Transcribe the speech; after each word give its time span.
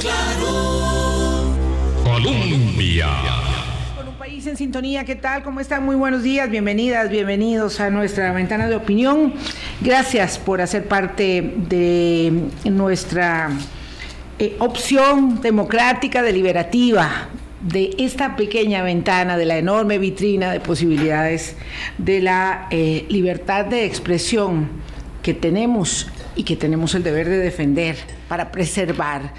claro. 0.00 1.54
Colombia. 2.04 3.08
Con 3.96 4.08
un 4.08 4.14
país 4.14 4.46
en 4.46 4.56
sintonía, 4.56 5.04
¿qué 5.04 5.16
tal? 5.16 5.42
¿Cómo 5.42 5.60
están? 5.60 5.84
Muy 5.84 5.96
buenos 5.96 6.22
días, 6.22 6.48
bienvenidas, 6.50 7.10
bienvenidos 7.10 7.80
a 7.80 7.90
nuestra 7.90 8.32
ventana 8.32 8.68
de 8.68 8.76
opinión. 8.76 9.34
Gracias 9.80 10.38
por 10.38 10.60
hacer 10.60 10.86
parte 10.86 11.54
de 11.68 12.32
nuestra 12.64 13.50
eh, 14.38 14.56
opción 14.58 15.40
democrática, 15.40 16.22
deliberativa, 16.22 17.28
de 17.60 17.90
esta 17.98 18.36
pequeña 18.36 18.82
ventana, 18.82 19.36
de 19.36 19.44
la 19.44 19.58
enorme 19.58 19.98
vitrina 19.98 20.52
de 20.52 20.60
posibilidades 20.60 21.56
de 21.98 22.20
la 22.20 22.68
eh, 22.70 23.04
libertad 23.08 23.64
de 23.64 23.84
expresión 23.84 24.68
que 25.22 25.34
tenemos 25.34 26.08
y 26.36 26.44
que 26.44 26.54
tenemos 26.54 26.94
el 26.94 27.02
deber 27.02 27.28
de 27.28 27.38
defender 27.38 27.96
para 28.28 28.52
preservar. 28.52 29.32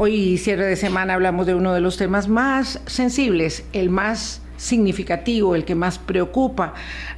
Hoy, 0.00 0.38
cierre 0.38 0.64
de 0.64 0.76
semana, 0.76 1.14
hablamos 1.14 1.44
de 1.44 1.56
uno 1.56 1.74
de 1.74 1.80
los 1.80 1.96
temas 1.96 2.28
más 2.28 2.80
sensibles, 2.86 3.64
el 3.72 3.90
más 3.90 4.40
significativo, 4.56 5.56
el 5.56 5.64
que 5.64 5.74
más 5.74 5.98
preocupa 5.98 6.74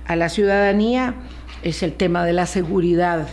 a 0.06 0.16
la 0.16 0.30
ciudadanía, 0.30 1.14
es 1.62 1.82
el 1.82 1.92
tema 1.92 2.24
de 2.24 2.32
la 2.32 2.46
seguridad 2.46 3.28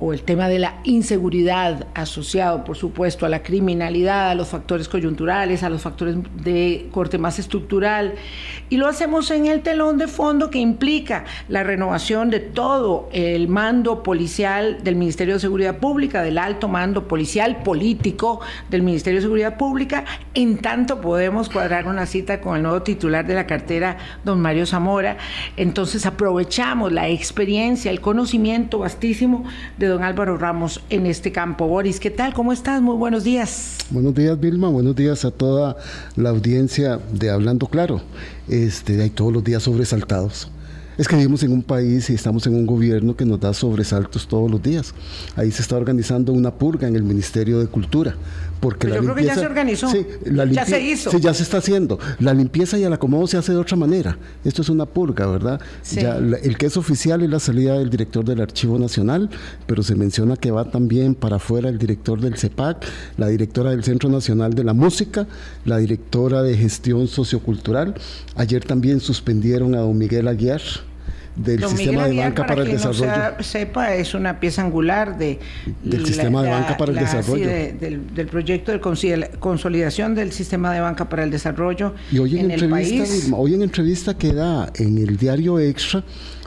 o 0.00 0.12
el 0.12 0.22
tema 0.22 0.48
de 0.48 0.58
la 0.58 0.80
inseguridad 0.84 1.86
asociado, 1.94 2.64
por 2.64 2.76
supuesto, 2.76 3.26
a 3.26 3.28
la 3.28 3.42
criminalidad, 3.42 4.30
a 4.30 4.34
los 4.34 4.48
factores 4.48 4.88
coyunturales, 4.88 5.62
a 5.62 5.68
los 5.68 5.82
factores 5.82 6.16
de 6.42 6.88
corte 6.90 7.18
más 7.18 7.38
estructural. 7.38 8.14
Y 8.70 8.78
lo 8.78 8.86
hacemos 8.88 9.30
en 9.30 9.46
el 9.46 9.60
telón 9.60 9.98
de 9.98 10.08
fondo 10.08 10.50
que 10.50 10.58
implica 10.58 11.24
la 11.48 11.62
renovación 11.62 12.30
de 12.30 12.40
todo 12.40 13.08
el 13.12 13.48
mando 13.48 14.02
policial 14.02 14.78
del 14.82 14.96
Ministerio 14.96 15.34
de 15.34 15.40
Seguridad 15.40 15.78
Pública, 15.78 16.22
del 16.22 16.38
alto 16.38 16.66
mando 16.66 17.06
policial 17.06 17.62
político 17.62 18.40
del 18.70 18.82
Ministerio 18.82 19.18
de 19.18 19.22
Seguridad 19.22 19.56
Pública, 19.58 20.04
en 20.34 20.58
tanto 20.58 21.00
podemos 21.00 21.48
cuadrar 21.48 21.86
una 21.86 22.06
cita 22.06 22.40
con 22.40 22.56
el 22.56 22.62
nuevo 22.62 22.82
titular 22.82 23.26
de 23.26 23.34
la 23.34 23.46
cartera, 23.46 23.98
don 24.24 24.40
Mario 24.40 24.64
Zamora. 24.64 25.18
Entonces 25.56 26.06
aprovechamos 26.06 26.92
la 26.92 27.08
experiencia, 27.08 27.90
el 27.90 28.00
conocimiento 28.00 28.78
vastísimo 28.78 29.44
de 29.76 29.89
don 29.90 30.02
Álvaro 30.04 30.38
Ramos 30.38 30.80
en 30.88 31.06
este 31.06 31.32
campo. 31.32 31.66
Boris, 31.66 32.00
¿qué 32.00 32.10
tal? 32.10 32.32
¿Cómo 32.32 32.52
estás? 32.52 32.80
Muy 32.80 32.96
buenos 32.96 33.24
días. 33.24 33.78
Buenos 33.90 34.14
días, 34.14 34.38
Vilma. 34.38 34.68
Buenos 34.68 34.94
días 34.96 35.24
a 35.24 35.30
toda 35.30 35.76
la 36.16 36.30
audiencia 36.30 36.98
de 37.12 37.30
Hablando 37.30 37.66
Claro. 37.66 38.00
Este, 38.48 39.02
hay 39.02 39.10
todos 39.10 39.32
los 39.32 39.44
días 39.44 39.62
sobresaltados. 39.64 40.50
Es 40.96 41.08
que 41.08 41.16
vivimos 41.16 41.42
en 41.42 41.52
un 41.52 41.62
país 41.62 42.10
y 42.10 42.14
estamos 42.14 42.46
en 42.46 42.54
un 42.54 42.66
gobierno 42.66 43.16
que 43.16 43.24
nos 43.24 43.40
da 43.40 43.52
sobresaltos 43.54 44.28
todos 44.28 44.50
los 44.50 44.62
días. 44.62 44.94
Ahí 45.34 45.50
se 45.50 45.62
está 45.62 45.76
organizando 45.76 46.32
una 46.32 46.50
purga 46.52 46.86
en 46.86 46.94
el 46.94 47.02
Ministerio 47.02 47.58
de 47.58 47.66
Cultura. 47.66 48.14
Porque 48.60 48.88
la 48.88 48.96
yo 48.96 49.02
creo 49.02 49.14
que 49.14 49.24
ya 49.24 49.34
se 49.34 49.46
organizó. 49.46 49.88
Sí, 49.88 50.06
la 50.24 50.44
Ya 50.44 50.66
se 50.66 50.80
hizo. 50.80 51.10
Sí, 51.10 51.18
ya 51.20 51.32
se 51.32 51.42
está 51.42 51.58
haciendo. 51.58 51.98
La 52.18 52.34
limpieza 52.34 52.78
y 52.78 52.84
el 52.84 52.92
acomodo 52.92 53.26
se 53.26 53.38
hace 53.38 53.52
de 53.52 53.58
otra 53.58 53.76
manera. 53.76 54.18
Esto 54.44 54.62
es 54.62 54.68
una 54.68 54.86
purga, 54.86 55.26
¿verdad? 55.26 55.60
Sí. 55.82 56.00
Ya, 56.00 56.16
el 56.16 56.58
que 56.58 56.66
es 56.66 56.76
oficial 56.76 57.22
es 57.22 57.30
la 57.30 57.40
salida 57.40 57.78
del 57.78 57.88
director 57.88 58.24
del 58.24 58.40
Archivo 58.40 58.78
Nacional, 58.78 59.30
pero 59.66 59.82
se 59.82 59.94
menciona 59.94 60.36
que 60.36 60.50
va 60.50 60.70
también 60.70 61.14
para 61.14 61.36
afuera 61.36 61.68
el 61.68 61.78
director 61.78 62.20
del 62.20 62.36
CEPAC, 62.36 62.84
la 63.16 63.28
directora 63.28 63.70
del 63.70 63.82
Centro 63.82 64.10
Nacional 64.10 64.52
de 64.54 64.64
la 64.64 64.74
Música, 64.74 65.26
la 65.64 65.78
directora 65.78 66.42
de 66.42 66.56
Gestión 66.56 67.08
Sociocultural. 67.08 67.94
Ayer 68.36 68.64
también 68.64 69.00
suspendieron 69.00 69.74
a 69.74 69.78
don 69.78 69.96
Miguel 69.96 70.28
Aguiar 70.28 70.60
del 71.36 71.60
Don 71.60 71.70
Sistema 71.70 72.02
Miguel 72.02 72.16
de 72.16 72.22
Banca 72.22 72.46
para, 72.46 72.62
el 72.62 72.68
quien 72.68 72.80
no 72.80 72.88
Desarrollo. 72.90 73.14
sea- 73.14 73.42
sepa, 73.42 73.94
es 73.94 74.14
una 74.14 74.40
pieza 74.40 74.62
angular 74.62 75.16
de, 75.16 75.38
Del 75.84 76.04
sistema 76.04 76.42
de 76.42 76.50
banca 76.50 76.76
para 76.76 76.92
el 76.92 76.98
sí, 76.98 77.04
desarrollo. 77.04 77.46
de- 77.46 77.72
del, 77.72 78.14
del 78.14 78.26
proyecto 78.26 78.72
de 78.72 78.80
consolidación 79.38 80.14
del 80.14 80.32
sistema 80.32 80.72
de 80.72 80.80
banca 80.80 81.08
para 81.08 81.22
el 81.24 81.30
desarrollo 81.30 81.94
Y 82.10 82.18
hoy 82.18 82.32
en, 82.32 82.46
en 82.46 82.50
el 82.50 82.62
entrevista, 82.64 83.04
país. 83.04 83.22
Vilma, 83.22 83.36
hoy 83.38 83.54
en 83.54 83.62
entrevista 83.62 84.18
que 84.18 84.32
da 84.32 84.70
en 84.74 84.98
el 84.98 85.16
diario 85.16 85.58
Extra, 85.58 86.02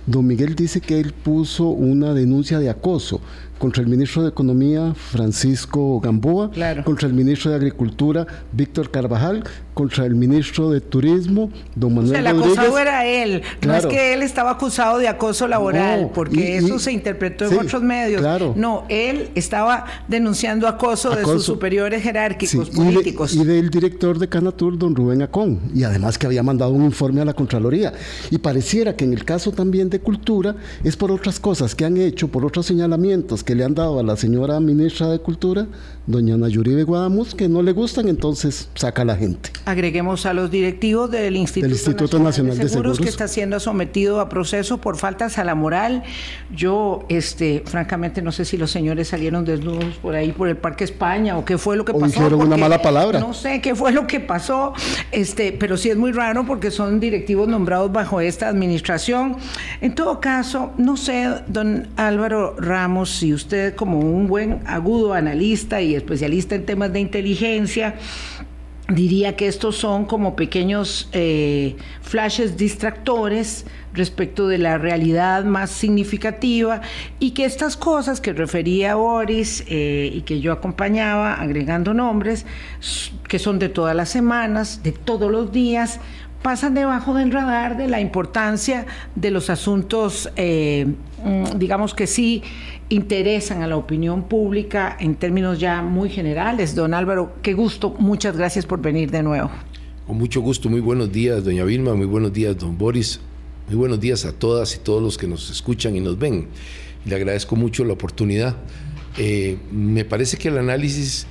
don 0.05 0.27
Miguel 0.27 0.53
dice 0.55 0.81
que 0.81 1.00
él 1.00 1.13
puso 1.13 1.67
una 1.69 2.13
denuncia 2.13 2.59
de 2.59 2.69
acoso 2.69 3.21
contra 3.63 3.81
el 3.81 3.88
ministro 3.88 4.24
de 4.24 4.28
Economía, 4.28 4.94
Francisco 4.94 6.01
Gamboa, 6.01 6.51
Claro. 6.51 6.84
contra 6.84 7.07
el 7.07 7.13
ministro 7.13 7.50
de 7.50 7.56
Agricultura, 7.56 8.28
Víctor 8.51 8.91
Carvajal, 8.91 9.41
contra 9.74 10.06
el 10.06 10.16
ministro 10.16 10.69
de 10.69 10.81
Turismo, 10.81 11.50
don 11.74 11.94
O 11.94 11.96
Manuel 11.96 12.09
sea, 12.12 12.19
el 12.19 12.25
Rodríguez. 12.35 12.57
acusado 12.57 12.78
era 12.78 13.06
él, 13.07 13.41
no 13.66 13.74
es 13.74 13.85
que 13.85 14.13
él 14.13 14.22
estaba 14.22 14.51
acusado 14.51 14.97
de 14.97 15.07
acoso 15.07 15.47
laboral, 15.47 16.01
No, 16.01 16.07
porque 16.12 16.41
y- 16.59 16.66
eso 16.66 16.75
y- 16.75 16.79
se 16.79 16.91
interpretó 16.91 17.46
en 17.46 17.51
sí, 17.51 17.57
otros 17.62 17.81
medios. 17.81 18.19
claro. 18.19 18.53
No, 18.57 18.84
él 18.90 19.29
estaba 19.34 19.85
denunciando 20.09 20.68
acoso, 20.68 21.16
de 21.16 21.24
sus 21.24 21.45
superiores 21.45 22.03
jerárquicos 22.03 22.50
Sí, 22.51 22.57
y 22.57 22.78
de- 22.78 22.91
políticos. 22.91 23.34
Y, 23.34 23.45
del 23.45 23.69
director 23.69 24.19
de 24.19 24.28
Canatur, 24.28 24.78
don 24.78 24.94
Rubén 24.94 25.22
Acón, 25.22 25.62
y 25.74 25.84
además 25.84 26.18
que 26.18 26.28
había 26.28 26.44
mandado 26.44 26.72
un 26.74 26.84
informe 26.84 27.22
a 27.22 27.25
la 27.25 27.34
Contraloría. 27.34 27.94
Y 28.30 28.40
pareciera 28.40 28.94
que 28.97 29.06
en 29.06 29.13
el 29.13 29.24
caso 29.24 29.53
también 29.53 29.90
de 29.90 30.01
Cultura 30.01 30.53
es 30.84 30.97
por 30.97 31.12
otras 31.13 31.40
cosas 31.40 31.74
que 31.74 31.85
han 31.85 31.95
hecho, 31.95 32.28
por 32.28 32.45
otros 32.45 32.66
señalamientos 32.66 33.41
que 33.41 33.52
le 33.55 33.63
han 33.63 33.75
dado 33.75 33.99
a 33.99 34.03
la 34.03 34.15
señora 34.15 34.59
ministra 34.59 35.07
de 35.09 35.19
Cultura, 35.19 35.67
doña 36.05 36.35
Nayuribe 36.37 36.83
Guadamus, 36.83 37.33
que 37.33 37.47
no 37.47 37.61
le 37.61 37.71
gustan, 37.71 38.09
entonces 38.09 38.69
saca 38.75 39.03
a 39.03 39.05
la 39.05 39.15
gente. 39.15 39.51
Agreguemos 39.65 40.25
a 40.25 40.33
los 40.33 40.51
directivos 40.51 41.09
del 41.09 41.37
Instituto, 41.37 41.73
Instituto 41.73 42.19
Nacional 42.19 42.57
de 42.57 42.67
Seguros. 42.67 42.99
que 42.99 43.07
está 43.09 43.27
siendo 43.27 43.59
sometido 43.59 44.19
a 44.19 44.27
proceso 44.27 44.79
por 44.79 44.97
faltas 44.97 45.37
a 45.37 45.43
la 45.43 45.55
moral. 45.55 46.03
Yo, 46.53 47.05
este, 47.09 47.63
francamente, 47.65 48.21
no 48.21 48.31
sé 48.31 48.43
si 48.45 48.57
los 48.57 48.69
señores 48.71 49.07
salieron 49.07 49.45
desnudos 49.45 49.95
por 50.01 50.15
ahí 50.15 50.31
por 50.31 50.49
el 50.49 50.57
Parque 50.57 50.83
España 50.83 51.37
o 51.37 51.45
qué 51.45 51.57
fue 51.57 51.77
lo 51.77 51.85
que 51.85 51.93
O 51.93 51.99
pasó. 51.99 52.13
dijeron 52.19 52.41
una 52.41 52.57
mala 52.57 52.81
palabra. 52.81 53.19
No 53.19 53.33
sé 53.33 53.61
qué 53.61 53.73
fue 53.75 53.91
lo 53.93 54.05
que 54.07 54.19
pasó, 54.19 54.73
este, 55.11 55.53
pero 55.53 55.77
sí 55.77 55.89
es 55.89 55.97
muy 55.97 56.11
raro 56.11 56.45
porque 56.45 56.69
son 56.71 56.99
directivos 56.99 57.47
nombrados 57.47 57.91
bajo 57.91 58.19
esta 58.19 58.49
administración. 58.49 59.37
En 59.81 59.95
todo 59.95 60.19
caso, 60.19 60.71
no 60.77 60.97
sé, 60.97 61.29
don 61.47 61.87
Álvaro 61.95 62.55
Ramos, 62.57 63.09
si 63.09 63.33
usted 63.33 63.75
como 63.75 63.99
un 63.99 64.27
buen 64.27 64.61
agudo 64.65 65.13
analista 65.13 65.81
y 65.81 65.92
especialista 65.97 66.55
en 66.55 66.65
temas 66.65 66.91
de 66.93 66.99
inteligencia, 66.99 67.95
diría 68.89 69.35
que 69.35 69.47
estos 69.47 69.77
son 69.77 70.05
como 70.05 70.35
pequeños 70.35 71.09
eh, 71.13 71.77
flashes 72.01 72.57
distractores 72.57 73.65
respecto 73.93 74.47
de 74.47 74.57
la 74.57 74.77
realidad 74.77 75.45
más 75.45 75.69
significativa 75.69 76.81
y 77.19 77.31
que 77.31 77.45
estas 77.45 77.77
cosas 77.77 78.19
que 78.19 78.33
refería 78.33 78.95
Boris 78.95 79.63
eh, 79.67 80.11
y 80.13 80.21
que 80.21 80.41
yo 80.41 80.51
acompañaba 80.51 81.35
agregando 81.35 81.93
nombres, 81.93 82.45
que 83.27 83.39
son 83.39 83.59
de 83.59 83.69
todas 83.69 83.95
las 83.95 84.09
semanas, 84.09 84.81
de 84.83 84.91
todos 84.91 85.31
los 85.31 85.51
días, 85.51 85.99
pasan 86.41 86.73
debajo 86.73 87.13
del 87.13 87.31
radar 87.31 87.77
de 87.77 87.87
la 87.87 88.01
importancia 88.01 88.85
de 89.15 89.31
los 89.31 89.49
asuntos, 89.49 90.29
eh, 90.35 90.87
mm, 91.23 91.57
digamos 91.57 91.95
que 91.95 92.05
sí, 92.05 92.43
interesan 92.93 93.63
a 93.63 93.67
la 93.67 93.75
opinión 93.75 94.23
pública 94.29 94.95
en 94.99 95.15
términos 95.15 95.59
ya 95.59 95.81
muy 95.81 96.09
generales. 96.09 96.75
Don 96.75 96.93
Álvaro, 96.93 97.33
qué 97.41 97.53
gusto, 97.53 97.95
muchas 97.97 98.37
gracias 98.37 98.65
por 98.65 98.81
venir 98.81 99.09
de 99.09 99.23
nuevo. 99.23 99.49
Con 100.05 100.17
mucho 100.17 100.41
gusto, 100.41 100.69
muy 100.69 100.79
buenos 100.79 101.11
días, 101.11 101.43
doña 101.43 101.63
Vilma, 101.63 101.95
muy 101.95 102.05
buenos 102.05 102.31
días, 102.31 102.57
don 102.57 102.77
Boris, 102.77 103.19
muy 103.67 103.77
buenos 103.77 103.99
días 103.99 104.25
a 104.25 104.31
todas 104.31 104.75
y 104.75 104.79
todos 104.79 105.01
los 105.01 105.17
que 105.17 105.27
nos 105.27 105.49
escuchan 105.49 105.95
y 105.95 106.01
nos 106.01 106.19
ven. 106.19 106.47
Le 107.05 107.15
agradezco 107.15 107.55
mucho 107.55 107.83
la 107.83 107.93
oportunidad. 107.93 108.55
Eh, 109.17 109.57
me 109.71 110.05
parece 110.05 110.37
que 110.37 110.49
el 110.49 110.57
análisis 110.59 111.25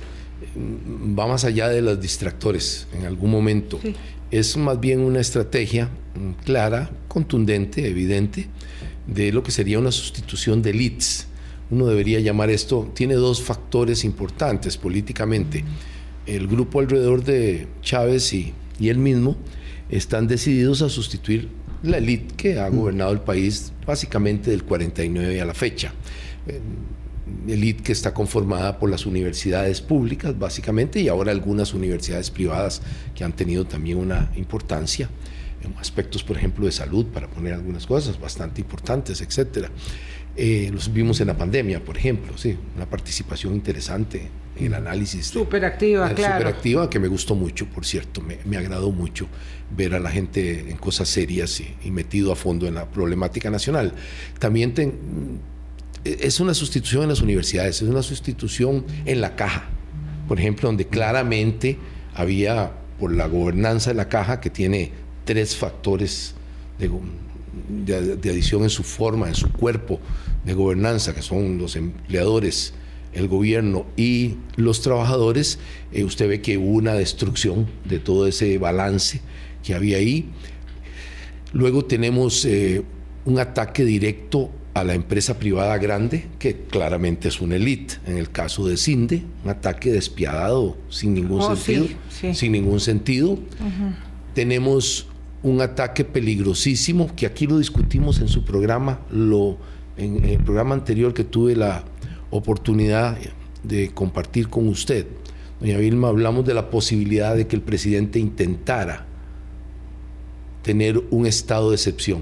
mm, 0.55 1.17
va 1.17 1.27
más 1.27 1.45
allá 1.45 1.69
de 1.69 1.81
los 1.81 1.99
distractores 1.99 2.87
en 2.93 3.05
algún 3.05 3.31
momento. 3.31 3.79
Sí. 3.81 3.95
Es 4.31 4.57
más 4.57 4.79
bien 4.79 4.99
una 4.99 5.21
estrategia 5.21 5.85
mm, 6.15 6.43
clara, 6.43 6.91
contundente, 7.07 7.87
evidente, 7.87 8.49
de 9.07 9.31
lo 9.31 9.43
que 9.43 9.51
sería 9.51 9.79
una 9.79 9.91
sustitución 9.91 10.61
de 10.61 10.71
elites. 10.71 11.27
Uno 11.73 11.87
debería 11.87 12.19
llamar 12.19 12.51
esto, 12.51 12.91
tiene 12.93 13.15
dos 13.15 13.41
factores 13.41 14.03
importantes 14.03 14.77
políticamente. 14.77 15.63
El 16.27 16.47
grupo 16.47 16.79
alrededor 16.79 17.23
de 17.23 17.67
Chávez 17.81 18.31
y, 18.31 18.53
y 18.79 18.89
él 18.89 18.99
mismo 18.99 19.35
están 19.89 20.27
decididos 20.27 20.83
a 20.83 20.89
sustituir 20.89 21.49
la 21.81 21.97
élite 21.97 22.35
que 22.35 22.59
ha 22.59 22.69
gobernado 22.69 23.11
el 23.11 23.21
país 23.21 23.73
básicamente 23.87 24.51
del 24.51 24.65
49 24.65 25.41
a 25.41 25.45
la 25.45 25.55
fecha. 25.55 25.95
Eh, 26.45 26.61
élite 27.47 27.81
que 27.81 27.91
está 27.91 28.13
conformada 28.13 28.77
por 28.77 28.91
las 28.91 29.07
universidades 29.07 29.81
públicas 29.81 30.37
básicamente 30.37 31.01
y 31.01 31.07
ahora 31.07 31.31
algunas 31.31 31.73
universidades 31.73 32.29
privadas 32.29 32.83
que 33.15 33.23
han 33.23 33.33
tenido 33.33 33.65
también 33.65 33.97
una 33.97 34.31
importancia 34.35 35.09
en 35.63 35.73
aspectos, 35.79 36.23
por 36.23 36.37
ejemplo, 36.37 36.65
de 36.67 36.71
salud, 36.71 37.07
para 37.07 37.27
poner 37.27 37.53
algunas 37.53 37.87
cosas 37.87 38.19
bastante 38.19 38.61
importantes, 38.61 39.21
etcétera. 39.21 39.71
Eh, 40.35 40.69
los 40.73 40.91
vimos 40.91 41.21
en 41.21 41.27
la 41.27 41.37
pandemia, 41.37 41.83
por 41.83 41.95
ejemplo, 41.97 42.35
sí, 42.37 42.57
una 42.75 42.87
participación 42.89 43.53
interesante 43.53 44.29
en 44.57 44.65
el 44.65 44.73
análisis. 44.73 45.27
Súper 45.27 45.63
activa, 45.63 46.09
claro. 46.13 46.35
súper 46.39 46.47
activa, 46.55 46.89
que 46.89 46.99
me 46.99 47.07
gustó 47.07 47.35
mucho, 47.35 47.67
por 47.67 47.85
cierto, 47.85 48.19
me, 48.21 48.39
me 48.45 48.57
agradó 48.57 48.91
mucho 48.91 49.27
ver 49.75 49.93
a 49.93 49.99
la 49.99 50.09
gente 50.09 50.69
en 50.71 50.77
cosas 50.77 51.07
serias 51.09 51.59
y, 51.59 51.75
y 51.83 51.91
metido 51.91 52.31
a 52.31 52.35
fondo 52.35 52.65
en 52.67 52.73
la 52.75 52.85
problemática 52.89 53.49
nacional. 53.51 53.93
También 54.39 54.73
ten- 54.73 54.93
es 56.03 56.39
una 56.39 56.53
sustitución 56.53 57.03
en 57.03 57.09
las 57.09 57.21
universidades, 57.21 57.81
es 57.81 57.87
una 57.87 58.01
sustitución 58.03 58.85
en 59.05 59.21
la 59.21 59.35
caja. 59.35 59.69
por 60.27 60.39
ejemplo, 60.39 60.67
donde 60.69 60.87
claramente 60.87 61.77
había, 62.15 62.71
por 62.99 63.13
la 63.13 63.27
gobernanza 63.27 63.91
de 63.91 63.95
la 63.95 64.07
caja, 64.09 64.39
que 64.39 64.49
tiene 64.49 64.91
tres 65.25 65.55
factores 65.55 66.33
de, 66.79 66.89
de, 67.67 68.29
adición 68.29 68.63
en 68.63 68.69
su 68.69 68.83
forma, 68.83 69.27
en 69.27 69.35
su 69.35 69.51
cuerpo 69.51 69.99
de 70.45 70.53
gobernanza, 70.53 71.13
que 71.13 71.21
son 71.21 71.57
los 71.57 71.75
empleadores, 71.75 72.73
el 73.13 73.27
gobierno 73.27 73.85
y 73.95 74.35
los 74.55 74.81
trabajadores, 74.81 75.59
eh, 75.91 76.03
usted 76.03 76.27
ve 76.27 76.41
que 76.41 76.57
hubo 76.57 76.71
una 76.71 76.93
destrucción 76.93 77.67
de 77.85 77.99
todo 77.99 78.27
ese 78.27 78.57
balance 78.57 79.21
que 79.63 79.75
había 79.75 79.97
ahí. 79.97 80.29
Luego 81.53 81.85
tenemos 81.85 82.43
eh, 82.45 82.83
un 83.25 83.39
ataque 83.39 83.85
directo 83.85 84.49
a 84.73 84.83
la 84.83 84.95
empresa 84.95 85.37
privada 85.37 85.77
grande, 85.77 86.25
que 86.39 86.55
claramente 86.55 87.27
es 87.27 87.39
una 87.39 87.55
élite. 87.55 87.95
En 88.07 88.17
el 88.17 88.31
caso 88.31 88.67
de 88.67 88.77
Cinde, 88.77 89.23
un 89.43 89.51
ataque 89.51 89.91
despiadado, 89.91 90.77
sin 90.89 91.13
ningún 91.13 91.41
oh, 91.41 91.55
sentido. 91.55 91.95
Sin 92.33 92.51
ningún 92.53 92.79
sentido. 92.79 93.37
Tenemos 94.33 95.07
un 95.43 95.61
ataque 95.61 96.05
peligrosísimo, 96.05 97.13
que 97.15 97.25
aquí 97.25 97.45
lo 97.45 97.57
discutimos 97.57 98.19
en 98.21 98.29
su 98.29 98.43
programa, 98.43 99.01
lo, 99.11 99.57
en, 99.97 100.23
el 100.23 100.39
programa 100.43 100.73
anterior 100.73 101.13
que 101.13 101.23
tuve 101.23 101.55
la 101.55 101.83
oportunidad 102.31 103.17
de 103.63 103.91
compartir 103.93 104.49
con 104.49 104.67
usted. 104.67 105.05
Doña 105.59 105.77
Vilma, 105.77 106.07
hablamos 106.07 106.45
de 106.45 106.53
la 106.53 106.69
posibilidad 106.69 107.35
de 107.35 107.47
que 107.47 107.55
el 107.55 107.61
presidente 107.61 108.19
intentara 108.19 109.05
tener 110.61 111.01
un 111.11 111.25
estado 111.25 111.69
de 111.69 111.75
excepción 111.75 112.21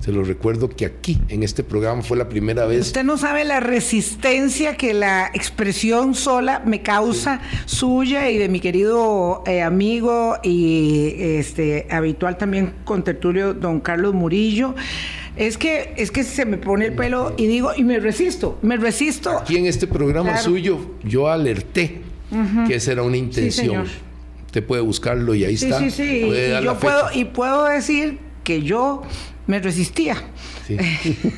se 0.00 0.12
lo 0.12 0.24
recuerdo 0.24 0.70
que 0.70 0.86
aquí, 0.86 1.18
en 1.28 1.42
este 1.42 1.62
programa, 1.62 2.02
fue 2.02 2.16
la 2.16 2.28
primera 2.28 2.64
vez. 2.64 2.86
Usted 2.86 3.04
no 3.04 3.18
sabe 3.18 3.44
la 3.44 3.60
resistencia 3.60 4.76
que 4.76 4.94
la 4.94 5.30
expresión 5.34 6.14
sola 6.14 6.62
me 6.64 6.80
causa 6.80 7.40
suya 7.66 8.30
y 8.30 8.38
de 8.38 8.48
mi 8.48 8.60
querido 8.60 9.44
eh, 9.46 9.62
amigo 9.62 10.38
y 10.42 11.14
este 11.18 11.86
habitual 11.90 12.38
también 12.38 12.72
con 12.84 13.04
tertulio, 13.04 13.52
don 13.52 13.80
Carlos 13.80 14.14
Murillo. 14.14 14.74
Es 15.36 15.58
que, 15.58 15.94
es 15.96 16.10
que 16.10 16.24
se 16.24 16.46
me 16.46 16.56
pone 16.56 16.86
el 16.86 16.94
pelo 16.94 17.34
y 17.36 17.46
digo, 17.46 17.72
y 17.76 17.84
me 17.84 18.00
resisto, 18.00 18.58
me 18.62 18.76
resisto. 18.78 19.38
Aquí 19.38 19.56
en 19.56 19.66
este 19.66 19.86
programa 19.86 20.36
suyo, 20.38 20.78
yo 21.04 21.28
alerté 21.28 22.00
que 22.66 22.74
esa 22.74 22.92
era 22.92 23.02
una 23.02 23.18
intención. 23.18 23.84
Usted 24.46 24.64
puede 24.64 24.82
buscarlo 24.82 25.34
y 25.34 25.44
ahí 25.44 25.54
está. 25.54 25.78
Sí, 25.78 25.90
sí, 25.90 26.04
sí. 26.04 26.26
Y 26.26 26.64
yo 26.64 26.78
puedo, 26.78 27.12
y 27.14 27.26
puedo 27.26 27.66
decir 27.66 28.18
que 28.42 28.62
yo 28.62 29.02
me 29.46 29.58
resistía. 29.58 30.16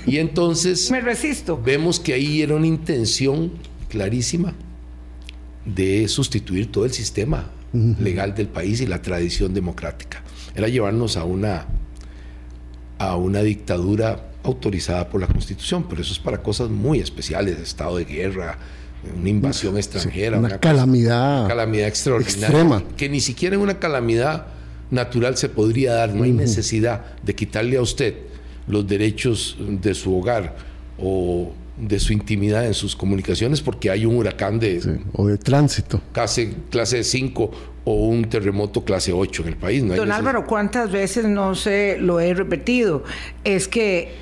Y 0.06 0.18
entonces... 0.18 0.90
me 0.92 1.00
resisto. 1.00 1.60
Vemos 1.62 2.00
que 2.00 2.14
ahí 2.14 2.42
era 2.42 2.54
una 2.54 2.66
intención 2.66 3.52
clarísima 3.88 4.54
de 5.64 6.08
sustituir 6.08 6.70
todo 6.70 6.84
el 6.84 6.92
sistema 6.92 7.50
legal 7.72 8.34
del 8.34 8.48
país 8.48 8.80
y 8.80 8.86
la 8.86 9.00
tradición 9.00 9.54
democrática. 9.54 10.22
Era 10.54 10.68
llevarnos 10.68 11.16
a 11.16 11.24
una, 11.24 11.66
a 12.98 13.16
una 13.16 13.42
dictadura 13.42 14.32
autorizada 14.44 15.08
por 15.08 15.20
la 15.20 15.26
Constitución, 15.26 15.86
pero 15.88 16.02
eso 16.02 16.12
es 16.12 16.18
para 16.18 16.42
cosas 16.42 16.68
muy 16.68 16.98
especiales, 16.98 17.58
estado 17.58 17.96
de 17.96 18.04
guerra, 18.04 18.58
una 19.18 19.28
invasión 19.28 19.76
extranjera, 19.76 20.38
una, 20.38 20.58
calamidad, 20.58 21.48
calamidad 21.48 21.88
extraordinaria, 21.88 22.46
extrema. 22.46 22.84
que 22.96 23.08
ni 23.08 23.20
siquiera 23.20 23.56
en 23.56 23.62
una 23.62 23.78
calamidad 23.78 24.46
natural 24.92 25.36
se 25.36 25.48
podría 25.48 25.94
dar. 25.94 26.14
No 26.14 26.22
hay 26.22 26.32
necesidad 26.32 27.16
de 27.22 27.34
quitarle 27.34 27.78
a 27.78 27.82
usted 27.82 28.14
los 28.68 28.86
derechos 28.86 29.56
de 29.58 29.94
su 29.94 30.16
hogar 30.16 30.54
o 30.98 31.52
de 31.76 31.98
su 31.98 32.12
intimidad 32.12 32.66
en 32.66 32.74
sus 32.74 32.94
comunicaciones 32.94 33.60
porque 33.60 33.90
hay 33.90 34.04
un 34.04 34.16
huracán 34.16 34.60
de... 34.60 35.00
o 35.14 35.26
de 35.26 35.38
tránsito. 35.38 36.00
Clase, 36.12 36.54
clase 36.70 37.02
5 37.02 37.50
o 37.84 38.06
un 38.06 38.24
terremoto 38.26 38.84
clase 38.84 39.12
8 39.12 39.42
en 39.42 39.48
el 39.48 39.56
país. 39.56 39.86
Don 39.88 40.12
Álvaro, 40.12 40.46
¿cuántas 40.46 40.92
veces 40.92 41.24
no 41.24 41.54
se 41.54 41.96
lo 41.98 42.20
he 42.20 42.34
repetido? 42.34 43.02
Es 43.42 43.66
que 43.66 44.12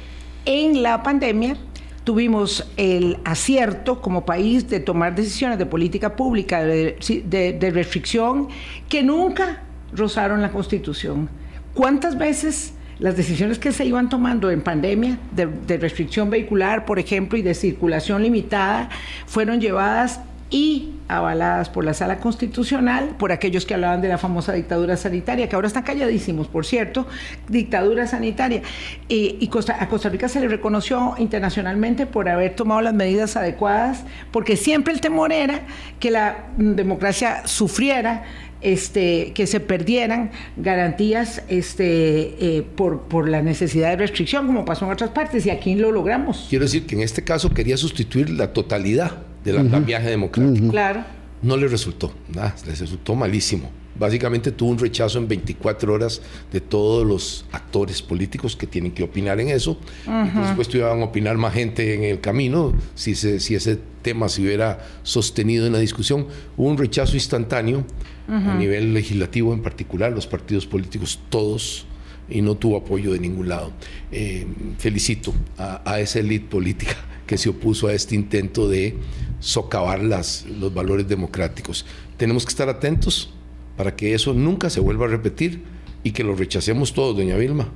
en 0.46 0.82
la 0.82 1.02
pandemia 1.02 1.56
tuvimos 2.05 2.66
el 2.76 3.19
acierto 3.25 4.00
como 4.00 4.25
país 4.25 4.69
de 4.70 4.81
tomar 4.81 5.14
decisiones 5.14 5.58
de 5.58 5.66
política 5.66 6.16
pública, 6.16 6.62
de, 6.62 6.96
de 7.28 7.70
restricción, 7.70 8.49
que 8.88 9.02
nunca 9.02 9.64
rozaron 9.94 10.42
la 10.42 10.50
Constitución. 10.50 11.28
¿Cuántas 11.75 12.19
veces 12.19 12.75
las 13.00 13.16
decisiones 13.16 13.58
que 13.58 13.72
se 13.72 13.87
iban 13.87 14.08
tomando 14.08 14.50
en 14.50 14.60
pandemia 14.60 15.19
de, 15.32 15.78
restricción 15.78 16.28
vehicular, 16.28 16.84
por 16.84 16.98
ejemplo, 16.98 17.38
y 17.38 17.42
de 17.42 17.54
circulación 17.54 18.22
limitada, 18.22 18.90
fueron 19.26 19.60
llevadas 19.60 20.20
y 20.50 20.94
avaladas 21.08 21.70
por 21.70 21.84
la 21.84 21.94
Sala 21.94 22.19
Constitucional, 22.19 23.14
por 23.19 23.32
aquellos 23.32 23.64
que 23.64 23.72
hablaban 23.72 24.02
de 24.02 24.08
la 24.08 24.19
famosa 24.19 24.52
dictadura 24.52 24.96
sanitaria, 24.96 25.48
que 25.48 25.54
ahora 25.54 25.69
están 25.69 25.84
calladísimos, 25.84 26.48
por 26.48 26.66
cierto, 26.66 27.06
dictadura 27.48 28.06
sanitaria. 28.06 28.62
y 29.08 29.48
a 29.48 29.88
Costa 29.88 30.08
Rica 30.08 30.28
se 30.28 30.40
le 30.40 30.48
reconoció 30.48 31.14
internacionalmente 31.19 32.04
por 32.04 32.28
haber 32.28 32.54
tomado 32.54 32.82
las 32.82 32.94
medidas 32.94 33.37
adecuadas, 33.37 34.04
porque 34.31 34.56
siempre 34.56 34.92
el 34.92 35.00
temor 35.00 35.32
era 35.32 35.62
que 36.00 36.10
la 36.10 36.48
democracia 36.58 37.46
sufriera 37.46 38.25
este, 38.60 39.32
que 39.32 39.46
se 39.46 39.60
perdieran 39.60 40.30
garantías 40.56 41.42
este, 41.48 42.58
eh, 42.58 42.62
por, 42.62 43.02
por 43.02 43.28
la 43.28 43.42
necesidad 43.42 43.90
de 43.90 43.96
restricción, 43.96 44.46
como 44.46 44.64
pasó 44.64 44.84
en 44.84 44.92
otras 44.92 45.10
partes, 45.10 45.46
y 45.46 45.50
aquí 45.50 45.74
lo 45.74 45.92
logramos. 45.92 46.46
Quiero 46.48 46.64
decir 46.64 46.86
que 46.86 46.94
en 46.94 47.02
este 47.02 47.24
caso 47.24 47.50
quería 47.50 47.76
sustituir 47.76 48.30
la 48.30 48.52
totalidad 48.52 49.18
del 49.44 49.70
cambiaje 49.70 50.10
democrático. 50.10 50.68
Claro. 50.68 51.04
No 51.42 51.56
le 51.56 51.68
resultó, 51.68 52.12
nada, 52.34 52.54
le 52.66 52.74
resultó 52.74 53.14
malísimo. 53.14 53.70
Básicamente 53.98 54.52
tuvo 54.52 54.70
un 54.70 54.78
rechazo 54.78 55.19
en 55.19 55.28
24 55.28 55.92
horas 55.92 56.22
de 56.52 56.60
todos 56.60 57.06
los 57.06 57.44
actores 57.52 58.00
políticos 58.02 58.56
que 58.56 58.66
tienen 58.66 58.92
que 58.92 59.02
opinar 59.02 59.40
en 59.40 59.48
eso. 59.48 59.78
Por 60.04 60.48
supuesto, 60.48 60.76
iban 60.78 61.00
a 61.00 61.04
opinar 61.04 61.37
más 61.37 61.54
gente 61.54 61.94
en 61.94 62.04
el 62.04 62.20
camino 62.20 62.72
si, 62.94 63.14
si 63.14 63.54
ese 63.54 63.78
tema 64.02 64.28
se 64.28 64.42
hubiera 64.42 64.78
sostenido 65.02 65.66
en 65.66 65.72
la 65.72 65.78
discusión. 65.81 66.26
Hubo 66.56 66.69
un 66.69 66.78
rechazo 66.78 67.14
instantáneo 67.14 67.84
a 68.28 68.54
nivel 68.54 68.94
legislativo 68.94 69.52
en 69.52 69.60
particular, 69.60 70.12
los 70.12 70.26
partidos 70.26 70.66
políticos 70.66 71.19
todos, 71.28 71.87
y 72.28 72.42
no 72.42 72.54
tuvo 72.54 72.76
apoyo 72.76 73.12
de 73.12 73.19
ningún 73.19 73.48
lado. 73.48 73.72
Eh, 74.12 74.46
felicito 74.78 75.34
a, 75.58 76.00
esa 76.00 76.20
élite 76.20 76.46
política 76.48 76.96
que 77.26 77.37
se 77.37 77.48
opuso 77.48 77.88
a 77.88 77.92
este 77.92 78.14
intento 78.14 78.69
de 78.69 78.96
socavar 79.40 80.02
las, 80.02 80.46
los 80.46 80.72
valores 80.72 81.08
democráticos. 81.08 81.84
Tenemos 82.16 82.44
que 82.44 82.50
estar 82.50 82.69
atentos 82.69 83.35
para 83.80 83.96
que 83.96 84.12
eso 84.12 84.34
nunca 84.34 84.68
se 84.68 84.78
vuelva 84.78 85.06
a 85.06 85.08
repetir 85.08 85.62
y 86.04 86.10
que 86.10 86.22
lo 86.22 86.37
rechacemos 86.37 86.92
todos, 86.92 87.16
doña 87.16 87.34
Vilma. 87.38 87.72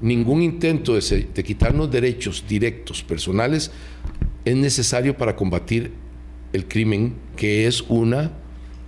Ningún 0.00 0.42
intento 0.42 0.94
de, 0.94 1.28
de 1.34 1.42
quitarnos 1.42 1.90
derechos 1.90 2.44
directos, 2.48 3.02
personales, 3.02 3.72
es 4.44 4.54
necesario 4.54 5.16
para 5.16 5.34
combatir 5.34 5.90
el 6.52 6.68
crimen, 6.68 7.16
que 7.34 7.66
es 7.66 7.82
una 7.88 8.30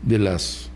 de 0.05 0.21
las 0.21 0.71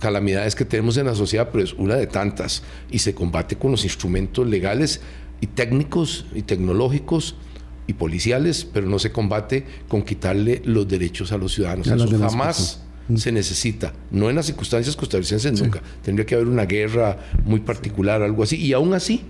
calamidades 0.00 0.56
que 0.56 0.64
tenemos 0.64 0.96
en 0.96 1.06
la 1.06 1.14
sociedad, 1.14 1.50
pero 1.52 1.62
es 1.62 1.72
una 1.74 1.94
de 1.94 2.08
tantas 2.08 2.64
y 2.90 2.98
se 2.98 3.14
combate 3.14 3.54
con 3.54 3.70
los 3.70 3.84
instrumentos 3.84 4.44
legales 4.44 5.02
y 5.40 5.46
técnicos 5.46 6.26
y 6.34 6.42
tecnológicos 6.42 7.36
y 7.86 7.92
policiales, 7.92 8.64
pero 8.64 8.88
no 8.88 8.98
se 8.98 9.12
combate 9.12 9.64
con 9.86 10.02
quitarle 10.02 10.62
los 10.64 10.88
derechos 10.88 11.30
a 11.30 11.38
los 11.38 11.54
ciudadanos. 11.54 11.86
Eso 11.86 12.08
jamás 12.08 12.82
se 13.16 13.32
necesita, 13.32 13.92
no 14.10 14.28
en 14.28 14.36
las 14.36 14.46
circunstancias 14.46 14.96
costarricenses 14.96 15.60
nunca. 15.60 15.80
Tendría 16.02 16.26
que 16.26 16.34
haber 16.34 16.48
una 16.48 16.66
guerra 16.66 17.16
muy 17.44 17.60
particular, 17.60 18.22
algo 18.22 18.42
así, 18.42 18.56
y 18.56 18.72
aún 18.72 18.92
así 18.92 19.24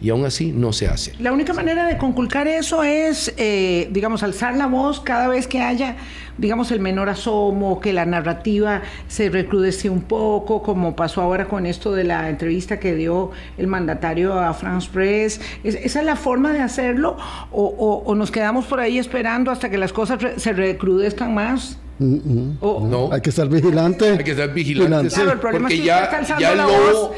y 0.00 0.10
aún 0.10 0.24
así 0.24 0.52
no 0.52 0.72
se 0.72 0.88
hace. 0.88 1.14
La 1.18 1.32
única 1.32 1.52
manera 1.52 1.86
de 1.86 1.96
conculcar 1.96 2.48
eso 2.48 2.82
es, 2.82 3.32
eh, 3.36 3.88
digamos, 3.92 4.22
alzar 4.22 4.56
la 4.56 4.66
voz 4.66 5.00
cada 5.00 5.28
vez 5.28 5.46
que 5.46 5.60
haya, 5.60 5.96
digamos, 6.36 6.70
el 6.70 6.80
menor 6.80 7.08
asomo, 7.08 7.80
que 7.80 7.92
la 7.92 8.04
narrativa 8.04 8.82
se 9.08 9.30
recrudece 9.30 9.88
un 9.88 10.02
poco, 10.02 10.62
como 10.62 10.94
pasó 10.96 11.22
ahora 11.22 11.46
con 11.46 11.66
esto 11.66 11.92
de 11.92 12.04
la 12.04 12.28
entrevista 12.28 12.78
que 12.78 12.94
dio 12.94 13.30
el 13.56 13.66
mandatario 13.66 14.38
a 14.38 14.52
France 14.52 14.88
Press. 14.92 15.40
¿Esa 15.64 16.00
es 16.00 16.06
la 16.06 16.16
forma 16.16 16.52
de 16.52 16.60
hacerlo? 16.60 17.16
¿O, 17.50 18.14
nos 18.14 18.30
quedamos 18.30 18.66
por 18.66 18.80
ahí 18.80 18.98
esperando 18.98 19.50
hasta 19.50 19.70
que 19.70 19.78
las 19.78 19.92
cosas 19.92 20.18
se 20.36 20.52
recrudezcan 20.52 21.34
más? 21.34 21.78
No. 21.98 23.10
Hay 23.12 23.20
que 23.20 23.30
estar 23.30 23.48
vigilante. 23.48 24.10
Hay 24.10 24.24
que 24.24 24.32
estar 24.32 24.52
vigilante. 24.52 25.10
porque 25.40 25.82
ya, 25.82 26.10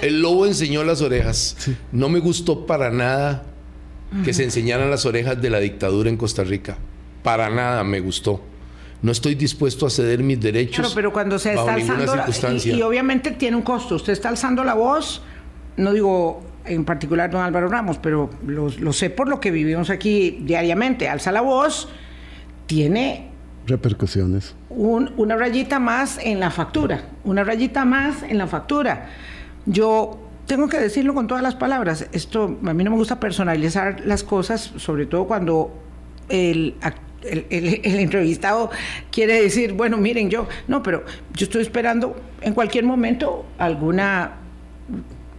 el, 0.03 0.21
lobo, 0.23 0.47
enseñó 0.47 0.85
las 0.85 1.03
orejas. 1.03 1.57
No 1.93 2.09
me 2.09 2.21
gustó 2.21 2.67
para 2.67 2.91
nada 2.91 3.45
que 4.25 4.33
se 4.33 4.45
enseñaran 4.45 4.91
las 4.91 5.05
orejas 5.05 5.41
de 5.41 5.51
la 5.51 5.61
dictadura 5.61 6.09
en 6.09 6.17
Costa 6.17 6.45
Rica. 6.45 6.77
Para 7.23 7.51
nada 7.51 7.85
me 7.85 8.01
gustó. 8.01 8.41
No 9.01 9.13
estoy 9.13 9.35
dispuesto 9.35 9.87
a 9.87 9.91
ceder 9.91 10.21
mis 10.23 10.41
derechos. 10.41 10.93
pero 10.95 11.13
cuando 11.13 11.39
se 11.39 11.55
está 11.55 11.75
alzando. 11.75 12.59
Y, 12.65 12.71
y, 12.71 12.83
obviamente 12.83 13.33
tiene 13.33 13.57
un 13.57 13.63
costo. 13.63 13.97
Usted 13.97 14.13
está 14.13 14.29
alzando 14.29 14.65
la 14.65 14.75
voz, 14.75 15.23
no 15.77 15.93
digo 15.93 16.43
en 16.65 16.85
particular 16.85 17.31
don 17.31 17.43
Álvaro 17.43 17.69
Ramos, 17.69 17.99
pero 17.99 18.29
lo, 18.47 18.69
lo 18.69 18.93
sé 18.93 19.11
por 19.11 19.29
lo 19.29 19.41
que 19.41 19.51
vivimos 19.51 19.91
aquí 19.91 20.41
diariamente. 20.43 21.09
Alza 21.09 21.31
la 21.31 21.41
voz, 21.41 21.89
tiene 22.67 23.29
repercusiones. 23.69 24.55
una 24.71 25.37
rayita 25.37 25.79
más 25.79 26.19
en 26.23 26.41
la 26.41 26.51
factura, 26.51 27.05
una 27.25 27.45
rayita 27.45 27.85
más 27.85 28.23
en 28.23 28.39
la 28.39 28.47
factura. 28.47 29.11
Yo 29.67 30.19
tengo 30.47 30.69
que 30.69 30.79
decirlo 30.79 31.15
con 31.15 31.27
todas 31.27 31.43
las 31.43 31.55
palabras, 31.55 32.07
esto 32.13 32.59
a 32.65 32.73
mí 32.75 32.83
no 32.83 32.91
me 32.91 32.97
gusta 32.97 33.21
personalizar 33.21 34.01
las 34.05 34.25
cosas, 34.25 34.73
sobre 34.77 35.07
todo 35.07 35.27
cuando 35.27 35.73
el, 36.29 36.75
el, 37.23 37.99
entrevistado 37.99 38.71
quiere 39.13 39.43
decir, 39.43 39.75
bueno, 39.75 39.99
miren, 39.99 40.31
yo, 40.31 40.49
no, 40.67 40.83
pero 40.83 41.05
yo 41.35 41.45
estoy 41.45 41.63
esperando 41.63 42.17
en 42.41 42.55
cualquier 42.55 42.85
momento 42.85 43.45
alguna, 43.59 44.37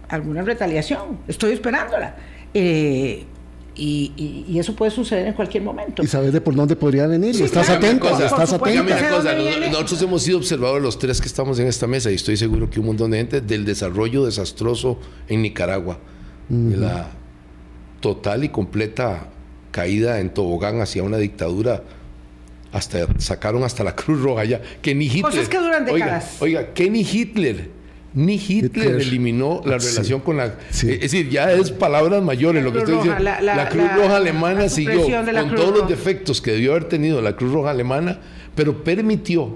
alguna 0.08 0.42
retaliación, 0.42 1.18
estoy 1.26 1.52
esperándola. 1.52 2.14
Eh, 2.54 3.26
y, 3.76 4.58
eso 4.58 4.74
puede 4.74 4.90
suceder 4.90 5.28
en 5.28 5.32
cualquier 5.34 5.62
momento. 5.62 6.02
Y 6.02 6.06
sabes 6.06 6.32
de 6.32 6.40
por 6.40 6.54
dónde 6.54 6.76
podría 6.76 7.06
venir. 7.06 7.40
estás 7.40 7.70
atento, 7.70 8.08
estás 8.08 8.52
atento. 8.52 8.84
Nosotros 9.70 10.02
hemos 10.02 10.22
sido 10.22 10.38
observadores 10.38 10.82
los 10.82 10.98
tres 10.98 11.20
que 11.20 11.26
estamos 11.26 11.58
en 11.58 11.66
esta 11.66 11.86
mesa 11.86 12.10
y 12.10 12.14
estoy 12.14 12.36
seguro 12.36 12.68
que 12.68 12.80
un 12.80 12.86
montón 12.86 13.10
de 13.10 13.18
gente 13.18 13.40
del 13.40 13.64
desarrollo 13.64 14.24
desastroso 14.24 14.98
en 15.28 15.42
Nicaragua, 15.42 15.98
de 16.48 16.76
la 16.76 17.10
total 18.00 18.44
y 18.44 18.48
completa 18.48 19.28
caída 19.70 20.20
en 20.20 20.30
tobogán 20.30 20.80
hacia 20.80 21.02
una 21.02 21.16
dictadura 21.16 21.84
hasta 22.72 23.06
sacaron 23.18 23.62
hasta 23.62 23.84
la 23.84 23.94
Cruz 23.96 24.20
Roja 24.20 24.44
ya 24.44 24.60
que 24.82 24.94
ni 24.94 25.06
Hitler 25.06 25.48
que 25.48 25.58
duran 25.58 25.84
décadas. 25.84 26.36
oiga, 26.40 26.60
oiga 26.60 26.74
que 26.74 26.90
ni 26.90 27.00
Hitler 27.00 27.70
ni 28.14 28.34
Hitler, 28.34 29.00
eliminó 29.00 29.62
la 29.64 29.78
relación 29.78 30.20
con 30.20 30.36
la... 30.36 30.54
Es 30.70 30.82
decir, 30.82 31.28
ya 31.28 31.52
es 31.52 31.70
palabras 31.70 32.22
mayores 32.22 32.64
lo 32.64 32.72
que 32.72 32.78
estoy 32.80 32.96
diciendo. 32.96 33.22
La, 33.22 33.68
Cruz 33.68 33.94
Roja 33.94 34.16
Alemana 34.16 34.68
siguió 34.68 35.06
con 35.06 35.54
todos 35.54 35.78
los 35.78 35.88
defectos 35.88 36.40
que 36.40 36.52
debió 36.52 36.72
haber 36.72 36.84
tenido 36.84 37.22
la 37.22 37.36
Cruz 37.36 37.52
Roja 37.52 37.70
Alemana, 37.70 38.18
pero 38.54 38.82
permitió 38.82 39.54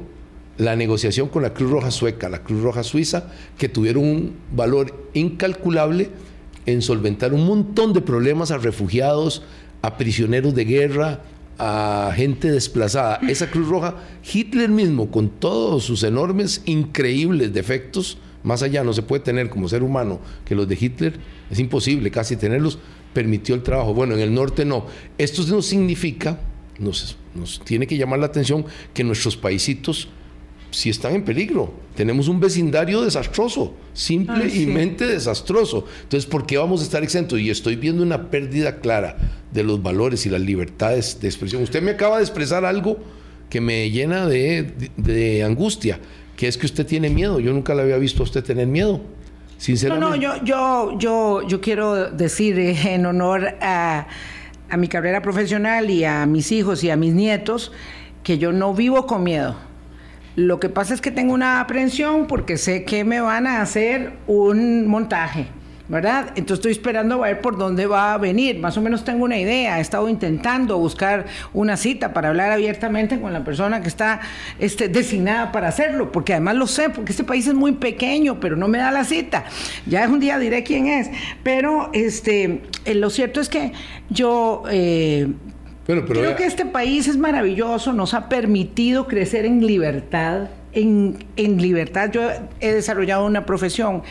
la 0.57 0.77
negociación 0.77 1.29
con 1.29 1.43
la 1.43 1.53
Cruz 1.53 1.71
Roja 1.71 1.91
Sueca, 1.91 2.29
la 2.29 2.43
Cruz 2.43 2.63
Roja 2.63 2.85
Suiza, 2.85 3.25
que 3.59 3.69
tuvieron 3.69 4.05
un 4.05 4.37
valor 4.53 5.09
incalculable 5.15 6.11
en 6.67 6.81
solventar 6.81 7.35
un 7.35 7.47
montón 7.47 7.93
de 7.93 8.01
problemas 8.01 8.51
a 8.51 8.59
refugiados, 8.59 9.43
a 9.83 9.97
prisioneros 9.97 10.55
de 10.55 10.65
guerra, 10.65 11.21
a 11.59 12.13
gente 12.15 12.51
desplazada. 12.51 13.19
Esa 13.29 13.51
Cruz 13.51 13.69
Roja, 13.69 13.97
Hitler 14.33 14.71
mismo, 14.71 15.11
con 15.11 15.29
todos 15.29 15.85
sus 15.85 16.03
enormes, 16.03 16.63
increíbles 16.65 17.53
defectos, 17.53 18.19
más 18.45 18.63
allá 18.63 18.85
no 18.85 18.93
se 18.93 19.03
puede 19.03 19.25
tener 19.25 19.49
como 19.51 19.69
ser 19.69 19.83
humano 19.83 20.21
que 20.45 20.55
los 20.55 20.69
de 20.69 20.79
Hitler, 20.81 21.19
es 21.51 21.59
imposible 21.59 22.11
casi 22.11 22.37
tenerlos, 22.37 22.79
permitió 23.13 23.55
el 23.55 23.63
trabajo. 23.63 23.95
Bueno, 23.95 24.15
en 24.15 24.21
el 24.21 24.33
norte 24.33 24.65
no. 24.65 24.87
Esto 25.19 25.43
no 25.49 25.63
significa, 25.63 26.39
nos, 26.79 27.17
nos 27.35 27.61
tiene 27.65 27.87
que 27.87 27.97
llamar 27.97 28.19
la 28.19 28.27
atención 28.27 28.67
que 28.93 29.03
nuestros 29.03 29.37
paisitos 29.37 30.09
sí 30.71 30.91
están 30.91 31.15
en 31.15 31.25
peligro. 31.25 31.73
Tenemos 31.97 32.29
un 32.29 32.39
vecindario 32.39 33.01
desastroso, 33.01 33.75
simplemente 33.95 35.07
desastroso. 35.07 35.87
Entonces, 36.03 36.29
¿por 36.29 36.45
qué 36.45 36.59
vamos 36.59 36.81
a 36.83 36.85
estar 36.85 37.03
exentos? 37.03 37.41
Y 37.41 37.49
estoy 37.49 37.77
viendo 37.77 38.03
una 38.03 38.31
pérdida 38.31 38.81
clara 38.81 39.17
de 39.53 39.63
los 39.63 39.83
valores 39.83 40.27
y 40.27 40.31
las 40.31 40.41
libertades 40.41 41.19
de 41.21 41.29
expresión. 41.29 41.63
Usted 41.63 41.81
me 41.83 41.93
acaba 41.93 42.19
de 42.19 42.25
expresar 42.25 42.65
algo 42.67 42.99
que 43.49 43.61
me 43.61 43.91
llena 43.91 44.27
de, 44.27 44.91
de 44.97 45.45
angustia 45.45 46.01
que 46.37 46.49
es 46.49 46.57
que 46.57 46.67
usted 46.67 46.87
tiene 46.87 47.11
miedo. 47.11 47.41
Yo 47.41 47.53
nunca 47.53 47.75
le 47.75 47.83
había 47.83 47.97
visto 47.99 48.23
a 48.23 48.25
usted 48.25 48.43
tener 48.43 48.67
miedo. 48.67 49.01
Sinceramente. 49.59 50.05
No, 50.05 50.11
no, 50.11 50.17
yo, 50.17 50.45
yo, 50.45 50.99
yo, 50.99 51.49
yo 51.49 51.61
quiero 51.61 52.11
decir 52.11 52.59
en 52.59 53.07
honor 53.07 53.57
a, 53.61 54.07
a 54.69 54.77
mi 54.77 54.89
carrera 54.89 55.23
profesional 55.23 55.91
y 55.91 56.05
a 56.05 56.27
mis 56.27 56.53
hijos 56.53 56.83
y 56.85 56.91
a 56.91 56.97
mis 56.97 57.15
nietos 57.15 57.73
que 58.23 58.39
yo 58.39 58.53
no 58.53 58.75
vivo 58.75 59.07
con 59.07 59.23
miedo. 59.23 59.57
Lo 60.37 60.59
que 60.59 60.69
pasa 60.69 60.95
es 60.95 61.01
que 61.01 61.13
tengo 61.13 61.33
una 61.33 61.61
aprensión 61.61 62.27
porque 62.27 62.59
sé 62.59 62.85
que 62.85 63.05
me 63.05 63.21
van 63.21 63.47
a 63.47 63.63
hacer 63.63 64.15
un 64.27 64.87
montaje 64.87 65.47
¿verdad? 65.87 66.29
Entonces 66.29 66.55
estoy 66.59 66.73
esperando 66.73 67.23
a 67.23 67.27
ver 67.27 67.41
por 67.43 67.59
dónde 67.59 67.87
va 67.87 68.15
a 68.15 68.19
venir. 68.19 68.59
Más 68.59 68.77
o 68.79 68.81
menos 68.81 69.05
tengo 69.05 69.25
una 69.25 69.39
idea. 69.39 69.79
He 69.79 69.83
estado 69.83 70.09
intentando 70.09 70.79
buscar 70.79 71.27
una 71.53 71.77
cita 71.77 72.15
para 72.15 72.29
hablar 72.29 72.51
abiertamente 72.51 73.21
con 73.21 73.33
la 73.33 73.45
persona 73.45 73.83
que 73.83 73.89
está 73.89 74.21
este, 74.59 74.89
designada 74.89 75.53
para 75.53 75.69
hacerlo, 75.69 76.11
porque 76.11 76.33
además 76.33 76.57
lo 76.57 76.67
sé, 76.67 76.89
porque 76.89 77.13
este 77.13 77.25
país 77.25 77.47
es 77.47 77.55
muy 77.55 77.73
pequeño, 77.73 78.41
pero 78.41 78.57
no 78.57 78.67
me 78.67 78.79
da 78.79 78.91
la 78.91 79.05
cita. 79.05 79.45
Ya 79.87 80.05
es 80.05 80.11
un 80.11 80.21
día 80.21 80.39
diré 80.39 80.63
quién 80.63 80.87
es. 80.87 81.11
Pero 81.43 81.91
este, 81.93 82.63
eh, 82.85 82.95
lo 82.95 83.11
cierto 83.11 83.41
es 83.41 83.49
que 83.49 83.73
yo... 84.09 84.63
Eh, 84.71 85.29
creo 85.87 86.35
que 86.35 86.47
este 86.47 86.65
país 86.65 87.09
es 87.09 87.19
maravilloso, 87.19 87.93
nos 87.93 88.15
ha 88.15 88.31
permitido 88.31 89.07
crecer 89.07 89.45
en 89.45 89.67
libertad, 89.67 90.49
en, 90.73 91.27
en 91.37 91.61
libertad. 91.61 92.11
Yo 92.11 92.23
he 92.61 92.73
desarrollado 92.73 93.27
una 93.27 93.45
profesión 93.45 94.03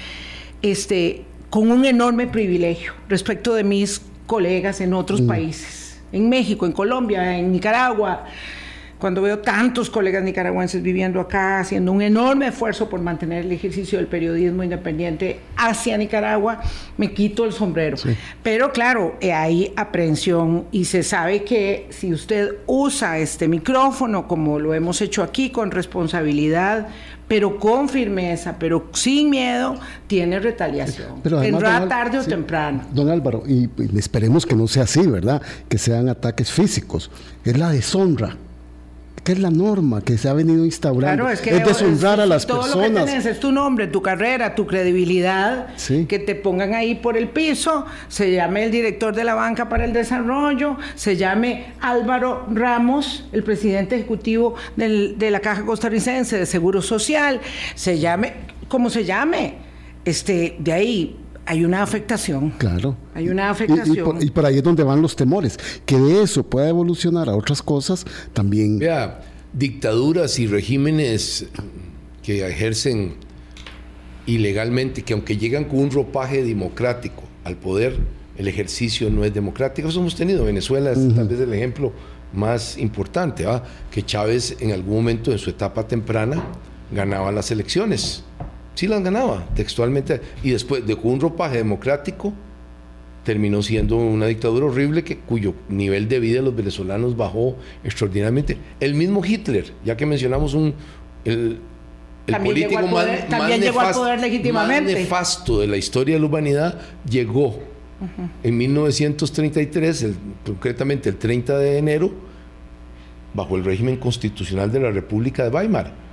este, 0.62 1.24
con 1.54 1.70
un 1.70 1.86
enorme 1.86 2.26
privilegio 2.26 2.94
respecto 3.08 3.54
de 3.54 3.64
mis 3.64 4.02
colegas 4.26 4.82
en 4.82 4.92
otros 4.92 5.22
mm. 5.22 5.28
países, 5.28 6.02
en 6.12 6.28
México, 6.28 6.66
en 6.66 6.72
Colombia, 6.72 7.38
en 7.38 7.52
Nicaragua. 7.52 8.26
Cuando 9.04 9.22
veo 9.22 9.40
tantos 9.40 9.90
colegas 9.90 10.24
nicaragüenses 10.24 10.82
viviendo 10.82 11.20
acá, 11.20 11.60
haciendo 11.60 11.92
un 11.92 12.02
enorme 12.02 12.48
esfuerzo 12.48 12.88
por 12.88 13.02
mantener 13.02 13.44
el 13.44 13.52
ejercicio 13.52 13.98
del 13.98 14.08
periodismo 14.08 14.64
independiente 14.64 15.42
hacia 15.58 15.98
Nicaragua, 15.98 16.62
me 16.96 17.14
quito 17.14 17.44
el 17.44 17.52
sombrero. 17.52 17.98
Pero 18.42 18.72
claro, 18.72 19.18
eh, 19.20 19.34
hay 19.34 19.74
aprehensión 19.76 20.68
y 20.72 20.86
se 20.86 21.04
sabe 21.04 21.44
que 21.44 21.88
si 21.90 22.14
usted 22.14 22.60
usa 22.66 23.18
este 23.18 23.50
micrófono, 23.50 24.26
como 24.26 24.58
lo 24.58 24.74
hemos 24.74 25.02
hecho 25.02 25.22
aquí, 25.22 25.50
con 25.50 25.72
responsabilidad, 25.72 26.88
pero 27.28 27.60
con 27.60 27.90
firmeza, 27.90 28.56
pero 28.58 28.88
sin 28.94 29.32
miedo, 29.32 29.76
tiene 30.08 30.40
retaliación. 30.40 31.20
Pero 31.22 31.42
Tendrá 31.42 31.90
tarde 31.90 32.20
o 32.20 32.24
temprano. 32.24 32.84
Don 32.94 33.10
Álvaro, 33.10 33.44
y, 33.46 33.70
esperemos 33.98 34.46
que 34.46 34.56
no 34.56 34.66
sea 34.66 34.84
así, 34.84 35.06
¿verdad? 35.06 35.42
Que 35.68 35.78
sean 35.78 36.08
ataques 36.08 36.50
físicos. 36.50 37.12
Es 37.44 37.58
la 37.58 37.70
deshonra 37.70 38.38
que 39.24 39.32
es 39.32 39.40
la 39.40 39.50
norma 39.50 40.02
que 40.02 40.18
se 40.18 40.28
ha 40.28 40.34
venido 40.34 40.66
instaurando. 40.66 41.30
es, 41.30 41.40
que 41.40 41.54
deshonrar 41.54 42.20
a 42.20 42.26
las 42.26 42.46
personas. 42.46 42.72
Todo 42.72 42.90
lo 42.90 43.00
que 43.06 43.12
tenés 43.12 43.26
es 43.26 43.40
tu 43.40 43.52
nombre, 43.52 43.88
tu 43.88 44.02
carrera, 44.02 44.54
tu 44.54 44.68
credibilidad, 44.68 45.68
que 46.08 46.20
te 46.20 46.36
pongan 46.36 46.74
ahí 46.74 46.96
por 46.96 47.16
el 47.16 47.30
piso, 47.30 47.86
se 48.10 48.32
llame 48.34 48.66
el 48.66 48.72
director 48.72 49.16
de 49.16 49.24
la 49.24 49.34
banca 49.34 49.70
para 49.70 49.86
el 49.86 49.94
desarrollo, 49.94 50.78
se 50.96 51.16
llame 51.16 51.74
Álvaro 51.80 52.46
Ramos, 52.52 53.26
el 53.32 53.44
presidente 53.44 53.96
ejecutivo 53.96 54.56
de 54.76 55.32
la 55.32 55.40
Caja 55.40 55.66
Costarricense 55.66 56.38
de 56.38 56.46
Seguro 56.46 56.82
Social, 56.82 57.40
se 57.76 58.00
llame, 58.00 58.34
como 58.68 58.90
se 58.90 59.06
llame, 59.06 59.56
este, 60.04 60.58
de 60.60 60.74
ahí 60.74 61.23
hay 61.46 61.66
una 61.66 61.84
afectación. 61.84 62.52
Claro. 62.52 62.96
Hay 63.14 63.30
una 63.30 63.50
afectación. 63.50 64.18
Y, 64.22 64.32
por, 64.32 64.46
ahí 64.46 64.58
es 64.58 64.64
donde 64.64 64.84
van 64.84 65.02
los 65.02 65.16
temores. 65.16 65.58
Que 65.86 65.98
de 65.98 66.24
eso 66.24 66.44
pueda 66.44 66.70
evolucionar 66.70 67.30
a 67.30 67.36
otras 67.36 67.62
cosas 67.62 68.06
también. 68.34 68.80
Vea, 68.80 69.22
dictaduras 69.52 70.40
y 70.40 70.48
regímenes 70.48 71.48
que 72.22 72.48
ejercen 72.48 73.16
ilegalmente, 74.26 75.04
que 75.04 75.14
aunque 75.14 75.38
llegan 75.38 75.66
con 75.66 75.80
un 75.80 75.92
ropaje 75.92 76.44
democrático 76.44 77.24
al 77.44 77.58
poder, 77.58 77.98
el 78.38 78.48
ejercicio 78.48 79.10
no 79.10 79.26
es 79.26 79.34
democrático. 79.34 79.90
Eso 79.90 80.00
hemos 80.00 80.16
tenido. 80.16 80.46
Venezuela 80.46 80.92
es 80.92 81.16
tal 81.16 81.28
vez 81.28 81.40
el 81.40 81.54
ejemplo 81.54 81.92
más 82.34 82.78
importante, 82.78 83.46
¿va? 83.46 83.64
que 83.92 84.04
Chávez 84.04 84.58
en 84.60 84.72
algún 84.72 84.96
momento 84.96 85.32
en 85.32 85.38
su 85.38 85.50
etapa 85.50 85.88
temprana 85.88 86.44
ganaba 86.92 87.32
las 87.32 87.52
elecciones 87.52 88.24
sí 88.76 88.88
las 88.88 89.04
ganaba 89.04 89.46
textualmente. 89.56 90.22
Y 90.44 90.52
después 90.52 90.86
de 90.86 90.94
un 90.96 91.20
ropaje 91.20 91.58
democrático, 91.58 92.34
terminó 93.24 93.62
siendo 93.62 93.98
una 93.98 94.28
dictadura 94.28 94.66
horrible 94.66 95.04
que, 95.04 95.18
cuyo 95.18 95.54
nivel 95.70 96.08
de 96.08 96.20
vida 96.20 96.36
de 96.36 96.44
los 96.44 96.56
venezolanos 96.56 97.16
bajó 97.16 97.56
extraordinariamente. 97.84 98.58
El 98.80 98.96
mismo 98.96 99.24
Hitler, 99.26 99.72
ya 99.86 99.96
que 99.96 100.06
mencionamos 100.06 100.54
un, 100.54 100.74
el, 101.24 101.60
político 102.44 102.88
más, 102.88 103.08
nefasto, 103.62 105.60
de 105.60 105.68
la 105.68 105.78
historia 105.78 106.16
de 106.16 106.22
la 106.22 106.28
humanidad, 106.28 106.80
llegó 107.10 107.60
en 108.44 108.58
1933, 108.58 110.08
concretamente 110.46 111.10
el 111.10 111.16
30 111.16 111.58
de 111.58 111.78
enero, 111.78 112.12
bajo 113.34 113.56
el 113.56 113.64
régimen 113.64 113.96
constitucional 113.96 114.72
de 114.72 114.82
la 114.82 114.92
República 114.92 115.44
de 115.44 115.50
Weimar 115.50 116.04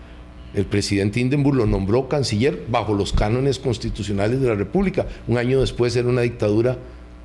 el 0.54 0.66
presidente 0.66 1.20
Hindenburg 1.20 1.56
lo 1.56 1.66
nombró 1.66 2.08
canciller 2.08 2.64
bajo 2.68 2.94
los 2.94 3.12
cánones 3.12 3.58
constitucionales 3.58 4.40
de 4.40 4.48
la 4.48 4.54
República. 4.54 5.06
Un 5.28 5.38
año 5.38 5.60
después 5.60 5.94
era 5.96 6.08
una 6.08 6.22
dictadura 6.22 6.76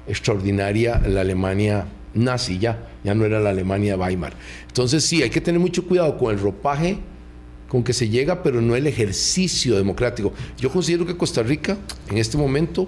extraordinaria 0.07 1.01
la 1.07 1.21
Alemania 1.21 1.87
nazi, 2.13 2.59
ya, 2.59 2.89
ya 3.03 3.13
no 3.13 3.25
era 3.25 3.39
la 3.39 3.49
Alemania 3.49 3.97
Weimar. 3.97 4.33
Entonces 4.67 5.03
sí, 5.03 5.21
hay 5.21 5.29
que 5.29 5.41
tener 5.41 5.59
mucho 5.59 5.85
cuidado 5.85 6.17
con 6.17 6.33
el 6.33 6.39
ropaje 6.39 6.97
con 7.67 7.83
que 7.83 7.93
se 7.93 8.09
llega, 8.09 8.43
pero 8.43 8.61
no 8.61 8.75
el 8.75 8.87
ejercicio 8.87 9.75
democrático. 9.75 10.31
Yo 10.57 10.71
considero 10.71 11.05
que 11.05 11.17
Costa 11.17 11.43
Rica 11.43 11.77
en 12.09 12.17
este 12.17 12.37
momento 12.37 12.87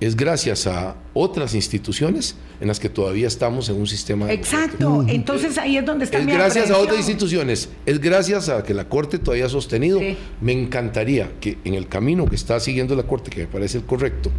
es 0.00 0.16
gracias 0.16 0.66
a 0.66 0.96
otras 1.12 1.54
instituciones 1.54 2.36
en 2.60 2.68
las 2.68 2.80
que 2.80 2.88
todavía 2.88 3.26
estamos 3.26 3.68
en 3.68 3.76
un 3.76 3.86
sistema. 3.86 4.32
Exacto, 4.32 5.04
entonces 5.06 5.58
ahí 5.58 5.76
es 5.76 5.84
donde 5.84 6.06
está 6.06 6.18
Es 6.18 6.26
mi 6.26 6.32
gracias 6.32 6.70
a 6.70 6.78
otras 6.78 6.98
instituciones, 6.98 7.68
es 7.86 8.00
gracias 8.00 8.48
a 8.48 8.62
que 8.62 8.74
la 8.74 8.88
Corte 8.88 9.18
todavía 9.18 9.46
ha 9.46 9.50
sostenido. 9.50 9.98
Sí. 9.98 10.16
Me 10.40 10.52
encantaría 10.52 11.30
que 11.40 11.58
en 11.64 11.74
el 11.74 11.86
camino 11.86 12.26
que 12.26 12.34
está 12.34 12.58
siguiendo 12.60 12.96
la 12.96 13.02
Corte, 13.02 13.30
que 13.30 13.42
me 13.42 13.46
parece 13.46 13.78
el 13.78 13.84
correcto, 13.84 14.30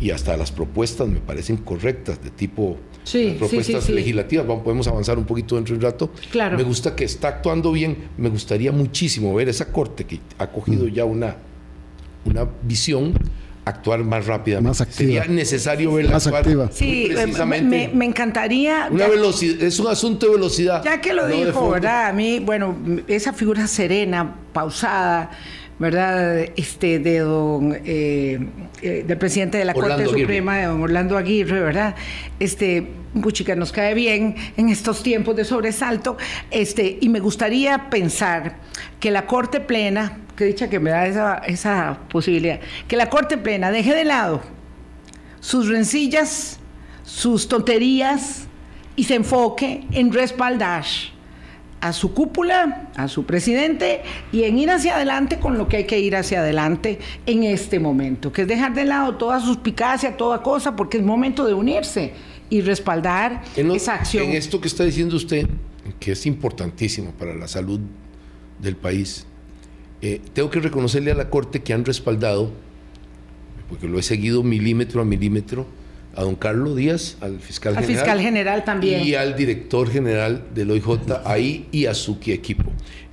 y 0.00 0.10
hasta 0.10 0.36
las 0.36 0.50
propuestas 0.50 1.08
me 1.08 1.20
parecen 1.20 1.58
correctas, 1.58 2.22
de 2.22 2.30
tipo 2.30 2.76
Sí, 3.04 3.24
las 3.24 3.32
sí, 3.32 3.38
propuestas 3.38 3.84
sí, 3.84 3.88
sí. 3.88 3.92
legislativas, 3.92 4.46
vamos, 4.46 4.64
podemos 4.64 4.88
avanzar 4.88 5.16
un 5.16 5.24
poquito 5.24 5.54
dentro 5.54 5.74
de 5.74 5.78
un 5.78 5.82
rato. 5.82 6.10
Claro. 6.32 6.56
Me 6.56 6.64
gusta 6.64 6.96
que 6.96 7.04
está 7.04 7.28
actuando 7.28 7.70
bien, 7.70 8.08
me 8.18 8.28
gustaría 8.28 8.72
muchísimo 8.72 9.32
ver 9.34 9.48
esa 9.48 9.70
Corte 9.70 10.04
que 10.04 10.20
ha 10.38 10.48
cogido 10.48 10.88
ya 10.88 11.04
una, 11.04 11.36
una 12.24 12.48
visión 12.62 13.14
actuar 13.66 14.02
más 14.04 14.26
rápidamente. 14.26 14.68
Más 14.68 14.80
activa. 14.80 14.96
Sería 14.96 15.24
necesario 15.26 15.92
verla 15.92 16.12
Más 16.12 16.26
actuar 16.26 16.42
activa. 16.42 16.70
Sí, 16.72 17.06
eh, 17.10 17.14
precisamente. 17.14 17.88
me, 17.88 17.94
me 17.94 18.04
encantaría. 18.06 18.88
Una 18.90 19.08
velocidad, 19.08 19.62
es 19.62 19.78
un 19.78 19.88
asunto 19.88 20.26
de 20.26 20.32
velocidad. 20.32 20.82
Ya 20.84 21.00
que 21.00 21.12
lo 21.12 21.28
no 21.28 21.34
dijo. 21.34 21.70
¿verdad? 21.70 22.06
A 22.06 22.12
mí, 22.12 22.38
bueno, 22.38 22.76
esa 23.08 23.32
figura 23.32 23.66
serena, 23.66 24.36
pausada, 24.52 25.30
¿verdad? 25.78 26.46
Este, 26.56 27.00
de 27.00 27.18
don, 27.18 27.76
eh, 27.84 28.38
eh, 28.82 29.04
del 29.06 29.18
presidente 29.18 29.58
de 29.58 29.64
la 29.64 29.72
Orlando 29.72 29.96
Corte 29.96 30.02
Aguirre. 30.04 30.20
Suprema, 30.20 30.58
de 30.58 30.66
don 30.66 30.82
Orlando 30.82 31.18
Aguirre, 31.18 31.60
¿verdad? 31.60 31.96
Este, 32.38 32.86
puchica, 33.20 33.56
nos 33.56 33.72
cae 33.72 33.94
bien 33.94 34.36
en 34.56 34.68
estos 34.68 35.02
tiempos 35.02 35.34
de 35.34 35.44
sobresalto, 35.44 36.16
este, 36.50 36.98
y 37.00 37.08
me 37.08 37.18
gustaría 37.18 37.90
pensar 37.90 38.58
que 39.00 39.10
la 39.10 39.26
Corte 39.26 39.60
Plena, 39.60 40.18
que 40.36 40.44
dicha 40.44 40.68
que 40.68 40.78
me 40.80 40.90
da 40.90 41.06
esa, 41.06 41.36
esa 41.38 41.98
posibilidad, 42.10 42.60
que 42.88 42.96
la 42.96 43.08
Corte 43.10 43.38
Plena 43.38 43.70
deje 43.70 43.94
de 43.94 44.04
lado 44.04 44.42
sus 45.40 45.68
rencillas, 45.68 46.58
sus 47.04 47.48
tonterías 47.48 48.46
y 48.96 49.04
se 49.04 49.14
enfoque 49.14 49.84
en 49.92 50.12
respaldar 50.12 50.84
a 51.80 51.92
su 51.92 52.12
cúpula, 52.14 52.88
a 52.96 53.06
su 53.06 53.24
presidente 53.26 54.02
y 54.32 54.44
en 54.44 54.58
ir 54.58 54.70
hacia 54.70 54.96
adelante 54.96 55.38
con 55.38 55.56
lo 55.58 55.68
que 55.68 55.76
hay 55.78 55.84
que 55.84 56.00
ir 56.00 56.16
hacia 56.16 56.40
adelante 56.40 56.98
en 57.26 57.44
este 57.44 57.78
momento, 57.78 58.32
que 58.32 58.42
es 58.42 58.48
dejar 58.48 58.74
de 58.74 58.86
lado 58.86 59.16
toda 59.16 59.38
suspicacia, 59.40 60.16
toda 60.16 60.42
cosa, 60.42 60.74
porque 60.74 60.96
es 60.98 61.04
momento 61.04 61.44
de 61.46 61.54
unirse 61.54 62.12
y 62.50 62.60
respaldar 62.62 63.42
En, 63.56 63.68
lo- 63.68 63.74
esa 63.74 63.94
acción. 63.94 64.24
en 64.24 64.32
esto 64.32 64.60
que 64.60 64.68
está 64.68 64.84
diciendo 64.84 65.16
usted, 65.16 65.46
que 66.00 66.12
es 66.12 66.26
importantísimo 66.26 67.12
para 67.12 67.34
la 67.34 67.46
salud 67.46 67.78
del 68.58 68.76
país, 68.76 69.26
eh, 70.02 70.20
tengo 70.32 70.50
que 70.50 70.60
reconocerle 70.60 71.10
a 71.10 71.14
la 71.14 71.30
Corte 71.30 71.62
que 71.62 71.72
han 71.72 71.84
respaldado, 71.84 72.50
porque 73.68 73.88
lo 73.88 73.98
he 73.98 74.02
seguido 74.02 74.42
milímetro 74.42 75.00
a 75.00 75.04
milímetro, 75.04 75.66
a 76.14 76.22
don 76.22 76.34
Carlos 76.34 76.74
Díaz, 76.76 77.18
al 77.20 77.40
fiscal 77.40 77.76
Al 77.76 77.82
general. 77.84 78.02
fiscal 78.04 78.20
general 78.20 78.64
también. 78.64 79.04
Y 79.04 79.14
al 79.14 79.36
director 79.36 79.90
general 79.90 80.44
del 80.54 80.70
OIJ 80.70 80.86
ahí 81.26 81.66
y 81.72 81.86
a 81.86 81.94
su 81.94 82.18
equipo. 82.26 82.64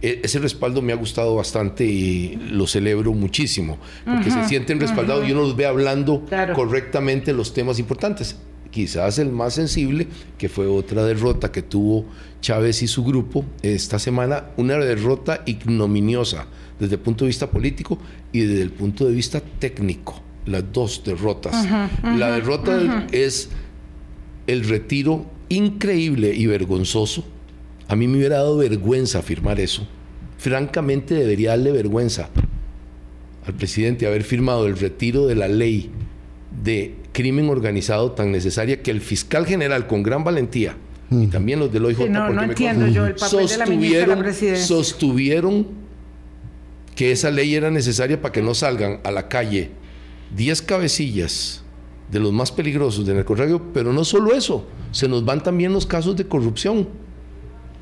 E- 0.01 0.21
ese 0.23 0.39
respaldo 0.39 0.81
me 0.81 0.93
ha 0.93 0.95
gustado 0.95 1.35
bastante 1.35 1.83
y 1.85 2.35
lo 2.51 2.65
celebro 2.65 3.13
muchísimo, 3.13 3.77
porque 4.05 4.31
se 4.31 4.45
sienten 4.47 4.79
respaldados 4.79 5.27
y 5.27 5.31
uno 5.33 5.41
los 5.41 5.55
ve 5.55 5.65
hablando 5.65 6.23
Claro. 6.25 6.53
correctamente 6.53 7.33
los 7.33 7.53
temas 7.53 7.77
importantes. 7.79 8.37
Quizás 8.71 9.19
el 9.19 9.31
más 9.31 9.53
sensible, 9.53 10.07
que 10.37 10.47
fue 10.49 10.65
otra 10.67 11.03
derrota 11.03 11.51
que 11.51 11.61
tuvo 11.61 12.05
Chávez 12.41 12.81
y 12.83 12.87
su 12.87 13.03
grupo 13.03 13.43
esta 13.61 13.99
semana, 13.99 14.45
una 14.57 14.77
derrota 14.77 15.41
ignominiosa 15.45 16.47
desde 16.79 16.95
el 16.95 17.01
punto 17.01 17.25
de 17.25 17.29
vista 17.29 17.49
político 17.49 17.97
y 18.31 18.41
desde 18.41 18.61
el 18.63 18.71
punto 18.71 19.05
de 19.05 19.13
vista 19.13 19.41
técnico. 19.59 20.21
Las 20.45 20.63
dos 20.73 21.03
derrotas. 21.05 21.65
La 22.03 22.31
derrota 22.31 23.07
es 23.11 23.49
el 24.47 24.63
retiro 24.67 25.25
increíble 25.49 26.33
y 26.35 26.47
vergonzoso. 26.47 27.23
A 27.87 27.95
mí 27.95 28.07
me 28.07 28.17
hubiera 28.17 28.37
dado 28.37 28.57
vergüenza 28.57 29.21
firmar 29.21 29.59
eso. 29.59 29.87
Francamente 30.37 31.13
debería 31.15 31.51
darle 31.51 31.71
vergüenza 31.71 32.29
al 33.45 33.53
presidente 33.53 34.07
haber 34.07 34.23
firmado 34.23 34.67
el 34.67 34.77
retiro 34.77 35.27
de 35.27 35.35
la 35.35 35.47
ley 35.47 35.91
de 36.63 36.95
crimen 37.13 37.49
organizado 37.49 38.11
tan 38.11 38.31
necesaria 38.31 38.81
que 38.81 38.91
el 38.91 38.99
fiscal 39.01 39.45
general 39.45 39.87
con 39.87 40.01
gran 40.03 40.23
valentía 40.23 40.75
y 41.11 41.27
también 41.27 41.59
los 41.59 41.71
del 41.71 41.85
OIJ 41.85 41.97
Sí, 41.97 42.09
no, 42.09 42.19
porque 42.21 42.33
no 42.35 42.41
me 42.41 42.47
entiendo 42.47 42.81
consta, 42.85 42.95
yo 42.95 43.05
el 43.05 43.15
papel 43.15 43.47
de 43.47 43.57
la 43.57 43.65
ministra 43.65 43.99
de 43.99 44.07
la 44.07 44.13
sostuvieron- 44.15 44.19
presidencia. 44.23 44.65
sostuvieron 44.65 45.67
que 46.95 47.11
esa 47.11 47.31
ley 47.31 47.55
era 47.55 47.69
necesaria 47.71 48.21
para 48.21 48.31
que 48.31 48.41
no 48.41 48.53
salgan 48.53 48.99
a 49.03 49.11
la 49.11 49.27
calle 49.27 49.71
10 50.35 50.61
cabecillas 50.61 51.63
de 52.11 52.19
los 52.19 52.31
más 52.31 52.51
peligrosos 52.51 53.05
de 53.05 53.13
narcotráfico, 53.13 53.61
pero 53.73 53.91
no 53.93 54.03
solo 54.03 54.33
eso, 54.35 54.67
se 54.91 55.07
nos 55.07 55.25
van 55.25 55.41
también 55.41 55.73
los 55.73 55.85
casos 55.85 56.15
de 56.15 56.25
corrupción 56.27 56.87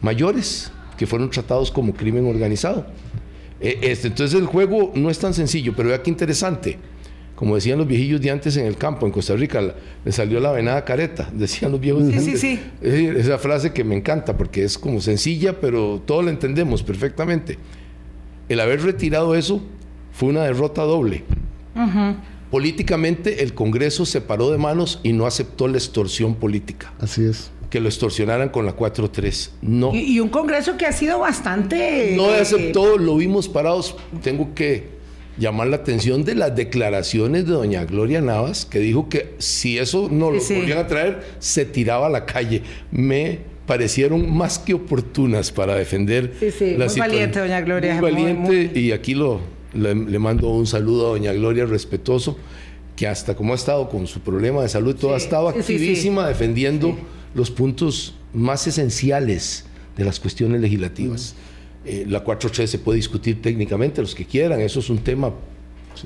mayores 0.01 0.71
que 0.97 1.07
fueron 1.07 1.29
tratados 1.29 1.71
como 1.71 1.93
crimen 1.93 2.25
organizado. 2.27 2.85
Eh, 3.59 3.79
este, 3.83 4.07
entonces 4.07 4.39
el 4.39 4.45
juego 4.47 4.91
no 4.95 5.09
es 5.09 5.19
tan 5.19 5.33
sencillo, 5.33 5.73
pero 5.75 5.89
vea 5.89 6.01
qué 6.01 6.09
interesante. 6.09 6.77
Como 7.35 7.55
decían 7.55 7.79
los 7.79 7.87
viejillos 7.87 8.21
de 8.21 8.29
antes 8.29 8.55
en 8.57 8.65
el 8.67 8.77
campo, 8.77 9.05
en 9.07 9.11
Costa 9.11 9.35
Rica, 9.35 9.61
la- 9.61 9.75
le 10.05 10.11
salió 10.11 10.39
la 10.39 10.51
venada 10.51 10.85
careta, 10.85 11.29
decían 11.33 11.71
los 11.71 11.79
viejos 11.81 12.07
de 12.07 12.13
Sí, 12.13 12.19
sí, 12.19 12.25
antes. 12.27 12.41
sí. 12.41 12.59
Es 12.81 13.25
esa 13.25 13.37
frase 13.39 13.71
que 13.73 13.83
me 13.83 13.95
encanta 13.95 14.37
porque 14.37 14.63
es 14.63 14.77
como 14.77 15.01
sencilla, 15.01 15.59
pero 15.59 16.01
todos 16.05 16.23
la 16.23 16.31
entendemos 16.31 16.83
perfectamente. 16.83 17.57
El 18.51 18.59
haber 18.59 18.81
retirado 18.81 19.33
eso 19.35 19.61
fue 20.11 20.27
una 20.27 20.43
derrota 20.43 20.81
doble. 20.81 21.23
Políticamente 22.49 23.43
el 23.43 23.53
Congreso 23.53 24.05
se 24.05 24.19
paró 24.19 24.51
de 24.51 24.57
manos 24.57 24.99
y 25.03 25.13
no 25.13 25.25
aceptó 25.25 25.69
la 25.69 25.77
extorsión 25.77 26.35
política, 26.35 26.91
Así 26.99 27.23
es. 27.23 27.49
que 27.69 27.79
lo 27.79 27.87
extorsionaran 27.87 28.49
con 28.49 28.65
la 28.65 28.75
4-3. 28.75 29.51
No, 29.61 29.95
Y, 29.95 29.99
y 29.99 30.19
un 30.19 30.27
Congreso 30.27 30.75
que 30.75 30.85
ha 30.85 30.91
sido 30.91 31.19
bastante... 31.19 32.13
no 32.17 32.29
eh, 32.35 32.41
aceptó, 32.41 32.97
lo 32.97 33.15
vimos 33.15 33.47
parados. 33.47 33.95
Tengo 34.21 34.53
que 34.53 34.89
llamar 35.37 35.67
la 35.67 35.77
atención 35.77 36.25
de 36.25 36.35
las 36.35 36.53
declaraciones 36.53 37.45
de 37.45 37.53
doña 37.53 37.85
Gloria 37.85 38.19
Navas, 38.19 38.65
que 38.65 38.79
dijo 38.79 39.07
que 39.07 39.33
si 39.37 39.77
eso 39.77 40.09
no 40.11 40.29
lo 40.29 40.41
sí. 40.41 40.55
volvían 40.55 40.79
a 40.79 40.87
traer, 40.87 41.23
se 41.39 41.63
tiraba 41.63 42.07
a 42.07 42.09
la 42.09 42.25
calle. 42.25 42.63
Me 42.91 43.39
parecieron 43.65 44.35
más 44.35 44.59
que 44.59 44.73
oportunas 44.73 45.51
para 45.51 45.75
defender 45.75 46.33
Sí, 46.39 46.51
sí, 46.51 46.71
la 46.71 46.85
muy 46.85 46.89
situación. 46.89 46.99
valiente, 46.99 47.39
doña 47.39 47.61
Gloria, 47.61 47.93
Muy 47.95 48.01
muy, 48.01 48.11
valiente, 48.11 48.69
muy- 48.73 48.81
y 48.83 48.91
aquí 48.91 49.13
lo, 49.13 49.39
le, 49.73 49.93
le 49.95 50.19
mando 50.19 50.49
un 50.49 50.67
saludo 50.67 51.07
a 51.07 51.09
doña 51.11 51.31
Gloria 51.33 51.65
respetuoso, 51.65 52.37
que 52.95 53.07
hasta 53.07 53.35
como 53.35 53.53
ha 53.53 53.55
estado 53.55 53.87
con 53.89 54.07
su 54.07 54.19
problema 54.21 54.61
de 54.61 54.69
salud, 54.69 54.95
todo 54.95 55.13
ha 55.13 55.17
estado 55.17 55.51
sí, 55.51 55.57
sí, 55.57 55.63
sí. 55.63 55.73
activísima 55.73 56.27
defendiendo 56.27 56.97
los 57.33 57.49
puntos 57.51 58.13
más 58.33 58.67
esenciales 58.67 59.65
de 59.97 60.05
las 60.05 60.19
cuestiones 60.19 60.59
legislativas. 60.61 61.35
Eh, 61.85 62.05
la 62.07 62.23
4.3 62.23 62.67
se 62.67 62.77
puede 62.79 62.97
discutir 62.97 63.41
técnicamente, 63.41 64.01
los 64.01 64.13
que 64.13 64.25
quieran, 64.25 64.61
eso 64.61 64.79
es 64.81 64.89
un 64.89 64.99
tema 64.99 65.31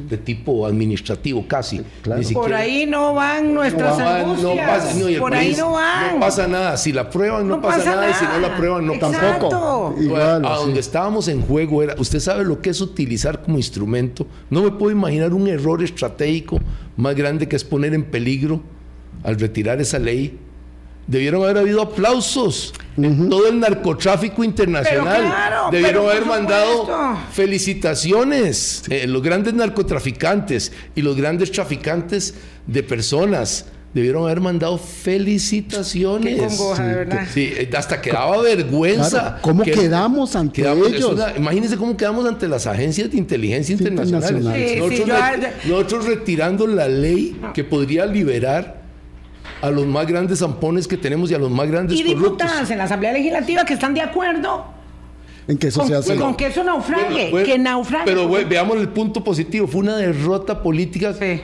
de 0.10 0.18
tipo 0.18 0.66
administrativo 0.66 1.46
casi. 1.48 1.82
claro. 2.02 2.22
Ni 2.22 2.34
Por 2.34 2.54
ahí 2.54 2.86
no 2.86 3.14
van 3.14 3.54
nuestras 3.54 3.98
no, 3.98 4.06
va- 4.06 4.20
angustias. 4.20 4.56
no 4.56 4.56
pasa, 4.66 4.94
no, 4.94 5.20
Por 5.20 5.34
ahí 5.36 5.56
no 5.58 5.72
van. 5.72 6.14
No 6.14 6.20
pasa 6.20 6.48
nada. 6.48 6.78
Si 6.78 6.92
la 6.92 7.02
aprueban, 7.02 7.48
no, 7.48 7.62
pasa, 7.62 7.86
nada. 7.96 8.10
Y 8.10 8.14
si 8.14 8.26
no 8.26 8.40
la 8.40 8.48
aprueban, 8.54 8.86
no 8.86 8.94
Exacto. 8.94 9.50
Tampoco. 9.50 9.96
Igual, 10.02 10.46
a 10.46 10.56
donde 10.58 10.80
estábamos 10.80 11.28
en 11.28 11.42
juego 11.42 11.84
era, 11.84 11.96
usted 11.98 12.20
sabe 12.20 12.44
lo 12.44 12.62
que 12.62 12.70
es 12.72 12.82
utilizar 12.82 13.42
como 13.42 13.58
instrumento. 13.58 14.28
No 14.50 14.64
me 14.64 14.72
puedo 14.72 14.92
imaginar 14.92 15.34
un 15.34 15.48
error 15.48 15.84
estratégico 15.84 16.60
más 16.98 17.16
grande 17.16 17.48
que 17.48 17.56
es 17.56 17.64
poner 17.64 17.94
en 17.94 18.04
peligro 18.04 18.62
al 19.24 19.40
retirar 19.40 19.82
esa 19.82 20.00
ley. 20.00 20.40
Debieron 21.08 21.44
haber 21.44 21.60
habido 21.60 21.82
aplausos 21.84 22.74
en 22.98 23.30
todo 23.30 23.48
el 23.48 23.60
narcotráfico 23.60 24.44
internacional. 24.44 25.18
Pero 25.18 25.30
claro, 25.30 25.68
Debieron 25.72 25.94
pero 26.06 26.10
haber 26.12 26.26
mandado 26.26 27.18
felicitaciones. 27.32 28.84
Eh, 28.90 29.06
los 29.08 29.22
grandes 29.22 29.54
narcotraficantes 29.54 30.72
y 30.96 31.02
los 31.02 31.16
grandes 31.16 31.52
traficantes 31.52 32.34
de 32.66 32.82
personas 32.84 33.66
debieron 33.94 34.24
haber 34.24 34.42
mandado 34.42 34.78
felicitaciones. 34.78 36.36
Qué 36.36 36.48
congoja, 36.48 36.84
de 36.88 36.96
verdad. 36.96 37.28
Sí, 37.34 37.50
eh, 37.56 37.70
hasta 37.78 38.02
quedaba 38.02 38.42
vergüenza. 38.42 39.10
Claro, 39.10 39.38
¿cómo 39.42 39.64
que- 39.64 39.72
quedamos 39.72 40.36
ante 40.36 40.62
quedamos- 40.62 40.88
ellos? 40.92 41.14
una- 41.14 41.34
imagínense 41.38 41.78
cómo 41.78 41.96
quedamos 41.96 42.26
ante 42.26 42.48
las 42.48 42.68
agencias 42.68 43.10
de 43.12 43.18
inteligencia 43.18 43.74
internacionales. 43.74 44.32
Internacionales. 44.32 44.72
Sí, 44.72 44.78
nosotros, 44.80 45.00
sí, 45.00 45.06
yo- 45.08 45.48
re- 45.48 45.54
nosotros 45.70 46.06
retirando 46.08 46.68
la 46.68 46.88
ley 46.90 47.40
que 47.54 47.64
podría 47.64 48.06
liberar 48.06 48.85
a 49.62 49.70
los 49.72 49.86
más 49.88 50.06
grandes 50.08 50.40
zampones 50.40 50.88
que 50.88 50.98
tenemos 50.98 51.32
y 51.32 51.34
a 51.36 51.38
los 51.40 51.50
más 51.52 51.68
grandes 51.68 51.98
Y 52.00 52.04
corruptos. 52.04 52.32
diputadas 52.38 52.70
en 52.72 52.78
la 52.78 52.84
Asamblea 52.86 53.14
Legislativa 53.14 53.66
que 53.66 53.74
están 53.74 53.94
de 53.94 54.02
acuerdo 54.02 54.66
En 55.48 55.58
que 55.58 55.68
eso 55.68 55.80
con, 55.82 55.90
se 55.90 55.96
hace. 55.96 56.16
con 56.16 56.36
que 56.36 56.48
eso 56.48 56.64
naufrague, 56.64 57.04
Bueno, 57.14 57.30
bueno, 57.32 57.46
que 57.48 57.58
naufrague. 57.60 58.06
Pero 58.06 58.30
ve- 58.30 58.46
veamos 58.46 58.78
el 58.78 58.90
punto 58.90 59.24
positivo. 59.24 59.68
Fue 59.68 59.82
una 59.82 59.96
derrota 59.98 60.62
política 60.62 61.14
Sí. 61.14 61.42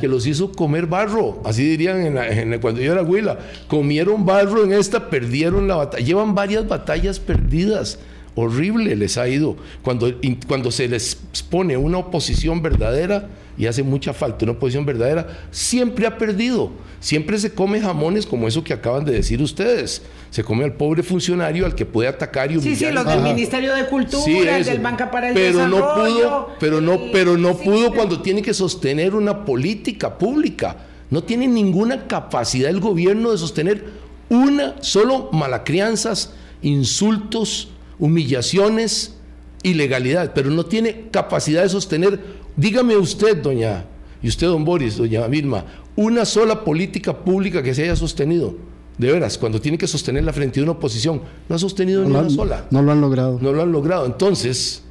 que 0.00 0.08
los 0.08 0.26
hizo 0.26 0.50
comer 0.52 0.86
barro. 0.86 1.40
Así 1.44 1.64
dirían 1.64 2.04
en 2.06 2.14
la- 2.16 2.28
en 2.28 2.58
cuando 2.60 2.80
yo 2.80 2.92
era 2.92 3.02
huila. 3.02 3.38
Comieron 3.68 4.24
barro 4.24 4.64
en 4.64 4.72
esta, 4.72 5.10
perdieron 5.10 5.68
la 5.68 5.76
batalla. 5.76 6.04
Llevan 6.04 6.34
varias 6.34 6.66
batallas 6.68 7.18
perdidas. 7.20 7.98
horrible 8.34 8.96
les 8.96 9.18
ha 9.18 9.28
ido. 9.28 9.56
Cuando, 9.82 10.10
cuando 10.48 10.70
se 10.70 10.88
les 10.88 11.16
pone 11.50 11.76
una 11.76 11.98
oposición 11.98 12.62
verdadera, 12.62 13.28
y 13.56 13.66
hace 13.66 13.82
mucha 13.82 14.12
falta 14.12 14.44
una 14.44 14.52
oposición 14.52 14.86
verdadera, 14.86 15.26
siempre 15.50 16.06
ha 16.06 16.16
perdido. 16.18 16.70
Siempre 17.00 17.38
se 17.38 17.52
come 17.52 17.80
jamones 17.80 18.26
como 18.26 18.46
eso 18.46 18.62
que 18.62 18.72
acaban 18.72 19.04
de 19.04 19.12
decir 19.12 19.42
ustedes. 19.42 20.02
Se 20.30 20.44
come 20.44 20.64
al 20.64 20.74
pobre 20.74 21.02
funcionario 21.02 21.66
al 21.66 21.74
que 21.74 21.84
puede 21.84 22.08
atacar 22.08 22.52
y 22.52 22.56
humillar. 22.56 22.76
Sí, 22.76 22.84
sí, 22.86 22.92
los 22.92 23.06
del 23.06 23.22
Ministerio 23.22 23.74
de 23.74 23.86
Cultura, 23.86 24.56
el 24.56 24.64
del 24.64 24.78
Banca 24.78 25.10
para 25.10 25.28
el 25.28 25.34
pero 25.34 25.66
No 25.66 25.94
pudo, 25.94 26.50
pero 26.60 26.80
no, 26.80 27.00
pero 27.12 27.36
no 27.36 27.56
pudo 27.56 27.92
cuando 27.92 28.22
tiene 28.22 28.40
que 28.40 28.54
sostener 28.54 29.14
una 29.14 29.44
política 29.44 30.16
pública. 30.16 30.76
No 31.10 31.24
tiene 31.24 31.46
ninguna 31.48 32.06
capacidad 32.06 32.70
el 32.70 32.80
gobierno 32.80 33.32
de 33.32 33.38
sostener 33.38 33.84
una, 34.30 34.76
solo 34.80 35.28
malacrianzas, 35.32 36.32
insultos, 36.62 37.68
humillaciones, 37.98 39.16
ilegalidad, 39.62 40.32
pero 40.34 40.50
no 40.50 40.64
tiene 40.64 41.08
capacidad 41.10 41.62
de 41.62 41.68
sostener, 41.68 42.20
dígame 42.56 42.96
usted, 42.96 43.36
doña, 43.42 43.84
y 44.22 44.28
usted, 44.28 44.46
don 44.46 44.64
Boris, 44.64 44.96
doña 44.96 45.26
Vilma, 45.26 45.64
una 45.96 46.24
sola 46.24 46.64
política 46.64 47.16
pública 47.16 47.62
que 47.62 47.74
se 47.74 47.84
haya 47.84 47.96
sostenido. 47.96 48.54
De 48.98 49.10
veras, 49.10 49.38
cuando 49.38 49.60
tiene 49.60 49.78
que 49.78 49.86
sostenerla 49.86 50.32
frente 50.32 50.60
a 50.60 50.62
una 50.62 50.72
oposición, 50.72 51.22
no 51.48 51.56
ha 51.56 51.58
sostenido 51.58 52.04
ni 52.04 52.10
una 52.10 52.28
sola. 52.28 52.66
No 52.70 52.82
lo 52.82 52.92
han 52.92 53.00
logrado. 53.00 53.38
No 53.40 53.52
lo 53.52 53.62
han 53.62 53.72
logrado. 53.72 54.06
Entonces, 54.06 54.84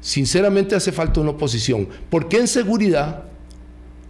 sinceramente 0.00 0.74
hace 0.74 0.92
falta 0.92 1.20
una 1.20 1.30
oposición. 1.30 1.88
Porque 2.10 2.38
en 2.38 2.46
seguridad, 2.46 3.24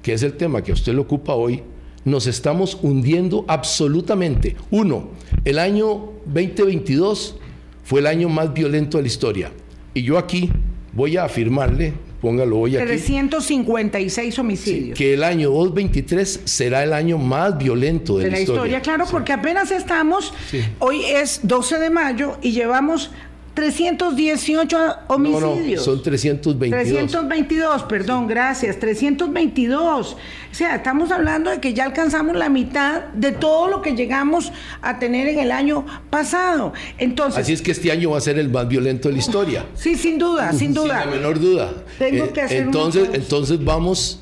que 0.02 0.12
es 0.12 0.22
el 0.22 0.34
tema 0.34 0.62
que 0.62 0.72
a 0.72 0.74
usted 0.74 0.92
le 0.92 1.00
ocupa 1.00 1.34
hoy, 1.34 1.62
nos 2.04 2.26
estamos 2.26 2.78
hundiendo 2.82 3.44
absolutamente. 3.48 4.56
Uno, 4.70 5.08
el 5.44 5.58
año 5.58 6.12
2022 6.26 7.36
fue 7.82 8.00
el 8.00 8.06
año 8.06 8.28
más 8.28 8.52
violento 8.52 8.98
de 8.98 9.02
la 9.02 9.08
historia. 9.08 9.52
Y 9.94 10.02
yo 10.02 10.18
aquí 10.18 10.50
voy 10.92 11.16
a 11.16 11.24
afirmarle, 11.24 11.94
póngalo 12.24 12.58
hoy 12.58 12.76
aquí. 12.76 12.86
356 12.86 14.38
homicidios. 14.38 14.98
que 14.98 15.12
el 15.12 15.22
año 15.22 15.50
2023 15.50 16.40
será 16.44 16.82
el 16.82 16.94
año 16.94 17.18
más 17.18 17.58
violento 17.58 18.16
de, 18.16 18.30
la, 18.30 18.40
historia. 18.40 18.80
Claro, 18.80 19.04
porque 19.10 19.32
apenas 19.32 19.70
estamos, 19.70 20.32
hoy 20.78 21.04
es 21.04 21.40
12 21.42 21.78
de 21.78 21.90
mayo 21.90 22.38
y 22.40 22.52
llevamos 22.52 23.10
318 23.54 24.76
homicidios. 25.08 25.84
son 25.84 26.02
322. 26.02 26.82
322, 26.82 27.82
perdón, 27.84 28.26
gracias, 28.26 28.78
322. 28.78 30.12
O 30.14 30.16
sea, 30.50 30.76
estamos 30.76 31.12
hablando 31.12 31.50
de 31.50 31.60
que 31.60 31.72
ya 31.72 31.84
alcanzamos 31.84 32.36
la 32.36 32.48
mitad 32.48 33.06
de 33.14 33.32
todo 33.32 33.68
lo 33.68 33.80
que 33.80 33.94
llegamos 33.94 34.52
a 34.82 34.98
tener 34.98 35.28
en 35.28 35.38
el 35.38 35.52
año 35.52 35.86
pasado. 36.10 36.72
Entonces, 36.98 37.42
Así 37.42 37.52
es 37.52 37.62
que 37.62 37.70
este 37.70 37.92
año 37.92 38.10
va 38.10 38.18
a 38.18 38.20
ser 38.20 38.38
el 38.38 38.50
más 38.50 38.68
violento 38.68 39.08
de 39.08 39.14
la 39.14 39.20
historia. 39.20 39.66
Sí, 39.74 39.94
sin 39.94 40.18
duda, 40.18 40.52
sin 40.52 40.74
duda. 40.74 41.02
Sin 41.02 41.10
la 41.10 41.16
menor 41.16 41.40
duda. 41.40 41.72
Tengo 41.98 42.32
que 42.32 42.42
hacer 42.42 42.62
entonces, 42.62 43.08
entonces 43.12 43.64
vamos 43.64 44.20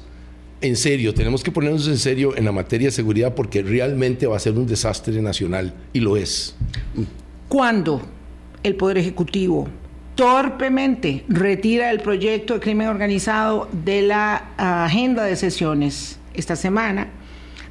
en 0.61 0.77
serio, 0.77 1.12
tenemos 1.12 1.42
que 1.42 1.51
ponernos 1.51 1.88
en 1.88 1.99
serio 1.99 2.37
en 2.37 2.45
la 2.45 2.53
materia 2.53 2.88
de 2.88 2.92
seguridad 2.92 3.35
porque 3.35 3.62
realmente 3.62 4.27
va 4.27 4.37
a 4.37 4.40
ser 4.40 4.53
un 4.53 4.66
desastre 4.66 5.21
nacional 5.21 5.75
y 5.92 6.01
lo 6.01 6.16
es. 6.16 6.55
¿Cuándo? 7.49 8.01
El 8.62 8.77
Poder 8.77 8.98
Ejecutivo 8.98 9.68
torpemente 10.14 11.25
retira 11.29 11.90
el 11.90 12.01
proyecto 12.01 12.55
de 12.55 12.61
crimen 12.61 12.88
organizado 12.88 13.68
de 13.72 14.03
la 14.03 14.51
agenda 14.57 15.25
de 15.25 15.37
sesiones 15.37 16.18
esta 16.35 16.55
semana, 16.55 17.09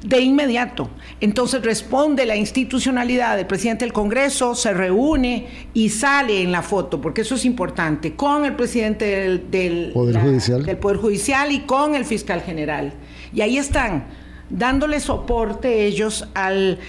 de 0.04 0.20
inmediato. 0.20 0.90
Entonces 1.20 1.62
responde 1.62 2.26
la 2.26 2.34
institucionalidad 2.34 3.36
del 3.36 3.46
presidente 3.46 3.84
del 3.84 3.92
Congreso, 3.92 4.56
se 4.56 4.74
reúne 4.74 5.46
y 5.72 5.90
sale 5.90 6.42
en 6.42 6.50
la 6.50 6.62
foto, 6.62 7.00
porque 7.00 7.20
eso 7.20 7.36
es 7.36 7.44
importante, 7.44 8.14
con 8.14 8.44
el 8.44 8.56
presidente 8.56 9.38
del, 9.38 9.92
Poder, 9.92 10.20
Judicial. 10.20 10.64
del 10.64 10.76
Poder 10.78 10.96
Judicial 10.96 11.52
y 11.52 11.60
con 11.60 11.94
el 11.94 12.04
fiscal 12.04 12.42
general. 12.42 12.92
Y 13.32 13.42
ahí 13.42 13.56
están, 13.56 14.04
dándole 14.50 14.98
soporte 14.98 15.86
ellos 15.86 16.28
al 16.34 16.80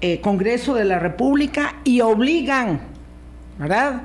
eh, 0.00 0.20
Congreso 0.20 0.74
de 0.74 0.86
la 0.86 0.98
República 0.98 1.76
y 1.84 2.00
obligan 2.00 2.91
¿verdad? 3.62 4.02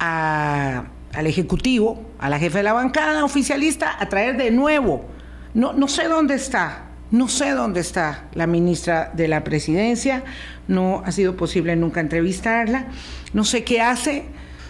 al 0.00 1.26
Ejecutivo, 1.26 2.04
a 2.18 2.28
la 2.28 2.38
jefe 2.38 2.58
de 2.58 2.64
la 2.64 2.72
bancada 2.72 3.24
oficialista, 3.24 3.96
a 3.98 4.08
traer 4.08 4.36
de 4.36 4.50
nuevo. 4.50 5.06
No, 5.54 5.72
no 5.72 5.88
sé 5.88 6.08
dónde 6.08 6.34
está, 6.34 6.86
no 7.10 7.28
sé 7.28 7.52
dónde 7.52 7.80
está 7.80 8.28
la 8.34 8.46
ministra 8.46 9.10
de 9.14 9.28
la 9.28 9.44
Presidencia, 9.44 10.24
no 10.66 11.02
ha 11.04 11.12
sido 11.12 11.36
posible 11.36 11.74
nunca 11.76 12.00
entrevistarla, 12.00 12.88
no 13.32 13.44
sé 13.44 13.64
qué 13.64 13.80
hace, 13.80 14.24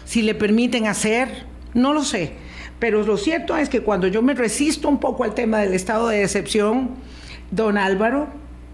si 0.05 0.23
le 0.23 0.35
permiten 0.35 0.87
hacer, 0.87 1.45
no 1.75 1.93
lo 1.93 2.05
sé. 2.05 2.33
Pero 2.79 3.03
lo 3.03 3.17
cierto 3.17 3.57
es 3.57 3.69
que 3.69 3.81
cuando 3.81 4.07
yo 4.07 4.23
me 4.23 4.35
resisto 4.35 4.89
un 4.89 5.01
poco 5.01 5.25
al 5.25 5.35
tema 5.35 5.59
del 5.59 5.75
estado 5.75 6.09
de 6.09 6.23
excepción, 6.23 6.91
don 7.51 7.77
Álvaro, 7.77 8.29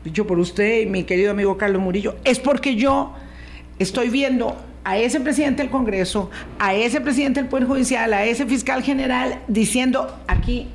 dicho 0.05 0.27
por 0.27 0.39
usted 0.39 0.83
y 0.83 0.87
mi 0.87 1.05
querido 1.05 1.31
amigo 1.31 1.57
Carlos 1.57 1.81
Murillo, 1.81 2.17
es 2.25 2.39
porque 2.39 2.77
yo 2.77 3.15
estoy 3.79 4.11
viendo 4.11 4.57
a 4.85 4.99
ese 4.99 5.19
presidente 5.19 5.63
del 5.63 5.71
Congreso, 5.71 6.31
a 6.59 6.75
ese 6.75 7.01
presidente 7.01 7.41
del 7.41 7.49
Poder 7.49 7.67
Judicial, 7.67 8.13
a 8.13 8.25
ese 8.25 8.47
fiscal 8.47 8.83
general, 8.83 9.41
diciendo 9.49 10.15
aquí 10.27 10.69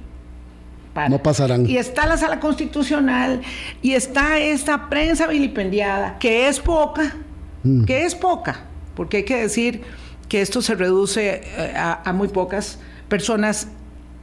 No 1.09 1.21
pasarán. 1.21 1.69
Y 1.69 1.77
está 1.77 2.07
la 2.07 2.17
sala 2.17 2.39
constitucional 2.39 3.41
y 3.81 3.93
está 3.93 4.39
esta 4.39 4.89
prensa 4.89 5.27
vilipendiada, 5.27 6.17
que 6.17 6.47
es 6.47 6.59
poca, 6.59 7.15
mm. 7.63 7.85
que 7.85 8.05
es 8.05 8.15
poca, 8.15 8.65
porque 8.95 9.17
hay 9.17 9.23
que 9.23 9.37
decir 9.37 9.81
que 10.27 10.41
esto 10.41 10.61
se 10.61 10.75
reduce 10.75 11.41
eh, 11.43 11.73
a, 11.75 12.11
muy 12.13 12.27
pocas 12.27 12.79
personas 13.07 13.67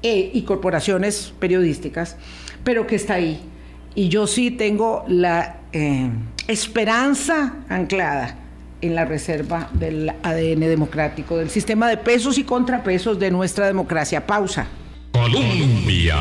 eh, 0.02 0.30
y 0.34 0.42
corporaciones 0.42 1.32
periodísticas, 1.38 2.16
pero 2.64 2.86
que 2.86 2.96
está 2.96 3.14
ahí. 3.14 3.40
Y 3.94 4.08
yo 4.08 4.26
sí 4.26 4.50
tengo 4.50 5.04
la 5.08 5.60
eh, 5.72 6.10
esperanza 6.48 7.54
anclada 7.68 8.36
en 8.80 8.94
la 8.94 9.04
reserva 9.04 9.70
del 9.72 10.10
ADN 10.22 10.60
democrático, 10.60 11.36
del 11.38 11.50
sistema 11.50 11.88
de 11.88 11.96
pesos 11.96 12.38
y 12.38 12.44
contrapesos 12.44 13.18
de 13.18 13.30
nuestra 13.30 13.66
democracia. 13.66 14.26
Pausa. 14.26 14.66
Colombia. 15.12 16.16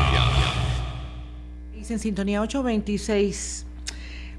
Dice 1.74 1.94
en 1.94 1.98
sintonía 1.98 2.40
826. 2.40 3.66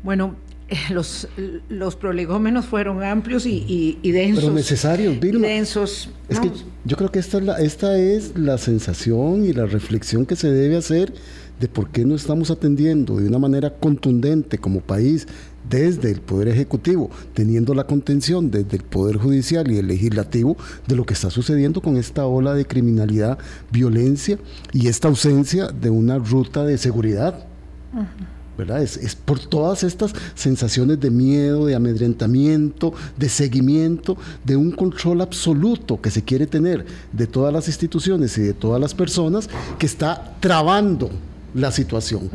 Bueno, 0.03 0.35
eh, 0.69 0.75
los, 0.89 1.29
los 1.69 1.95
prolegómenos 1.95 2.65
fueron 2.65 3.01
amplios 3.03 3.45
y, 3.45 3.97
densos. 4.03 4.43
Pero 4.43 4.53
necesarios, 4.55 5.19
Vilma. 5.19 5.47
Densos. 5.47 6.09
Es 6.27 6.39
que 6.39 6.51
yo 6.83 6.97
creo 6.97 7.11
que 7.11 7.19
esta 7.19 7.37
es, 7.37 7.43
la, 7.43 7.57
esta 7.59 7.97
es 7.97 8.37
la 8.37 8.57
sensación 8.57 9.45
y 9.45 9.53
la 9.53 9.65
reflexión 9.65 10.25
que 10.25 10.35
se 10.35 10.51
debe 10.51 10.75
hacer 10.75 11.13
de 11.59 11.67
por 11.67 11.89
qué 11.89 12.05
no 12.05 12.15
estamos 12.15 12.51
atendiendo 12.51 13.15
de 13.15 13.27
una 13.27 13.39
manera 13.39 13.73
contundente 13.73 14.57
como 14.57 14.81
país 14.81 15.27
desde 15.69 16.11
el 16.11 16.21
Poder 16.21 16.47
Ejecutivo, 16.47 17.09
teniendo 17.33 17.73
la 17.73 17.85
contención 17.85 18.51
desde 18.51 18.77
el 18.77 18.83
Poder 18.83 19.17
Judicial 19.17 19.69
y 19.71 19.77
el 19.77 19.87
Legislativo 19.87 20.57
de 20.87 20.95
lo 20.95 21.05
que 21.05 21.13
está 21.13 21.29
sucediendo 21.29 21.81
con 21.81 21.97
esta 21.97 22.25
ola 22.25 22.53
de 22.53 22.65
criminalidad, 22.65 23.37
violencia 23.71 24.37
y 24.73 24.87
esta 24.87 25.07
ausencia 25.07 25.67
de 25.67 25.89
una 25.89 26.17
ruta 26.17 26.63
de 26.63 26.77
seguridad. 26.77 27.45
¿verdad? 28.57 28.81
Es, 28.81 28.97
es, 28.97 29.15
por 29.15 29.39
todas 29.39 29.83
estas 29.83 30.13
sensaciones 30.33 30.99
de 30.99 31.11
miedo, 31.11 31.67
de 31.67 31.75
amedrentamiento, 31.75 32.91
de 33.15 33.29
seguimiento, 33.29 34.17
de 34.43 34.55
un 34.55 34.71
control 34.71 35.21
absoluto 35.21 36.01
que 36.01 36.09
se 36.09 36.23
quiere 36.23 36.47
tener 36.47 36.85
de 37.13 37.27
todas 37.27 37.53
las 37.53 37.67
instituciones 37.67 38.35
y 38.37 38.41
de 38.41 38.53
todas 38.53 38.81
las 38.81 38.95
personas 38.95 39.47
que 39.77 39.85
está 39.85 40.35
trabando 40.39 41.11
la 41.53 41.71
situación. 41.71 42.29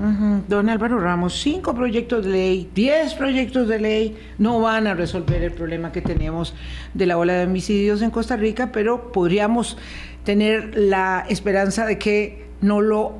Don 0.48 0.68
Álvaro 0.68 0.98
Ramos, 0.98 1.40
cinco 1.40 1.74
proyectos 1.74 2.24
de 2.24 2.30
ley, 2.30 2.70
diez 2.74 3.14
proyectos 3.14 3.68
de 3.68 3.78
ley 3.78 4.16
no 4.38 4.60
van 4.60 4.86
a 4.86 4.94
resolver 4.94 5.42
el 5.42 5.52
problema 5.52 5.92
que 5.92 6.00
tenemos 6.00 6.54
de 6.94 7.06
la 7.06 7.18
ola 7.18 7.34
de 7.34 7.44
homicidios 7.44 8.02
en 8.02 8.10
Costa 8.10 8.36
Rica, 8.36 8.72
pero 8.72 9.12
podríamos 9.12 9.76
tener 10.24 10.76
la 10.76 11.24
esperanza 11.28 11.84
de 11.86 11.98
que 11.98 12.46
no 12.60 12.80
lo 12.80 13.14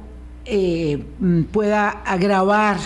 eh, 0.45 1.03
pueda 1.53 1.89
agravar 1.89 2.79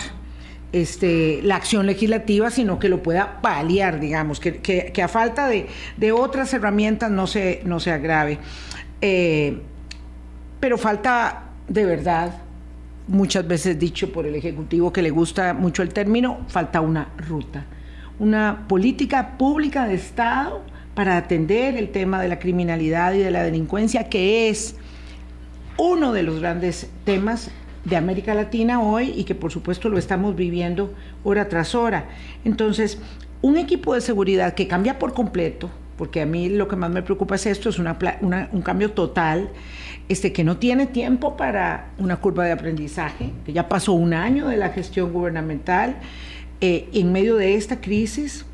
este, 0.73 1.39
la 1.43 1.55
acción 1.55 1.85
legislativa, 1.85 2.51
sino 2.51 2.77
que 2.77 2.89
lo 2.89 3.01
pueda 3.01 3.41
paliar, 3.41 3.99
digamos, 3.99 4.39
que, 4.39 5.01
a 5.01 5.07
falta 5.07 5.47
de, 5.47 6.11
otras 6.11 6.53
herramientas 6.53 7.09
no 7.09 7.25
se, 7.25 7.61
no 7.65 7.79
se 7.79 7.91
agrave. 7.91 8.39
Eh, 9.01 9.59
pero 10.59 10.77
falta 10.77 11.43
de 11.67 11.85
verdad 11.85 12.46
muchas 13.07 13.47
veces 13.47 13.79
dicho 13.79 14.11
por 14.11 14.25
el 14.25 14.35
Ejecutivo 14.35 14.91
que 14.91 15.01
le 15.01 15.09
gusta 15.09 15.53
mucho 15.53 15.81
el 15.81 15.89
término, 15.89 16.39
falta 16.47 16.81
una 16.81 17.09
ruta, 17.17 17.65
una 18.19 18.65
política 18.67 19.37
pública 19.37 19.87
de 19.87 19.95
Estado 19.95 20.63
para 20.93 21.17
atender 21.17 21.75
el 21.75 21.89
tema 21.89 22.21
de 22.21 22.27
la 22.27 22.39
criminalidad 22.39 23.13
y 23.13 23.19
de 23.19 23.31
la 23.31 23.43
delincuencia, 23.43 24.09
que 24.09 24.49
es 24.49 24.75
uno 25.77 26.11
de 26.11 26.23
los 26.23 26.39
grandes 26.39 26.89
temas 27.03 27.51
de 27.85 27.95
América 27.95 28.33
Latina 28.33 28.81
hoy 28.81 29.13
y 29.15 29.23
que 29.23 29.35
por 29.35 29.51
supuesto 29.51 29.89
lo 29.89 29.97
estamos 29.97 30.35
viviendo 30.35 30.93
hora 31.23 31.47
tras 31.47 31.75
hora. 31.75 32.09
Entonces, 32.43 32.99
un 33.41 33.57
equipo 33.57 33.93
de 33.93 34.01
seguridad 34.01 34.55
que 34.55 34.67
cambia 34.67 34.99
por 34.99 35.13
completo 35.13 35.69
porque 35.97 36.21
a 36.21 36.25
mí 36.25 36.49
lo 36.49 36.67
que 36.67 36.75
más 36.75 36.91
me 36.91 37.01
preocupa 37.01 37.35
es 37.35 37.45
esto, 37.45 37.69
es 37.69 37.79
una, 37.79 37.97
un 38.51 38.61
cambio 38.61 38.91
total, 38.91 39.49
este, 40.09 40.31
que 40.31 40.43
no 40.43 40.57
tiene 40.57 40.85
tiempo 40.85 41.35
para 41.35 41.89
una 41.97 42.17
curva 42.17 42.45
de 42.45 42.51
aprendizaje, 42.51 43.31
que 43.45 43.53
ya 43.53 43.67
pasó 43.67 43.93
un 43.93 44.13
año 44.13 44.47
de 44.47 44.57
la 44.57 44.69
gestión 44.69 45.11
gubernamental, 45.11 45.97
eh, 46.61 46.87
en 46.93 47.11
medio 47.11 47.35
de 47.35 47.55
esta 47.55 47.81
crisis, 47.81 48.45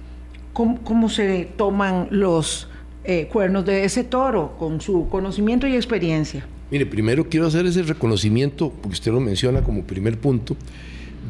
¿cómo, 0.53 0.81
cómo 0.83 1.09
se 1.09 1.47
toman 1.57 2.07
los 2.09 2.69
eh, 3.03 3.27
cuernos 3.31 3.65
de 3.65 3.83
ese 3.83 4.03
toro 4.03 4.55
con 4.57 4.81
su 4.81 5.09
conocimiento 5.09 5.67
y 5.67 5.75
experiencia? 5.75 6.45
Mire, 6.71 6.85
primero 6.85 7.29
quiero 7.29 7.45
hacer 7.45 7.65
ese 7.65 7.83
reconocimiento, 7.83 8.71
porque 8.81 8.93
usted 8.93 9.11
lo 9.11 9.19
menciona 9.19 9.61
como 9.61 9.83
primer 9.83 10.17
punto, 10.17 10.55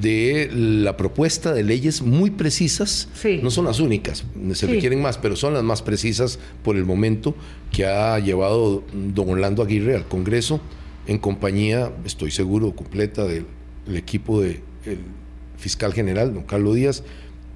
de 0.02 0.50
la 0.54 0.98
propuesta 0.98 1.54
de 1.54 1.64
leyes 1.64 2.02
muy 2.02 2.32
precisas. 2.32 3.10
No 3.42 3.52
son 3.52 3.66
las 3.66 3.80
únicas, 3.80 4.26
se 4.54 4.68
requieren 4.68 5.02
más, 5.02 5.18
pero 5.18 5.36
son 5.36 5.54
las 5.54 5.64
más 5.64 5.82
precisas 5.82 6.40
por 6.64 6.76
el 6.76 6.86
momento 6.86 7.36
que 7.72 7.86
ha 7.86 8.18
llevado 8.20 8.84
don 8.94 9.30
Orlando 9.30 9.64
Aguirre 9.64 9.96
al 9.96 10.08
Congreso 10.08 10.60
en 11.08 11.18
compañía, 11.18 11.92
estoy 12.06 12.32
seguro, 12.32 12.76
completa 12.76 13.26
del, 13.26 13.46
equipo 13.94 14.42
del 14.42 14.62
fiscal 15.58 15.94
general, 15.94 16.34
don 16.34 16.44
Carlos 16.44 16.76
Díaz, 16.76 17.04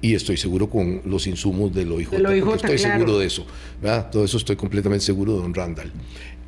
y 0.00 0.14
estoy 0.14 0.36
seguro 0.36 0.70
con 0.70 1.00
los 1.06 1.26
insumos 1.26 1.74
del 1.74 1.90
OIJ. 1.90 2.12
estoy 2.54 2.78
seguro 2.78 3.18
de 3.18 3.26
eso. 3.26 3.46
Todo 4.12 4.24
eso 4.24 4.36
estoy 4.36 4.56
completamente 4.56 5.04
seguro 5.04 5.34
de 5.36 5.42
don 5.42 5.54
Randall. 5.54 5.90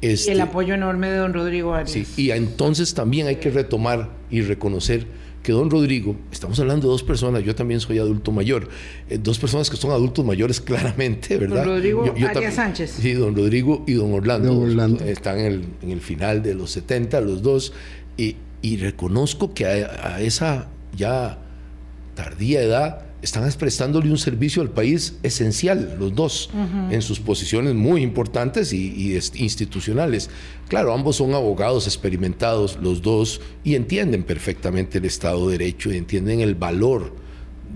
y 0.01 0.07
el 0.07 0.13
este, 0.13 0.41
apoyo 0.41 0.75
enorme 0.75 1.11
de 1.11 1.17
don 1.17 1.33
Rodrigo 1.33 1.75
Arias. 1.75 1.91
Sí, 1.91 2.07
y 2.17 2.31
entonces 2.31 2.95
también 2.95 3.27
hay 3.27 3.37
que 3.37 3.51
retomar 3.51 4.11
y 4.31 4.43
reconocer 4.43 5.07
que 5.43 5.53
don 5.53 5.71
Rodrigo, 5.71 6.17
estamos 6.31 6.59
hablando 6.61 6.87
de 6.87 6.93
dos 6.93 7.03
personas, 7.03 7.43
yo 7.43 7.55
también 7.55 7.81
soy 7.81 7.99
adulto 7.99 8.31
mayor, 8.33 8.69
eh, 9.09 9.19
dos 9.19 9.39
personas 9.39 9.71
que 9.71 9.77
son 9.77 9.91
adultos 9.91 10.25
mayores 10.25 10.61
claramente, 10.61 11.37
¿verdad? 11.39 11.65
Don 11.65 11.77
Rodrigo 11.77 12.05
Arias 12.05 12.55
Sánchez. 12.55 12.91
Sí, 13.01 13.13
don 13.15 13.35
Rodrigo 13.35 13.85
y 13.87 13.95
don 13.95 14.13
Orlando. 14.13 14.67
Están 15.05 15.39
en 15.39 15.91
el, 15.91 16.01
final 16.01 16.43
de 16.43 16.55
los 16.55 16.71
70, 16.73 17.21
los 17.21 17.43
dos, 17.43 17.73
y, 18.17 18.37
reconozco 18.77 19.55
que 19.55 19.65
a 19.65 20.21
esa 20.21 20.69
ya 20.95 21.39
tardía 22.15 22.61
edad, 22.63 23.10
están 23.23 23.51
prestándole 23.53 24.11
un 24.11 24.19
servicio 24.19 24.63
al 24.63 24.71
país 24.71 25.19
esencial, 25.23 25.97
los 25.99 26.15
dos, 26.15 26.51
en 26.91 27.03
sus 27.03 27.21
posiciones 27.21 27.75
muy 27.75 28.03
importantes 28.03 28.73
y, 28.73 29.19
institucionales. 29.35 30.31
Claro, 30.69 30.95
ambos 30.95 31.17
son 31.17 31.35
abogados 31.35 31.87
experimentados, 31.87 32.79
los 32.81 33.03
dos, 33.03 33.41
y 33.65 33.75
entienden 33.75 34.23
perfectamente 34.23 34.99
el 34.99 35.05
Estado 35.05 35.49
de 35.49 35.59
Derecho 35.59 35.93
y 35.93 35.97
entienden 35.97 36.41
el 36.41 36.55
valor 36.55 37.15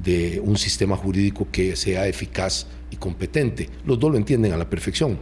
de 0.03 0.41
un 0.45 0.57
sistema 0.57 0.97
jurídico 0.97 1.47
que 1.51 1.77
sea 1.77 2.07
eficaz 2.09 2.67
y 2.91 2.97
competente. 2.97 3.69
Los 3.85 3.99
dos 3.99 4.11
lo 4.13 4.17
entienden 4.17 4.53
a 4.53 4.57
la 4.57 4.69
perfección. 4.69 5.19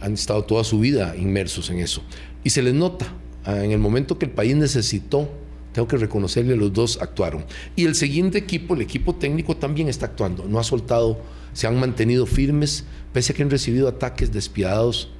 Han 0.00 0.14
estado 0.14 0.44
toda 0.44 0.64
su 0.64 0.80
vida 0.80 1.14
inmersos 1.16 1.70
en 1.70 1.78
eso. 1.78 2.02
Y 2.42 2.50
se 2.50 2.62
les 2.62 2.74
nota, 2.74 3.06
ah, 3.44 3.62
en 3.62 3.70
el 3.70 3.78
momento 3.78 4.18
que 4.18 4.26
el 4.26 4.32
país 4.32 4.56
necesitó 4.56 5.30
tengo 5.72 5.86
que 5.86 5.96
reconocerle, 5.96 6.56
los 6.56 6.72
dos 6.72 6.98
actuaron. 7.00 7.44
Y 7.76 7.86
el 7.86 7.94
siguiente 7.94 8.38
equipo, 8.38 8.74
el 8.74 8.82
equipo 8.82 9.14
técnico, 9.14 9.56
también 9.56 9.88
está 9.88 10.06
actuando. 10.06 10.44
No 10.44 10.58
ha 10.58 10.64
soltado, 10.64 11.20
se 11.52 11.66
han 11.66 11.78
mantenido 11.78 12.26
firmes, 12.26 12.84
pese 13.12 13.32
a 13.32 13.36
que 13.36 13.42
han 13.42 13.50
recibido 13.50 13.88
ataques 13.88 14.32
despiadados 14.32 15.10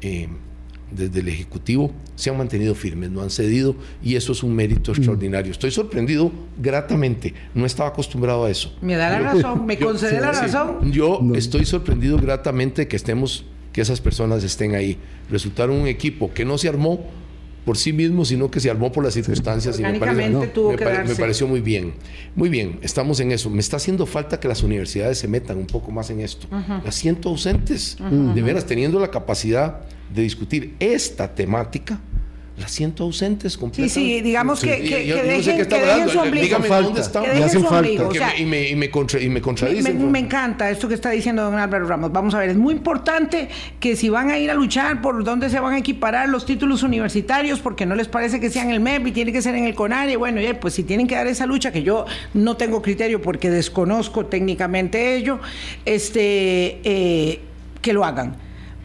eh, 0.00 0.28
desde 0.90 1.20
el 1.20 1.28
Ejecutivo, 1.28 1.92
se 2.14 2.30
han 2.30 2.38
mantenido 2.38 2.74
firmes, 2.74 3.10
no 3.10 3.20
han 3.20 3.30
cedido 3.30 3.76
y 4.02 4.16
eso 4.16 4.32
es 4.32 4.42
un 4.42 4.54
mérito 4.54 4.92
mm. 4.92 4.94
extraordinario. 4.94 5.52
Estoy 5.52 5.70
sorprendido 5.70 6.32
gratamente, 6.56 7.34
no 7.54 7.66
estaba 7.66 7.90
acostumbrado 7.90 8.44
a 8.44 8.50
eso. 8.50 8.74
Me 8.80 8.96
da 8.96 9.10
la 9.10 9.32
razón, 9.32 9.66
me 9.66 9.78
concede 9.78 10.20
la 10.20 10.32
razón. 10.32 10.92
yo 10.92 11.20
estoy 11.34 11.64
sorprendido 11.64 12.18
gratamente 12.18 12.88
que 12.88 12.96
estemos, 12.96 13.44
que 13.72 13.80
esas 13.80 14.00
personas 14.00 14.42
estén 14.44 14.74
ahí. 14.74 14.98
Resultaron 15.30 15.76
un 15.76 15.88
equipo 15.88 16.32
que 16.32 16.44
no 16.44 16.56
se 16.56 16.68
armó 16.68 17.04
por 17.64 17.76
sí 17.76 17.92
mismo, 17.92 18.24
sino 18.24 18.50
que 18.50 18.60
se 18.60 18.70
armó 18.70 18.90
por 18.92 19.04
las 19.04 19.14
circunstancias 19.14 19.78
y 19.78 19.82
me, 19.82 19.98
pareció 19.98 21.46
muy 21.46 21.60
bien. 21.60 21.94
Muy 22.34 22.48
bien, 22.48 22.78
estamos 22.82 23.20
en 23.20 23.32
eso. 23.32 23.50
Me 23.50 23.60
está 23.60 23.76
haciendo 23.76 24.06
falta 24.06 24.40
que 24.40 24.48
las 24.48 24.62
universidades 24.62 25.18
se 25.18 25.28
metan 25.28 25.58
un 25.58 25.66
poco 25.66 25.90
más 25.90 26.10
en 26.10 26.20
esto. 26.20 26.46
Las 26.84 26.94
siento 26.94 27.28
ausentes, 27.28 27.96
de 28.00 28.42
veras, 28.42 28.66
teniendo 28.66 28.98
la 28.98 29.10
capacidad 29.10 29.80
de 30.14 30.22
discutir 30.22 30.74
esta 30.80 31.34
temática 31.34 32.00
las 32.58 32.72
siento 32.72 33.04
ausentes 33.04 33.56
completamente. 33.56 33.94
Sí, 33.94 34.16
sí, 34.16 34.20
digamos 34.20 34.60
que, 34.60 34.80
que, 34.82 35.04
que, 35.04 35.22
dejen, 35.22 35.56
que 35.56 35.64
dejen 35.64 36.08
su 36.08 36.18
ombligo. 36.18 36.44
Dígame 36.44 36.68
dónde 36.68 37.00
están. 37.00 37.24
Que 37.24 37.30
dejen 37.30 37.50
su 37.50 37.66
ombligo. 37.66 38.10
y, 38.38 38.44
me, 38.44 38.68
y, 38.68 38.76
me 38.76 38.90
contra, 38.90 39.20
y 39.20 39.28
me 39.28 39.40
contradicen. 39.40 39.98
Me, 39.98 40.10
me, 40.10 40.18
encanta 40.18 40.68
esto 40.68 40.88
que 40.88 40.94
está 40.94 41.10
diciendo 41.10 41.42
don 41.42 41.54
Álvaro 41.54 41.86
Ramos. 41.86 42.12
Vamos 42.12 42.34
a 42.34 42.38
ver, 42.40 42.50
es 42.50 42.56
muy 42.56 42.74
importante 42.74 43.48
que 43.78 43.96
si 43.96 44.08
van 44.08 44.30
a 44.30 44.38
ir 44.38 44.50
a 44.50 44.54
luchar 44.54 45.00
por 45.00 45.22
dónde 45.22 45.50
se 45.50 45.60
van 45.60 45.74
a 45.74 45.78
equiparar 45.78 46.28
los 46.28 46.44
títulos 46.46 46.82
universitarios, 46.82 47.60
porque 47.60 47.86
no 47.86 47.94
les 47.94 48.08
parece 48.08 48.40
que 48.40 48.50
sean 48.50 48.70
el 48.70 48.80
MEP 48.80 49.06
y 49.06 49.12
tiene 49.12 49.32
que 49.32 49.40
ser 49.40 49.54
en 49.54 49.64
el 49.64 49.74
CONARE, 49.74 50.16
bueno, 50.16 50.40
pues 50.60 50.74
si 50.74 50.82
tienen 50.82 51.06
que 51.06 51.14
dar 51.14 51.26
esa 51.26 51.46
lucha, 51.46 51.70
que 51.70 51.82
yo 51.82 52.06
no 52.34 52.56
tengo 52.56 52.82
criterio 52.82 53.22
porque 53.22 53.50
desconozco 53.50 54.26
técnicamente 54.26 55.16
ello, 55.16 55.38
este, 55.84 56.80
eh, 56.82 57.40
que 57.80 57.92
lo 57.92 58.04
hagan, 58.04 58.36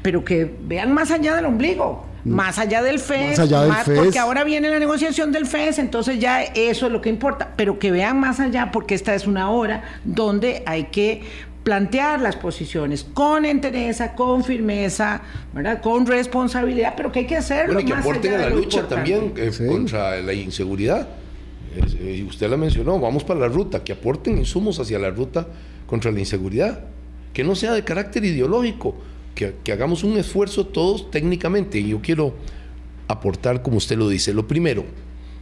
pero 0.02 0.24
que 0.24 0.54
vean 0.62 0.94
más 0.94 1.12
allá 1.12 1.36
del 1.36 1.46
ombligo 1.46 2.13
más 2.26 2.58
allá 2.60 2.82
del 2.82 3.00
FES, 3.00 3.40
porque 3.96 4.20
ahora 4.20 4.44
viene 4.44 4.70
la 4.70 4.80
negociación 4.80 5.32
del 5.32 5.46
FES, 5.46 5.80
entonces 5.80 6.20
ya 6.20 6.42
eso 6.44 6.88
es 6.88 6.92
lo 6.92 7.02
que 7.02 7.10
importa, 7.10 7.54
pero 7.56 7.80
que 7.80 7.92
vean 7.92 8.20
más 8.20 8.40
allá 8.40 8.72
porque 8.72 8.96
esta 8.96 9.14
es 9.14 9.28
una 9.28 9.50
hora 9.50 9.84
donde 10.04 10.64
hay 10.66 10.86
que 10.86 11.22
plantear 11.64 12.22
las 12.22 12.36
posiciones 12.36 13.06
con 13.14 13.46
entereza, 13.46 14.14
con 14.16 14.44
firmeza, 14.44 15.22
¿verdad? 15.54 15.82
con 15.82 16.06
responsabilidad, 16.06 16.94
pero 16.96 17.12
que 17.12 17.20
hay 17.20 17.28
que 17.28 17.38
hacerlo. 17.38 17.76
Bueno, 17.76 17.88
que 17.88 17.94
aporten 17.94 18.34
a 18.34 18.38
la 18.38 18.50
lucha 18.50 18.88
también 18.88 19.34
eh, 19.38 19.52
contra 19.68 20.22
la 20.22 20.34
inseguridad. 20.34 21.08
Y 21.76 22.22
eh, 22.22 22.26
usted 22.28 22.50
la 22.50 22.58
mencionó, 22.58 23.00
vamos 23.00 23.24
para 23.24 23.40
la 23.40 23.48
ruta, 23.48 23.84
que 23.84 23.94
aporten 23.94 24.38
insumos 24.38 24.80
hacia 24.80 25.00
la 25.00 25.10
ruta 25.10 25.48
contra 25.88 26.12
la 26.12 26.20
inseguridad, 26.20 26.82
que 27.34 27.44
no 27.44 27.56
sea 27.56 27.74
de 27.74 27.84
carácter 27.84 28.26
ideológico, 28.26 28.96
que, 29.36 29.72
hagamos 29.72 30.04
un 30.04 30.18
esfuerzo 30.18 30.66
todos 30.66 31.12
técnicamente. 31.12 31.80
Y 31.80 31.90
yo 31.90 32.02
quiero 32.02 32.36
aportar, 33.08 33.62
como 33.62 33.78
usted 33.78 33.98
lo 33.98 34.10
dice, 34.10 34.34
lo 34.34 34.48
primero, 34.48 34.86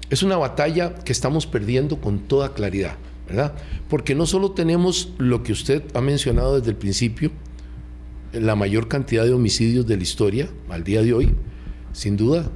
es 0.10 0.24
una 0.24 0.38
batalla 0.38 0.96
que 0.96 1.12
estamos 1.12 1.46
perdiendo 1.48 2.00
con 2.02 2.20
toda 2.20 2.54
claridad, 2.54 2.98
¿verdad? 3.28 3.56
Porque 3.90 4.16
no 4.16 4.26
solo 4.26 4.52
tenemos 4.52 5.14
lo 5.18 5.44
que 5.44 5.52
usted 5.52 5.84
ha 5.94 6.02
mencionado 6.02 6.58
desde 6.58 6.72
el 6.72 6.78
principio, 6.78 7.32
la 8.34 8.56
mayor 8.56 8.88
cantidad 8.88 9.24
de 9.24 9.34
homicidios 9.34 9.86
de 9.88 9.98
la 9.98 10.04
historia 10.04 10.50
al 10.70 10.84
día 10.84 11.02
de 11.02 11.14
hoy, 11.14 11.34
sin 11.94 12.18
duda, 12.18 12.50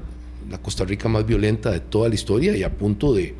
la 0.50 0.58
Costa 0.60 0.86
Rica 0.86 1.10
más 1.10 1.26
violenta 1.26 1.72
de 1.72 1.80
toda 1.80 2.10
la 2.10 2.16
historia 2.16 2.56
y 2.56 2.64
a 2.64 2.78
punto 2.78 3.14
de, 3.14 3.36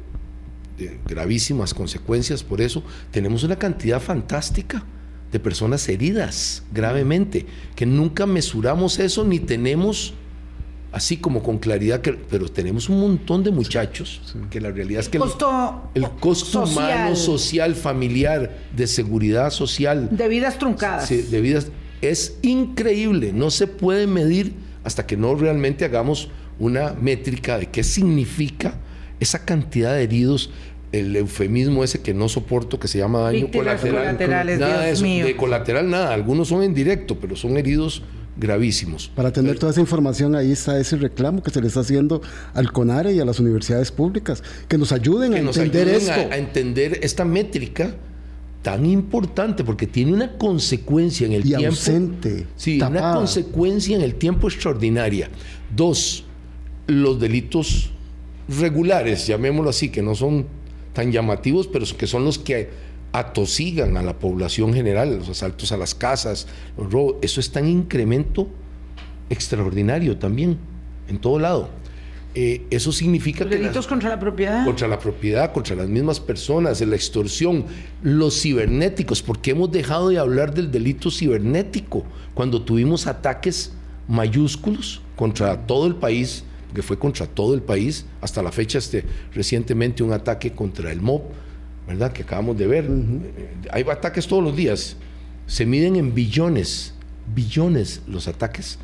gravísimas 1.08 1.74
consecuencias 1.74 2.44
por 2.44 2.60
eso, 2.60 2.84
tenemos 3.12 3.44
una 3.44 3.56
cantidad 3.56 4.02
fantástica 4.02 4.84
de 5.36 5.40
personas 5.42 5.90
heridas 5.90 6.64
gravemente, 6.72 7.46
que 7.76 7.86
nunca 7.86 8.26
mesuramos 8.26 9.00
eso 9.00 9.26
ni 9.26 9.40
tenemos 9.40 10.14
así 10.94 11.18
como 11.18 11.44
con 11.44 11.58
claridad, 11.58 12.00
que, 12.00 12.14
pero 12.14 12.48
tenemos 12.48 12.88
un 12.88 13.02
montón 13.02 13.44
de 13.44 13.52
muchachos 13.52 14.22
que 14.50 14.62
la 14.62 14.72
realidad 14.72 15.02
es 15.02 15.10
que 15.10 15.18
el 15.18 15.24
costo, 15.24 15.90
el, 15.94 16.10
costo 16.10 16.64
humano, 16.64 17.18
social, 17.18 17.76
familiar, 17.76 18.60
de 18.74 18.88
seguridad 18.88 19.50
social. 19.50 20.08
De 20.10 20.30
vidas 20.30 20.58
truncadas. 20.58 21.10
de 21.10 21.42
vidas, 21.42 21.68
es 22.02 22.38
increíble, 22.42 23.34
no 23.34 23.52
se 23.52 23.68
puede 23.68 24.08
medir 24.08 24.54
hasta 24.86 25.06
que 25.06 25.18
no 25.18 25.36
realmente 25.36 25.84
hagamos 25.84 26.30
una 26.60 26.94
métrica 26.94 27.58
de 27.58 27.66
qué 27.66 27.84
significa 27.84 28.76
esa 29.20 29.44
cantidad 29.44 29.94
de 29.94 30.04
heridos 30.04 30.50
el 31.00 31.16
eufemismo 31.16 31.84
ese 31.84 32.02
que 32.02 32.14
no 32.14 32.30
soporto 32.30 32.80
que 32.80 32.88
se 32.88 32.98
llama 32.98 33.20
daño 33.22 33.50
colateral. 33.52 34.18
nada 34.60 34.82
de, 34.82 34.92
eso, 34.92 35.04
de 35.04 35.36
colateral 35.36 35.90
nada, 35.90 36.14
algunos 36.14 36.48
son 36.48 36.64
en 36.64 36.74
directo, 36.74 37.18
pero 37.20 37.36
son 37.36 37.58
heridos 37.58 38.04
gravísimos. 38.38 39.10
Para 39.16 39.32
tener 39.32 39.58
toda 39.58 39.72
esa 39.72 39.82
información, 39.82 40.36
ahí 40.36 40.52
está 40.52 40.80
ese 40.80 40.98
reclamo 40.98 41.42
que 41.42 41.52
se 41.52 41.62
le 41.62 41.68
está 41.68 41.82
haciendo 41.82 42.22
al 42.54 42.72
CONARE 42.72 43.14
y 43.14 43.20
a 43.20 43.26
las 43.26 43.40
universidades 43.40 43.92
públicas, 43.92 44.44
que 44.68 44.78
nos 44.78 44.92
ayuden 44.92 45.34
a 45.34 45.40
entender 45.40 45.88
esto. 45.88 46.12
A, 46.12 46.38
entender 46.38 47.00
esta 47.02 47.24
métrica 47.24 47.96
tan 48.62 48.86
importante, 48.86 49.64
porque 49.64 49.88
tiene 49.88 50.12
una 50.12 50.38
consecuencia 50.38 51.28
en 51.28 51.34
el 51.34 51.42
y 51.42 51.50
tiempo. 51.50 51.68
Ausente, 51.68 52.48
sí, 52.56 52.82
una 52.82 53.14
consecuencia 53.14 53.96
en 53.96 54.02
el 54.02 54.16
tiempo 54.16 54.48
extraordinaria. 54.48 55.30
Dos, 55.76 56.26
los 56.88 57.20
delitos 57.20 57.92
regulares, 58.50 59.28
llamémoslo 59.28 59.70
así, 59.70 59.90
que 59.90 60.02
no 60.02 60.16
son 60.16 60.48
tan 60.96 61.12
llamativos, 61.12 61.68
pero 61.68 61.86
que 61.96 62.08
son 62.08 62.26
los 62.26 62.40
que 62.40 62.70
atosigan 63.12 63.96
a 63.98 64.02
la 64.02 64.18
población 64.18 64.74
general, 64.74 65.20
los 65.20 65.30
asaltos 65.30 65.72
a 65.72 65.78
las 65.78 65.94
casas, 65.94 66.48
los 66.78 66.92
robos. 66.92 67.18
Eso 67.22 67.40
está 67.40 67.60
en 67.60 67.68
incremento 67.68 68.50
extraordinario 69.30 70.18
también, 70.18 70.58
en 71.08 71.20
todo 71.20 71.38
lado. 71.38 71.70
eh, 72.38 72.68
eso 72.70 72.92
significa 72.92 73.48
que... 73.48 73.56
Delitos 73.56 73.88
contra 73.88 74.10
la 74.10 74.20
propiedad. 74.20 74.66
Contra 74.66 74.90
la 74.90 75.00
propiedad, 75.00 75.54
contra 75.54 75.76
las 75.76 75.88
mismas 75.88 76.20
personas, 76.20 76.82
la 76.82 76.96
extorsión, 76.96 77.66
los 78.04 78.42
cibernéticos, 78.42 79.22
porque 79.22 79.52
hemos 79.52 79.72
dejado 79.72 80.10
de 80.10 80.20
hablar 80.20 80.54
del 80.54 80.70
delito 80.70 81.10
cibernético 81.10 82.04
cuando 82.34 82.62
tuvimos 82.62 83.08
ataques 83.08 83.72
mayúsculos 84.10 85.02
contra 85.16 85.66
todo 85.66 85.88
el 85.88 85.96
país, 85.96 86.44
que 86.76 86.84
fue 86.84 87.00
contra 87.00 87.26
todo 87.26 87.56
el 87.56 87.64
país, 87.64 88.06
hasta 88.22 88.44
la 88.44 88.52
fecha 88.52 88.78
este, 88.78 89.04
recientemente 89.34 90.04
un 90.04 90.14
ataque 90.14 90.52
contra 90.52 90.92
el 90.92 91.02
MOB, 91.02 91.24
¿verdad? 91.88 92.14
Que 92.14 92.22
acabamos 92.22 92.58
de 92.58 92.68
ver. 92.68 92.86
Eh, 92.86 93.48
hay 93.72 93.84
ataques 93.90 94.28
todos 94.28 94.44
los 94.44 94.56
días, 94.56 94.98
se 95.48 95.66
miden 95.66 95.96
en 95.96 96.14
billones, 96.14 96.94
billones 97.34 98.02
los 98.08 98.28
ataques 98.28 98.78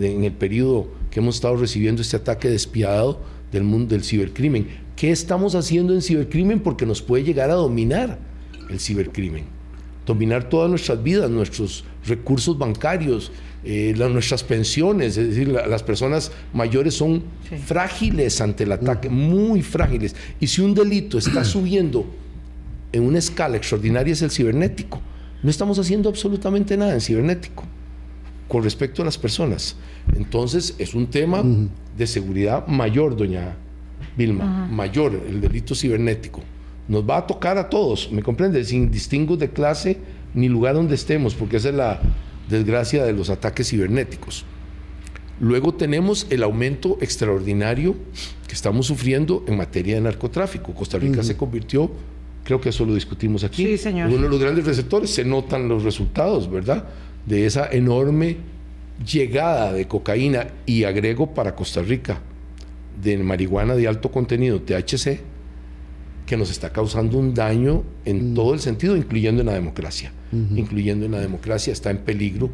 en 0.00 0.24
el 0.24 0.32
periodo 0.32 0.88
que 1.10 1.20
hemos 1.20 1.34
estado 1.34 1.56
recibiendo 1.56 2.00
este 2.00 2.16
ataque 2.16 2.48
despiadado 2.48 3.20
del 3.50 3.64
mundo 3.64 3.94
del 3.94 4.04
cibercrimen. 4.04 4.66
¿Qué 4.96 5.10
estamos 5.10 5.54
haciendo 5.54 5.92
en 5.94 6.02
cibercrimen? 6.02 6.60
Porque 6.60 6.86
nos 6.86 7.02
puede 7.02 7.24
llegar 7.24 7.50
a 7.50 7.54
dominar 7.54 8.18
el 8.70 8.80
cibercrimen. 8.80 9.44
Dominar 10.06 10.48
todas 10.48 10.70
nuestras 10.70 11.02
vidas, 11.02 11.30
nuestros 11.30 11.84
recursos 12.06 12.58
bancarios, 12.58 13.30
eh, 13.64 13.94
nuestras 13.96 14.42
pensiones. 14.42 15.16
Es 15.16 15.28
decir, 15.28 15.48
las 15.48 15.82
personas 15.82 16.32
mayores 16.52 16.94
son 16.94 17.22
frágiles 17.66 18.40
ante 18.40 18.64
el 18.64 18.72
ataque, 18.72 19.08
muy 19.08 19.62
frágiles. 19.62 20.14
Y 20.40 20.46
si 20.46 20.62
un 20.62 20.74
delito 20.74 21.18
está 21.18 21.44
subiendo 21.44 22.06
en 22.92 23.02
una 23.04 23.18
escala 23.18 23.56
extraordinaria 23.56 24.12
es 24.12 24.22
el 24.22 24.30
cibernético. 24.30 25.00
No 25.42 25.50
estamos 25.50 25.78
haciendo 25.78 26.08
absolutamente 26.08 26.76
nada 26.76 26.94
en 26.94 27.00
cibernético 27.00 27.64
con 28.48 28.62
respecto 28.62 29.02
a 29.02 29.04
las 29.04 29.18
personas. 29.18 29.76
Entonces 30.14 30.74
es 30.78 30.94
un 30.94 31.06
tema 31.06 31.42
de 31.96 32.06
seguridad 32.06 32.66
mayor, 32.66 33.16
doña 33.16 33.56
Vilma, 34.16 34.68
mayor, 34.70 35.18
el 35.26 35.40
delito 35.40 35.74
cibernético. 35.74 36.42
Nos 36.86 37.08
va 37.08 37.18
a 37.18 37.26
tocar 37.26 37.56
a 37.56 37.70
todos, 37.70 38.10
¿me 38.12 38.22
comprende? 38.22 38.62
Sin 38.64 38.90
distingo 38.90 39.36
de 39.36 39.48
clase 39.48 39.98
ni 40.34 40.48
lugar 40.48 40.74
donde 40.74 40.94
estemos, 40.94 41.34
porque 41.34 41.56
esa 41.56 41.70
es 41.70 41.74
la 41.74 42.00
desgracia 42.48 43.04
de 43.04 43.12
los 43.12 43.30
ataques 43.30 43.68
cibernéticos. 43.68 44.44
Luego 45.40 45.74
tenemos 45.74 46.26
el 46.30 46.42
aumento 46.42 46.98
extraordinario 47.00 47.96
que 48.46 48.54
estamos 48.54 48.86
sufriendo 48.86 49.44
en 49.48 49.56
materia 49.56 49.96
de 49.96 50.02
narcotráfico. 50.02 50.74
Costa 50.74 50.98
Rica 50.98 51.22
se 51.22 51.36
convirtió, 51.36 51.90
creo 52.44 52.60
que 52.60 52.68
eso 52.68 52.84
lo 52.84 52.94
discutimos 52.94 53.42
aquí, 53.42 53.66
sí, 53.66 53.78
señor. 53.78 54.08
uno 54.08 54.22
de 54.22 54.28
los 54.28 54.40
grandes 54.40 54.64
receptores. 54.64 55.10
Se 55.10 55.24
notan 55.24 55.68
los 55.68 55.82
resultados, 55.82 56.50
¿verdad? 56.50 56.86
de 57.26 57.46
esa 57.46 57.68
enorme 57.70 58.36
llegada 59.04 59.72
de 59.72 59.86
cocaína 59.86 60.48
y 60.66 60.84
agrego 60.84 61.34
para 61.34 61.54
Costa 61.54 61.82
Rica 61.82 62.20
de 63.02 63.18
marihuana 63.18 63.74
de 63.74 63.88
alto 63.88 64.10
contenido, 64.10 64.60
THC, 64.60 65.20
que 66.26 66.36
nos 66.36 66.50
está 66.50 66.72
causando 66.72 67.18
un 67.18 67.34
daño 67.34 67.82
en 68.04 68.34
todo 68.34 68.54
el 68.54 68.60
sentido, 68.60 68.96
incluyendo 68.96 69.40
en 69.42 69.46
la 69.46 69.54
democracia. 69.54 70.12
Incluyendo 70.32 71.04
en 71.04 71.12
la 71.12 71.20
democracia, 71.20 71.72
está 71.72 71.90
en 71.90 71.98
peligro 71.98 72.50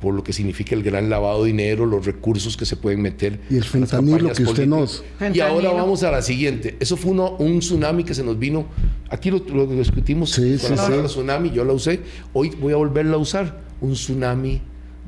por 0.00 0.14
lo 0.14 0.22
que 0.22 0.32
significa 0.32 0.74
el 0.74 0.82
gran 0.82 1.10
lavado 1.10 1.42
de 1.42 1.48
dinero, 1.48 1.84
los 1.84 2.06
recursos 2.06 2.56
que 2.56 2.64
se 2.64 2.76
pueden 2.76 3.02
meter. 3.02 3.40
Y 3.50 3.56
el 3.56 3.64
fentanilo 3.64 4.32
que 4.32 4.44
usted 4.44 4.66
nos... 4.66 5.02
Y 5.34 5.40
ahora 5.40 5.72
vamos 5.72 6.02
a 6.02 6.10
la 6.10 6.22
siguiente. 6.22 6.76
Eso 6.78 6.96
fue 6.96 7.12
un 7.12 7.58
tsunami 7.58 8.04
que 8.04 8.14
se 8.14 8.22
nos 8.22 8.38
vino. 8.38 8.66
Aquí 9.10 9.30
lo, 9.30 9.40
discutimos 9.66 10.30
sí, 10.30 10.56
con 10.60 10.76
la 10.76 10.76
palabra 10.76 11.06
tsunami, 11.06 11.50
yo 11.50 11.64
la 11.64 11.72
usé. 11.72 12.00
Hoy 12.32 12.50
voy 12.60 12.72
a 12.72 12.76
volverla 12.76 13.14
a 13.14 13.18
usar 13.18 13.60
un 13.80 13.92
tsunami 13.94 14.60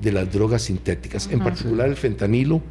de 0.02 0.12
las 0.12 0.32
drogas 0.32 0.62
sintéticas, 0.62 1.28
en 1.30 1.40
particular 1.40 1.88
el 1.88 1.96
fentanilo, 1.96 2.62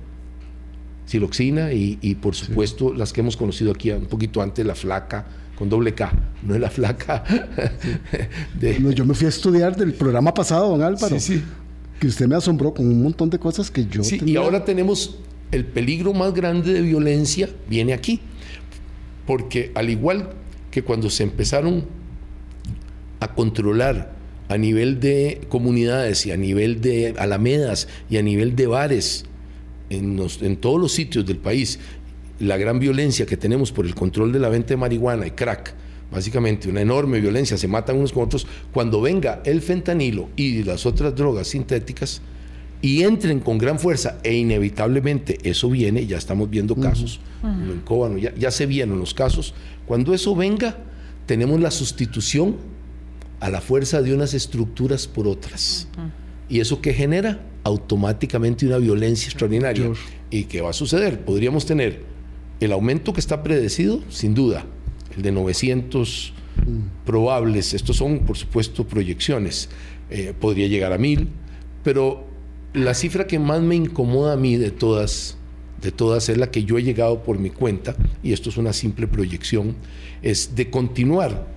siloxina 1.05 1.71
y, 1.71 2.17
por 2.21 2.35
supuesto 2.35 2.93
las 2.93 3.13
que 3.13 3.21
hemos 3.21 3.37
conocido 3.37 3.71
aquí 3.71 3.91
un 3.91 4.07
poquito 4.07 4.41
antes, 4.41 4.65
la 4.65 4.75
flaca 4.75 5.25
con 5.59 5.67
doble 5.69 5.93
K, 5.93 6.09
no 6.41 6.55
es 6.55 6.61
la 6.61 6.69
flaca. 6.69 7.21
yo 8.95 9.05
me 9.05 9.13
fui 9.13 9.25
a 9.25 9.29
estudiar 9.29 9.75
del 9.75 9.93
programa 9.93 10.33
pasado, 10.33 10.69
don 10.69 10.81
Álvaro, 10.81 11.17
que 11.99 12.07
usted 12.07 12.27
me 12.27 12.35
asombró 12.35 12.73
con 12.73 12.87
un 12.87 13.03
montón 13.03 13.29
de 13.29 13.37
cosas 13.37 13.69
que 13.69 13.85
yo... 13.85 14.01
Sí, 14.01 14.21
y 14.25 14.37
ahora 14.37 14.63
tenemos 14.63 15.17
el 15.51 15.65
peligro 15.65 16.13
más 16.13 16.33
grande 16.33 16.71
de 16.71 16.81
violencia, 16.81 17.49
viene 17.69 17.91
aquí, 17.91 18.21
porque 19.27 19.73
al 19.75 19.89
igual 19.89 20.29
que 20.71 20.81
cuando 20.81 21.09
se 21.09 21.23
empezaron 21.23 21.83
a 23.19 23.35
controlar 23.35 24.13
a 24.47 24.57
nivel 24.57 25.01
de 25.01 25.41
comunidades 25.49 26.25
y 26.25 26.31
a 26.31 26.37
nivel 26.37 26.79
de 26.79 27.15
alamedas 27.17 27.89
y 28.09 28.15
a 28.15 28.21
nivel 28.21 28.55
de 28.55 28.67
bares 28.67 29.25
en, 29.89 30.25
en 30.41 30.55
todos 30.55 30.79
los 30.79 30.93
sitios 30.93 31.25
del 31.25 31.37
país, 31.37 31.79
la 32.39 32.57
gran 32.57 32.79
violencia 32.79 33.25
que 33.25 33.37
tenemos 33.37 33.71
por 33.71 33.85
el 33.85 33.95
control 33.95 34.31
de 34.31 34.39
la 34.39 34.49
venta 34.49 34.69
de 34.69 34.77
marihuana 34.77 35.27
y 35.27 35.31
crack, 35.31 35.73
básicamente 36.11 36.69
una 36.69 36.81
enorme 36.81 37.19
violencia, 37.19 37.57
se 37.57 37.67
matan 37.67 37.97
unos 37.97 38.13
con 38.13 38.23
otros, 38.23 38.47
cuando 38.71 39.01
venga 39.01 39.41
el 39.45 39.61
fentanilo 39.61 40.29
y 40.35 40.63
las 40.63 40.85
otras 40.85 41.15
drogas 41.15 41.47
sintéticas 41.47 42.21
y 42.81 43.03
entren 43.03 43.41
con 43.41 43.57
gran 43.57 43.77
fuerza 43.77 44.19
e 44.23 44.33
inevitablemente 44.35 45.37
eso 45.43 45.69
viene, 45.69 46.05
ya 46.05 46.17
estamos 46.17 46.49
viendo 46.49 46.75
casos, 46.75 47.19
en 47.43 48.19
ya, 48.19 48.33
ya 48.35 48.51
se 48.51 48.65
vienen 48.65 48.99
los 48.99 49.13
casos, 49.13 49.53
cuando 49.85 50.13
eso 50.13 50.35
venga 50.35 50.77
tenemos 51.25 51.59
la 51.59 51.71
sustitución 51.71 52.55
a 53.39 53.49
la 53.49 53.61
fuerza 53.61 54.01
de 54.01 54.13
unas 54.13 54.33
estructuras 54.33 55.07
por 55.07 55.27
otras. 55.27 55.87
¿Y 56.49 56.59
eso 56.59 56.81
qué 56.81 56.93
genera? 56.93 57.39
Automáticamente 57.63 58.65
una 58.65 58.77
violencia 58.77 59.27
extraordinaria. 59.27 59.91
¿Y 60.31 60.45
qué 60.45 60.61
va 60.61 60.71
a 60.71 60.73
suceder? 60.73 61.23
Podríamos 61.23 61.65
tener 61.65 62.03
el 62.59 62.71
aumento 62.71 63.13
que 63.13 63.19
está 63.19 63.43
predecido, 63.43 64.01
sin 64.09 64.33
duda, 64.33 64.65
el 65.15 65.21
de 65.21 65.31
900 65.31 66.33
mm. 66.55 67.05
probables, 67.05 67.73
estos 67.73 67.97
son 67.97 68.19
por 68.19 68.37
supuesto 68.37 68.85
proyecciones, 68.85 69.69
eh, 70.09 70.33
podría 70.39 70.67
llegar 70.67 70.93
a 70.93 70.97
1000, 70.97 71.29
pero 71.83 72.25
la 72.73 72.93
cifra 72.93 73.27
que 73.27 73.39
más 73.39 73.61
me 73.61 73.75
incomoda 73.75 74.33
a 74.33 74.37
mí 74.37 74.57
de 74.57 74.71
todas, 74.71 75.37
de 75.81 75.91
todas 75.91 76.29
es 76.29 76.37
la 76.37 76.51
que 76.51 76.63
yo 76.63 76.77
he 76.77 76.83
llegado 76.83 77.23
por 77.23 77.39
mi 77.39 77.49
cuenta, 77.49 77.95
y 78.23 78.33
esto 78.33 78.49
es 78.49 78.57
una 78.57 78.73
simple 78.73 79.07
proyección, 79.07 79.75
es 80.21 80.55
de 80.55 80.69
continuar 80.69 81.47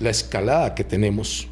la 0.00 0.10
escalada 0.10 0.74
que 0.74 0.82
tenemos 0.82 1.46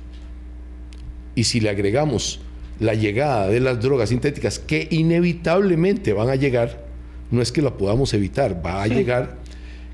y 1.38 1.44
si 1.44 1.61
le 1.61 1.70
agregamos 1.70 2.40
la 2.80 2.94
llegada 2.94 3.46
de 3.48 3.61
las 3.61 3.80
drogas 3.80 4.08
sintéticas 4.08 4.58
que 4.58 4.88
inevitablemente 4.90 6.12
van 6.12 6.30
a 6.30 6.34
llegar, 6.34 6.88
no 7.30 7.42
es 7.42 7.52
que 7.52 7.62
la 7.62 7.76
podamos 7.76 8.14
evitar, 8.14 8.64
va 8.64 8.82
a 8.82 8.86
llegar, 8.86 9.38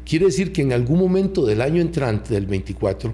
quiere 0.04 0.26
decir 0.26 0.52
que 0.52 0.62
en 0.62 0.72
algún 0.72 0.98
momento 0.98 1.44
del 1.44 1.60
año 1.60 1.80
entrante, 1.80 2.34
del 2.34 2.46
24, 2.46 3.12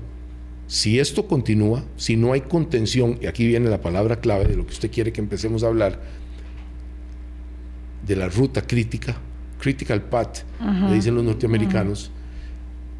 si 0.67 0.99
esto 0.99 1.27
continúa, 1.27 1.85
si 1.97 2.17
no 2.17 2.33
hay 2.33 2.43
contención, 2.43 3.19
y 3.21 3.27
aquí 3.27 3.47
viene 3.47 3.69
la 3.71 3.81
palabra 3.81 4.21
clave 4.21 4.45
de 4.45 4.57
lo 4.57 4.67
que 4.67 4.73
usted 4.73 4.91
quiere 4.91 5.13
que 5.13 5.21
empecemos 5.21 5.65
a 5.65 5.69
hablar, 5.69 6.01
de 8.07 8.17
la 8.17 8.29
ruta 8.29 8.63
crítica, 8.63 9.17
critical 9.59 10.03
path, 10.03 10.39
le 10.61 10.95
dicen 10.95 11.15
los 11.15 11.25
norteamericanos, 11.25 12.11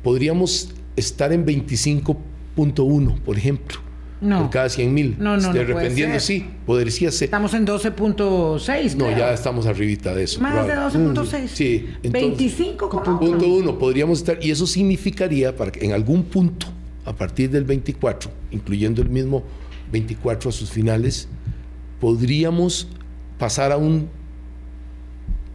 podríamos 0.03 0.75
estar 0.97 1.33
en 1.33 1.47
25.1, 1.47 3.21
por 3.21 3.37
ejemplo. 3.37 3.90
Por 4.21 4.51
cada 4.51 4.69
100 4.69 4.93
mil. 4.93 5.17
No, 5.19 5.37
no, 5.37 5.49
este, 5.49 5.65
Dependiendo, 5.65 6.21
sí, 6.21 6.47
podría 6.67 7.11
ser. 7.11 7.25
Estamos 7.25 7.55
en 7.55 7.67
12.6. 7.67 8.95
No, 8.97 9.11
ya 9.11 9.33
estamos 9.33 9.65
arribita 9.67 10.15
de 10.15 10.25
eso. 10.25 10.41
Más 10.41 10.67
de 10.67 10.75
12.6. 10.75 11.49
Sí. 11.49 11.89
25.1. 12.03 13.79
podríamos 13.79 14.19
estar. 14.19 14.39
Y 14.43 14.51
eso 14.51 14.67
significaría 14.67 15.57
para 15.57 15.73
que 15.73 15.85
en 15.85 15.93
algún 15.93 16.25
punto, 16.25 16.67
a 17.07 17.15
partir 17.15 17.51
del 17.51 17.65
24, 17.65 18.31
incluyendo 18.51 19.01
el 19.01 19.09
mismo 19.09 19.43
24 19.91 20.51
a 20.51 20.53
sus 20.53 20.71
finales, 20.71 21.27
podríamos 21.99 22.89
pasar 23.39 23.73
a 23.73 23.79
un 23.79 24.09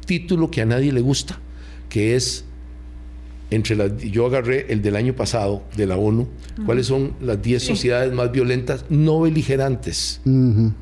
título 0.08 0.49
que 0.49 0.62
a 0.62 0.65
nadie 0.65 0.91
le 0.91 1.01
gusta, 1.01 1.39
que 1.88 2.15
es 2.15 2.45
entre 3.52 3.76
las, 3.76 3.98
yo 3.98 4.26
agarré 4.26 4.66
el 4.70 4.82
del 4.82 4.96
año 4.96 5.16
pasado 5.16 5.64
de 5.76 5.86
la 5.86 5.98
ONU, 5.98 6.28
cuáles 6.66 6.88
son 6.88 7.14
las 7.22 7.42
10 7.42 7.62
sociedades 7.62 8.12
más 8.12 8.32
violentas 8.32 8.86
no 8.90 9.22
beligerantes. 9.22 10.22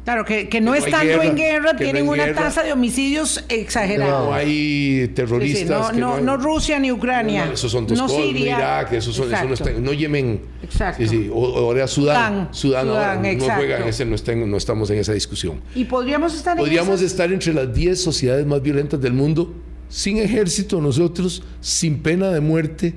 Claro, 0.06 0.26
que, 0.26 0.62
no 0.62 0.73
estando 0.76 1.21
en 1.21 1.36
guerra 1.36 1.76
tienen 1.76 2.08
una 2.08 2.34
tasa 2.34 2.63
de 2.63 2.71
homicidios 2.71 3.43
exagerada. 3.49 4.26
No 4.26 4.34
hay 4.34 5.12
terroristas. 5.13 5.93
no, 5.95 6.21
no, 6.21 6.38
Rusia 6.38 6.80
ni 6.80 6.91
Ucrania. 6.91 7.45
No, 7.45 7.54
esos 7.54 7.71
son 7.71 7.88
no 7.88 8.08
Irak, 8.23 8.93
esos 8.93 9.15
son, 9.15 9.34
eso 9.34 9.45
no, 9.45 9.54
está, 9.54 9.71
no 9.71 9.93
Yemen. 9.93 10.41
Exacto. 10.63 11.04
o, 11.34 11.58
ahora 11.58 11.88
Sudán. 11.88 12.49
Sudán, 12.51 12.88
Sudán, 12.88 13.38
no 13.38 13.55
juegan 13.55 13.88
ese, 13.88 14.05
no, 14.05 14.16
no 14.47 14.57
estamos 14.57 14.89
en 14.89 14.99
esa 14.99 15.14
discusión. 15.14 15.61
Y 15.76 15.86
podríamos 15.86 16.34
estar 16.34 16.57
Podríamos 16.57 17.01
estar 17.01 17.32
entre 17.32 17.53
las 17.53 17.74
10 17.74 18.01
sociedades 18.01 18.45
más 18.45 18.61
violentas 18.61 19.01
del 19.01 19.14
mundo 19.14 19.53
sin 19.93 20.17
ejército 20.17 20.81
nosotros, 20.81 21.43
sin 21.61 21.99
pena 21.99 22.31
de 22.31 22.39
muerte, 22.39 22.95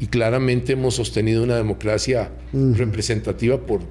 y 0.00 0.06
claramente 0.06 0.72
hemos 0.72 0.94
sostenido 0.94 1.42
una 1.42 1.56
democracia 1.56 2.32
representativa 2.52 3.58
por, 3.58 3.82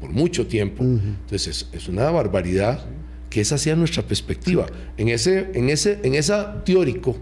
por, 0.00 0.10
mucho 0.10 0.48
tiempo. 0.48 0.82
Entonces 0.82 1.68
es, 1.72 1.88
una 1.88 2.10
barbaridad 2.10 2.84
que 3.30 3.40
esa 3.40 3.56
sea 3.56 3.76
nuestra 3.76 4.02
perspectiva. 4.02 4.66
En 4.96 5.08
ese, 5.08 5.48
en 5.54 5.68
ese, 5.70 6.00
en 6.02 6.16
esa 6.16 6.64
teórico, 6.64 7.16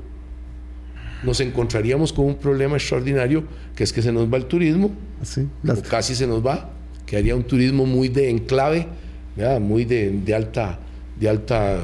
nos 1.22 1.40
encontraríamos 1.40 2.14
con 2.14 2.24
un 2.24 2.36
problema 2.36 2.76
extraordinario, 2.76 3.44
que 3.76 3.84
es 3.84 3.92
que 3.92 4.00
se 4.00 4.12
nos 4.12 4.32
va 4.32 4.38
el 4.38 4.46
turismo, 4.46 4.92
Sí, 5.22 5.42
o 5.42 5.66
las- 5.66 5.82
casi 5.82 6.14
se 6.14 6.26
nos 6.26 6.44
va, 6.44 6.70
que 7.04 7.18
haría 7.18 7.36
un 7.36 7.44
turismo 7.44 7.84
muy 7.84 8.08
de 8.08 8.30
enclave, 8.30 8.86
¿verdad? 9.36 9.60
muy 9.60 9.84
de, 9.84 10.10
de 10.10 10.34
alta, 10.34 10.78
de 11.20 11.28
alta 11.28 11.80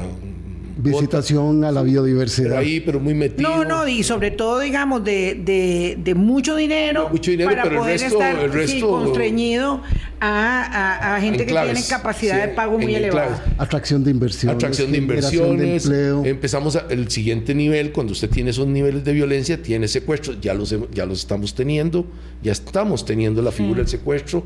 visitación 0.82 1.64
a 1.64 1.70
la 1.72 1.82
biodiversidad. 1.82 2.48
pero 2.50 2.60
ahí, 2.60 2.80
pero 2.80 3.00
muy 3.00 3.14
metido. 3.14 3.48
No, 3.48 3.64
no, 3.64 3.88
y 3.88 4.02
sobre 4.02 4.30
todo, 4.30 4.60
digamos, 4.60 5.04
de, 5.04 5.34
de, 5.44 5.98
de 6.02 6.14
mucho 6.14 6.56
dinero, 6.56 7.04
No, 7.04 7.08
mucho 7.10 7.30
dinero, 7.30 7.50
para 7.50 7.62
pero 7.64 7.86
el 7.86 7.92
resto- 7.98 8.06
estar 8.22 8.38
el 8.38 8.50
sí, 8.52 8.58
resto- 8.80 8.88
constreñido 8.90 9.82
a, 10.20 10.62
a- 11.10 11.16
a 11.16 11.20
gente 11.20 11.44
Enclaves, 11.44 11.68
que 11.70 11.74
tiene 11.82 11.88
capacidad 11.88 12.34
sí, 12.34 12.40
de 12.40 12.54
pago 12.54 12.78
muy 12.78 12.94
elevada. 12.94 13.44
Atracción 13.58 14.04
de 14.04 14.10
inversiones. 14.10 14.56
atracción 14.56 14.92
de 14.92 14.98
inversiones. 14.98 15.88
De 15.88 16.08
empleo. 16.08 16.24
Empezamos 16.24 16.76
a- 16.76 16.86
el 16.90 17.10
siguiente 17.10 17.54
nivel, 17.54 17.92
cuando 17.92 18.12
usted 18.12 18.28
tiene 18.30 18.50
esos 18.50 18.66
niveles 18.66 19.04
de 19.04 19.12
violencia, 19.12 19.62
tiene 19.62 19.88
secuestros, 19.88 20.38
ya 20.40 20.54
los, 20.54 20.74
ya 20.92 21.06
los 21.06 21.20
estamos 21.20 21.54
teniendo, 21.54 22.06
ya 22.42 22.52
estamos 22.52 23.04
teniendo 23.04 23.42
la 23.42 23.52
figura 23.52 23.78
del 23.78 23.88
secuestro. 23.88 24.44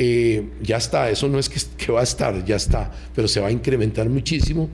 eh, 0.00 0.50
ya 0.62 0.76
está, 0.76 1.10
eso 1.10 1.26
no 1.26 1.40
es 1.40 1.48
que, 1.48 1.58
que 1.76 1.90
va 1.90 1.98
a 2.00 2.04
estar, 2.04 2.44
ya 2.44 2.54
está, 2.54 2.88
pero 3.16 3.26
se 3.26 3.40
va 3.40 3.48
a 3.48 3.50
incrementar 3.50 4.08
muchísimo 4.08 4.68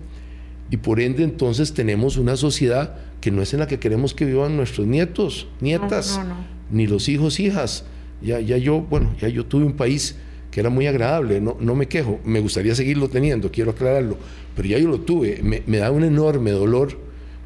y 0.75 0.77
por 0.77 0.99
ende 0.99 1.23
entonces 1.23 1.73
tenemos 1.73 2.17
una 2.17 2.37
sociedad 2.37 2.97
que 3.21 3.31
no 3.31 3.43
es 3.43 3.55
en 3.55 3.61
la 3.61 3.69
que 3.69 3.79
queremos 3.79 4.13
que 4.13 4.25
vivan 4.25 4.57
nuestros 4.57 4.89
nietos, 4.89 5.47
nietas, 5.61 6.19
no, 6.19 6.25
no. 6.25 6.35
ni 6.73 6.89
los 6.89 7.09
hijos, 7.09 7.39
hijas. 7.39 7.85
Ya, 8.21 8.41
ya 8.41 8.57
yo, 8.57 8.81
bueno, 8.81 9.15
ya 9.21 9.29
yo 9.29 9.47
tuve 9.47 9.67
un 9.67 9.75
país 9.75 10.17
que 10.51 10.59
era 10.59 10.71
muy 10.71 10.89
agradable, 10.89 11.41
no, 11.41 11.57
no 11.61 11.77
me 11.77 11.87
quejo, 11.87 12.19
me 12.25 12.41
gustaría 12.41 12.75
seguirlo 12.75 13.09
teniendo, 13.09 13.53
quiero 13.53 13.71
aclararlo, 13.71 14.19
pero 14.57 14.67
ya 14.67 14.77
yo 14.77 14.89
lo 14.89 14.99
tuve, 14.99 15.43
me, 15.45 15.63
me 15.65 15.77
da 15.77 15.93
un 15.93 16.03
enorme 16.03 16.51
dolor 16.51 16.99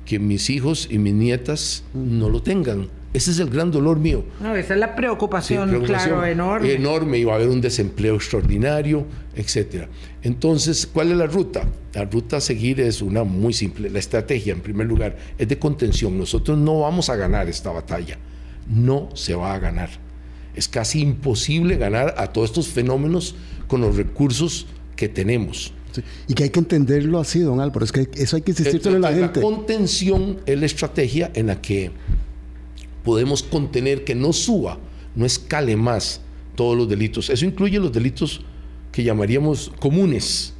que 0.06 0.18
mis 0.18 0.48
hijos 0.48 0.88
y 0.90 0.96
mis 0.96 1.12
nietas 1.12 1.84
no 1.92 2.30
lo 2.30 2.40
tengan. 2.40 2.88
Ese 3.12 3.30
es 3.30 3.38
el 3.38 3.48
gran 3.48 3.70
dolor 3.70 3.98
mío. 3.98 4.24
No, 4.40 4.54
esa 4.54 4.74
es 4.74 4.80
la 4.80 4.88
Sí, 4.88 4.92
preocupación, 4.96 5.84
claro, 5.84 6.24
enorme. 6.26 6.72
Enorme, 6.72 7.18
y 7.18 7.24
va 7.24 7.32
a 7.32 7.36
haber 7.36 7.48
un 7.48 7.60
desempleo 7.60 8.16
extraordinario, 8.16 9.06
etcétera. 9.34 9.88
Entonces, 10.22 10.86
¿cuál 10.86 11.12
es 11.12 11.16
la 11.16 11.26
ruta? 11.26 11.64
La 11.94 12.04
ruta 12.04 12.36
a 12.36 12.40
seguir 12.40 12.80
es 12.80 13.00
una 13.00 13.24
muy 13.24 13.54
simple. 13.54 13.88
La 13.88 13.98
estrategia, 13.98 14.52
en 14.52 14.60
primer 14.60 14.86
lugar, 14.86 15.16
es 15.38 15.48
de 15.48 15.58
contención. 15.58 16.18
Nosotros 16.18 16.58
no 16.58 16.80
vamos 16.80 17.08
a 17.08 17.16
ganar 17.16 17.48
esta 17.48 17.70
batalla. 17.70 18.18
No 18.68 19.08
se 19.14 19.34
va 19.34 19.54
a 19.54 19.58
ganar. 19.58 19.88
Es 20.54 20.68
casi 20.68 21.00
imposible 21.00 21.76
ganar 21.76 22.14
a 22.18 22.26
todos 22.26 22.50
estos 22.50 22.68
fenómenos 22.68 23.36
con 23.68 23.80
los 23.80 23.96
recursos 23.96 24.66
que 24.96 25.08
tenemos. 25.08 25.72
Sí. 25.92 26.02
Y 26.26 26.34
que 26.34 26.42
hay 26.42 26.50
que 26.50 26.58
entenderlo 26.58 27.18
así, 27.18 27.40
don 27.40 27.60
Álvaro. 27.60 27.84
Es 27.84 27.92
que 27.92 28.08
eso 28.14 28.36
hay 28.36 28.42
que 28.42 28.50
insistirle 28.50 28.96
a 28.98 29.00
la 29.00 29.12
gente. 29.12 29.40
contención 29.40 30.40
es 30.44 30.58
la 30.58 30.66
estrategia 30.66 31.30
en 31.34 31.46
la 31.46 31.60
que 31.62 31.90
podemos 33.08 33.42
contener 33.42 34.04
que 34.04 34.14
no 34.14 34.34
suba, 34.34 34.78
no 35.16 35.24
escale 35.24 35.76
más 35.78 36.20
todos 36.56 36.76
los 36.76 36.86
delitos. 36.86 37.30
Eso 37.30 37.46
incluye 37.46 37.78
los 37.78 37.90
delitos 37.90 38.42
que 38.92 39.02
llamaríamos 39.02 39.72
comunes, 39.80 40.52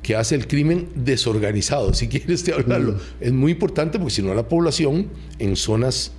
que 0.00 0.14
hace 0.14 0.36
el 0.36 0.46
crimen 0.46 0.90
desorganizado, 0.94 1.92
si 1.94 2.06
quieres 2.08 2.44
te 2.44 2.52
hablarlo. 2.52 3.00
Es 3.18 3.32
muy 3.32 3.50
importante 3.50 3.98
porque 3.98 4.14
si 4.14 4.22
no 4.22 4.32
la 4.32 4.48
población 4.48 5.08
en 5.40 5.56
zonas 5.56 6.12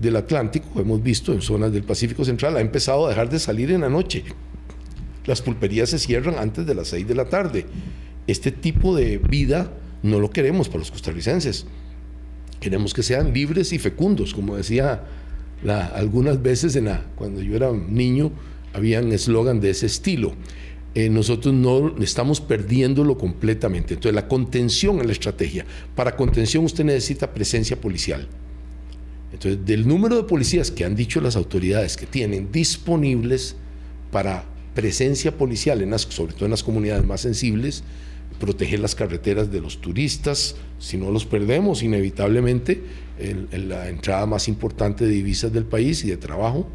del 0.00 0.16
Atlántico, 0.16 0.80
hemos 0.80 1.00
visto 1.00 1.32
en 1.32 1.40
zonas 1.40 1.72
del 1.72 1.84
Pacífico 1.84 2.24
Central, 2.24 2.56
ha 2.56 2.60
empezado 2.60 3.06
a 3.06 3.10
dejar 3.10 3.30
de 3.30 3.38
salir 3.38 3.70
en 3.70 3.82
la 3.82 3.88
noche. 3.88 4.24
Las 5.24 5.40
pulperías 5.40 5.90
se 5.90 6.00
cierran 6.00 6.34
antes 6.36 6.66
de 6.66 6.74
las 6.74 6.88
6 6.88 7.06
de 7.06 7.14
la 7.14 7.26
tarde. 7.26 7.66
Este 8.26 8.50
tipo 8.50 8.96
de 8.96 9.18
vida 9.18 9.70
no 10.02 10.18
lo 10.18 10.30
queremos 10.30 10.66
para 10.66 10.80
los 10.80 10.90
costarricenses. 10.90 11.66
Queremos 12.62 12.94
que 12.94 13.02
sean 13.02 13.34
libres 13.34 13.72
y 13.72 13.78
fecundos, 13.78 14.32
como 14.32 14.56
decía 14.56 15.02
algunas 15.94 16.40
veces 16.40 16.76
en 16.76 16.86
la, 16.86 17.04
cuando 17.16 17.42
yo 17.42 17.56
era 17.56 17.72
niño, 17.72 18.30
habían 18.72 19.12
eslogan 19.12 19.60
de 19.60 19.70
ese 19.70 19.86
estilo. 19.86 20.32
Eh, 20.94 21.08
nosotros 21.08 21.54
no 21.54 21.96
estamos 22.00 22.40
perdiéndolo 22.40 23.18
completamente. 23.18 23.94
Entonces, 23.94 24.14
la 24.14 24.28
contención 24.28 25.00
es 25.00 25.06
la 25.06 25.12
estrategia. 25.12 25.64
Para 25.94 26.16
contención 26.16 26.64
usted 26.64 26.84
necesita 26.84 27.34
presencia 27.34 27.80
policial. 27.80 28.28
Entonces, 29.32 29.64
del 29.64 29.88
número 29.88 30.16
de 30.16 30.24
policías 30.24 30.70
que 30.70 30.84
han 30.84 30.94
dicho 30.94 31.20
las 31.20 31.34
autoridades 31.34 31.96
que 31.96 32.06
tienen 32.06 32.52
disponibles 32.52 33.56
para 34.12 34.44
presencia 34.74 35.36
policial, 35.36 35.82
en 35.82 35.90
las, 35.90 36.02
sobre 36.02 36.34
todo 36.34 36.44
en 36.44 36.50
las 36.52 36.62
comunidades 36.62 37.04
más 37.04 37.22
sensibles, 37.22 37.82
proteger 38.42 38.80
las 38.80 38.96
carreteras 38.96 39.52
de 39.52 39.60
los 39.60 39.80
turistas, 39.80 40.56
si 40.80 40.96
no 40.96 41.12
los 41.12 41.24
perdemos 41.24 41.84
inevitablemente, 41.84 42.82
en, 43.20 43.46
en 43.52 43.68
la 43.68 43.88
entrada 43.88 44.26
más 44.26 44.48
importante 44.48 45.04
de 45.04 45.12
divisas 45.12 45.52
del 45.52 45.64
país 45.64 46.04
y 46.04 46.08
de 46.08 46.16
trabajo, 46.16 46.68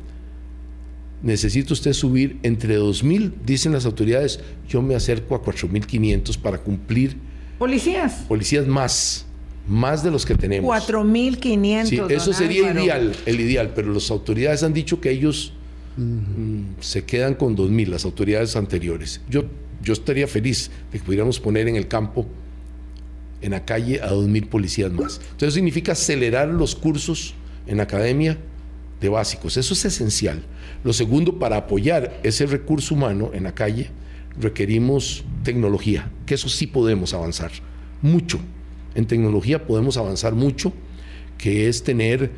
necesita 1.22 1.74
usted 1.74 1.92
subir 1.92 2.40
entre 2.44 2.80
2.000, 2.80 3.34
dicen 3.46 3.74
las 3.74 3.86
autoridades, 3.86 4.40
yo 4.70 4.82
me 4.82 4.96
acerco 4.96 5.36
a 5.36 5.44
4.500 5.44 6.38
para 6.38 6.60
cumplir 6.60 7.18
Policías, 7.60 8.24
policías 8.30 8.66
más, 8.66 9.26
más 9.68 10.02
de 10.04 10.10
los 10.10 10.26
que 10.26 10.36
tenemos. 10.36 10.74
4.500. 10.74 11.86
Sí, 11.86 12.00
eso 12.08 12.32
sería 12.32 12.70
Álvaro. 12.70 12.86
ideal, 12.86 13.16
el 13.26 13.42
ideal, 13.42 13.74
pero 13.76 13.92
las 13.92 14.10
autoridades 14.10 14.64
han 14.64 14.74
dicho 14.74 15.02
que 15.02 15.10
ellos 15.12 15.52
mm, 15.98 16.80
se 16.80 17.04
quedan 17.04 17.34
con 17.34 17.58
2.000, 17.58 17.88
las 17.88 18.06
autoridades 18.06 18.56
anteriores. 18.56 19.20
Yo, 19.30 19.44
yo 19.84 19.94
estaría 19.94 20.28
feliz 20.28 20.70
de 20.92 21.00
que 21.00 21.06
pudiéramos 21.06 21.40
poner 21.40 21.68
en 21.68 21.76
el 21.76 21.88
campo, 21.88 22.26
en 23.42 23.52
la 23.52 23.66
calle, 23.66 24.02
a 24.02 24.10
2.000 24.12 24.48
policías 24.50 24.92
más. 24.92 25.18
Entonces 25.22 25.50
eso 25.50 25.56
significa 25.56 25.92
acelerar 25.92 26.48
los 26.50 26.76
cursos 26.76 27.34
en 27.68 27.80
academia 27.80 28.38
de 29.00 29.10
básicos. 29.10 29.58
Eso 29.58 29.74
es 29.74 29.86
esencial. 29.86 30.44
Lo 30.84 30.92
segundo, 30.94 31.38
para 31.38 31.58
apoyar 31.58 32.20
ese 32.24 32.46
recurso 32.48 32.96
humano 32.96 33.32
en 33.34 33.44
la 33.44 33.54
calle, 33.54 33.90
requerimos 34.40 35.24
tecnología, 35.44 36.12
que 36.26 36.34
eso 36.36 36.50
sí 36.50 36.68
podemos 36.68 37.14
avanzar 37.14 37.52
mucho. 38.02 38.40
En 38.96 39.06
tecnología 39.06 39.66
podemos 39.68 39.98
avanzar 39.98 40.34
mucho, 40.34 40.74
que 41.38 41.68
es 41.70 41.84
tener 41.84 42.32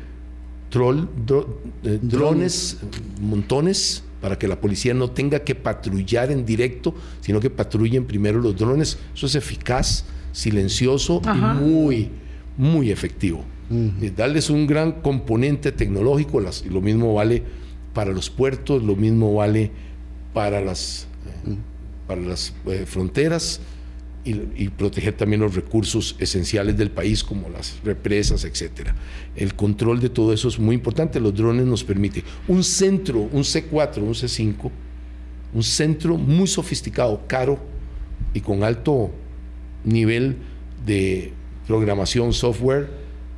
troll, 0.68 1.06
dro- 1.26 1.46
eh, 1.84 1.98
drones, 2.02 2.76
montones, 3.20 4.02
para 4.20 4.38
que 4.38 4.46
la 4.48 4.60
policía 4.60 4.92
no 4.94 5.10
tenga 5.10 5.40
que 5.40 5.54
patrullar 5.54 6.30
en 6.30 6.44
directo, 6.44 6.94
sino 7.20 7.40
que 7.40 7.50
patrullen 7.50 8.04
primero 8.04 8.38
los 8.40 8.56
drones. 8.56 8.98
Eso 9.14 9.26
es 9.26 9.34
eficaz, 9.34 10.04
silencioso 10.32 11.22
Ajá. 11.24 11.54
y 11.58 11.64
muy, 11.64 12.10
muy 12.56 12.90
efectivo. 12.90 13.44
Eh, 13.72 14.12
Darles 14.16 14.50
un 14.50 14.66
gran 14.66 15.00
componente 15.00 15.72
tecnológico, 15.72 16.40
las- 16.40 16.64
y 16.66 16.68
lo 16.68 16.80
mismo 16.80 17.14
vale 17.14 17.42
para 17.94 18.12
los 18.12 18.28
puertos, 18.30 18.82
lo 18.82 18.96
mismo 18.96 19.34
vale 19.34 19.70
para 20.34 20.60
las, 20.60 21.06
eh, 21.46 21.54
para 22.06 22.20
las 22.20 22.52
eh, 22.66 22.84
fronteras 22.86 23.60
y, 24.24 24.68
proteger 24.68 25.14
también 25.14 25.40
los 25.40 25.54
recursos 25.54 26.14
esenciales 26.18 26.76
del 26.76 26.90
país 26.90 27.24
como 27.24 27.48
las 27.48 27.78
represas, 27.82 28.44
etcétera. 28.44 28.94
El 29.34 29.54
control 29.54 30.00
de 30.00 30.10
todo 30.10 30.32
eso 30.32 30.48
es 30.48 30.58
muy 30.58 30.74
importante. 30.74 31.20
Los 31.20 31.34
drones 31.34 31.66
nos 31.66 31.84
permiten 31.84 32.22
un 32.46 32.62
centro, 32.62 33.20
un 33.20 33.42
C4, 33.42 33.98
un 33.98 34.14
C5, 34.14 34.70
un 35.54 35.62
centro 35.62 36.16
muy 36.16 36.46
sofisticado, 36.46 37.22
caro 37.26 37.58
y 38.34 38.40
con 38.40 38.62
alto 38.62 39.10
nivel 39.84 40.36
de 40.84 41.32
programación 41.66 42.32
software 42.32 42.90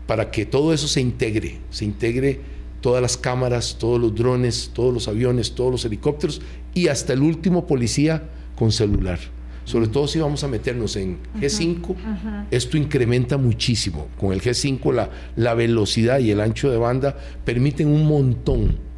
para 0.07 0.31
que 0.31 0.45
todo 0.45 0.73
eso 0.73 0.89
se 0.89 1.01
integre, 1.01 1.59
se 1.71 1.85
integre 1.85 2.41
todas 2.81 3.01
las 3.01 3.17
cámaras, 3.17 3.77
todos 3.79 4.01
los 4.01 4.15
drones, 4.15 4.73
todos 4.75 4.93
los 4.93 5.07
aviones, 5.07 5.55
todos 5.55 5.71
los 5.71 5.85
helicópteros 5.85 6.43
y 6.75 6.89
hasta 6.89 7.13
el 7.13 7.23
último 7.23 7.67
policía 7.67 8.29
con 8.57 8.73
celular. 8.73 9.21
Sobre 9.65 9.87
todo 9.89 10.09
si 10.09 10.19
vamos 10.19 10.43
a 10.45 10.49
meternos 10.49 10.97
en 10.97 11.19
G5, 11.41 12.47
esto 12.51 12.77
incrementa 12.77 13.37
muchísimo. 13.37 14.09
Con 14.19 14.33
el 14.33 14.41
G5 14.41 14.93
la, 14.93 15.11
la 15.37 15.55
velocidad 15.55 16.19
y 16.19 16.31
el 16.31 16.41
ancho 16.41 16.71
de 16.71 16.79
banda 16.79 17.17
permiten 17.45 17.89
un 17.89 18.07
montón 18.07 18.92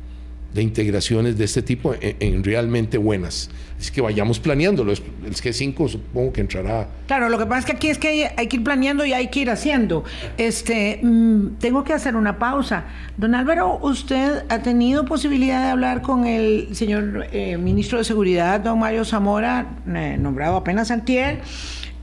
de 0.55 0.63
integraciones 0.63 1.37
de 1.37 1.45
este 1.45 1.63
tipo 1.63 1.95
en, 2.01 2.17
en 2.21 2.45
realmente 2.45 2.97
buenas. 2.97 3.51
Así 3.79 3.93
que 3.93 4.01
vayamos 4.01 4.39
planeándolo. 4.39 4.93
El 4.93 5.35
G5 5.35 5.89
supongo 5.89 6.33
que 6.33 6.41
entrará 6.41 6.89
Claro, 7.07 7.29
lo 7.29 7.39
que 7.39 7.45
pasa 7.45 7.61
es 7.61 7.65
que 7.67 7.73
aquí 7.73 7.89
es 7.89 7.99
que 7.99 8.31
hay, 8.35 8.47
que 8.47 8.57
ir 8.57 8.65
planeando 8.65 9.05
y 9.05 9.13
hay 9.13 9.29
que 9.29 9.41
ir 9.41 9.51
haciendo. 9.51 10.05
Este, 10.39 11.01
mm, 11.03 11.57
tengo 11.59 11.85
que 11.85 11.93
hacer 11.93 12.17
una 12.17 12.39
pausa. 12.39 12.85
Don 13.17 13.35
Álvaro, 13.35 13.79
¿usted 13.83 14.45
ha 14.49 14.63
tenido 14.63 15.05
posibilidad 15.05 15.63
de 15.65 15.71
hablar 15.71 16.01
con 16.03 16.27
el 16.27 16.69
señor 16.75 17.27
eh, 17.33 17.59
ministro 17.59 17.99
de 17.99 18.05
Seguridad, 18.05 18.61
don 18.61 18.79
Mario 18.79 19.05
Zamora, 19.05 19.67
eh, 19.87 20.17
nombrado 20.19 20.57
apenas 20.57 20.91
antier? 20.91 21.43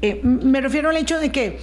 Eh, 0.03 0.19
me 0.23 0.61
refiero 0.61 0.89
al 0.89 0.97
hecho 0.97 1.19
de 1.19 1.31
que 1.31 1.59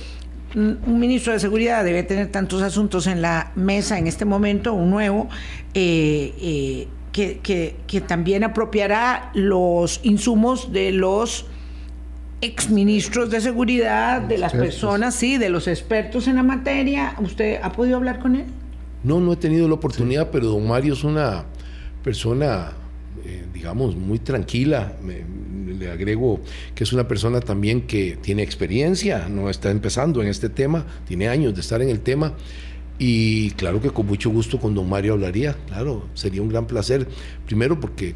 un 0.55 0.99
ministro 0.99 1.33
de 1.33 1.41
Seguridad 1.41 1.85
debe 1.85 2.03
tener 2.03 2.29
tantos 2.33 2.63
asuntos 2.63 3.07
en 3.07 3.21
la 3.23 3.53
mesa 3.55 3.99
en 3.99 4.07
este 4.07 4.25
momento, 4.25 4.73
un 4.73 4.91
nuevo, 4.91 5.29
eh, 5.75 6.33
eh, 6.41 6.89
que, 7.13 7.39
que- 7.43 7.77
que 7.87 8.01
también 8.01 8.45
apropiará 8.45 9.31
los 9.35 10.01
insumos 10.05 10.73
de 10.73 10.93
los 10.93 11.47
exministros 12.41 13.31
de 13.31 13.41
seguridad, 13.41 14.21
de 14.23 14.39
las 14.39 14.53
expertos. 14.55 14.81
personas, 14.81 15.15
sí, 15.15 15.39
de 15.39 15.49
los 15.51 15.67
expertos 15.67 16.29
en 16.29 16.37
la 16.37 16.43
materia. 16.43 17.15
¿Usted 17.21 17.59
ha 17.63 17.73
podido 17.73 17.97
hablar 17.97 18.21
con 18.21 18.37
él? 18.37 18.45
No, 19.03 19.21
no 19.21 19.33
he 19.33 19.37
tenido 19.37 19.67
la 19.69 19.75
oportunidad, 19.75 20.31
pero 20.31 20.47
don 20.47 20.67
Mario 20.67 20.93
es 20.95 21.03
una 21.05 21.45
persona, 22.05 22.73
eh, 23.25 23.45
digamos, 23.53 23.97
muy 23.97 24.19
tranquila. 24.21 24.93
Le 25.79 25.91
agrego 25.91 26.41
que 26.75 26.85
es 26.85 26.93
una 26.93 27.09
persona 27.09 27.41
también 27.41 27.83
que 27.83 28.19
tiene 28.21 28.43
experiencia, 28.43 29.29
no 29.29 29.51
está 29.51 29.71
empezando 29.71 30.23
en 30.23 30.29
este 30.29 30.49
tema, 30.49 30.87
tiene 31.07 31.29
años 31.29 31.55
de 31.55 31.61
estar 31.61 31.81
en 31.83 31.89
el 31.89 32.01
tema. 32.01 32.35
Y 32.99 33.53
claro 33.53 33.81
que 33.81 33.91
con 33.91 34.07
mucho 34.07 34.29
gusto 34.31 34.59
con 34.59 34.75
don 34.75 34.89
Mario 34.89 35.13
hablaría, 35.13 35.57
claro, 35.69 36.09
sería 36.15 36.43
un 36.43 36.49
gran 36.49 36.67
placer. 36.67 37.07
Primero 37.47 37.79
porque 37.79 38.15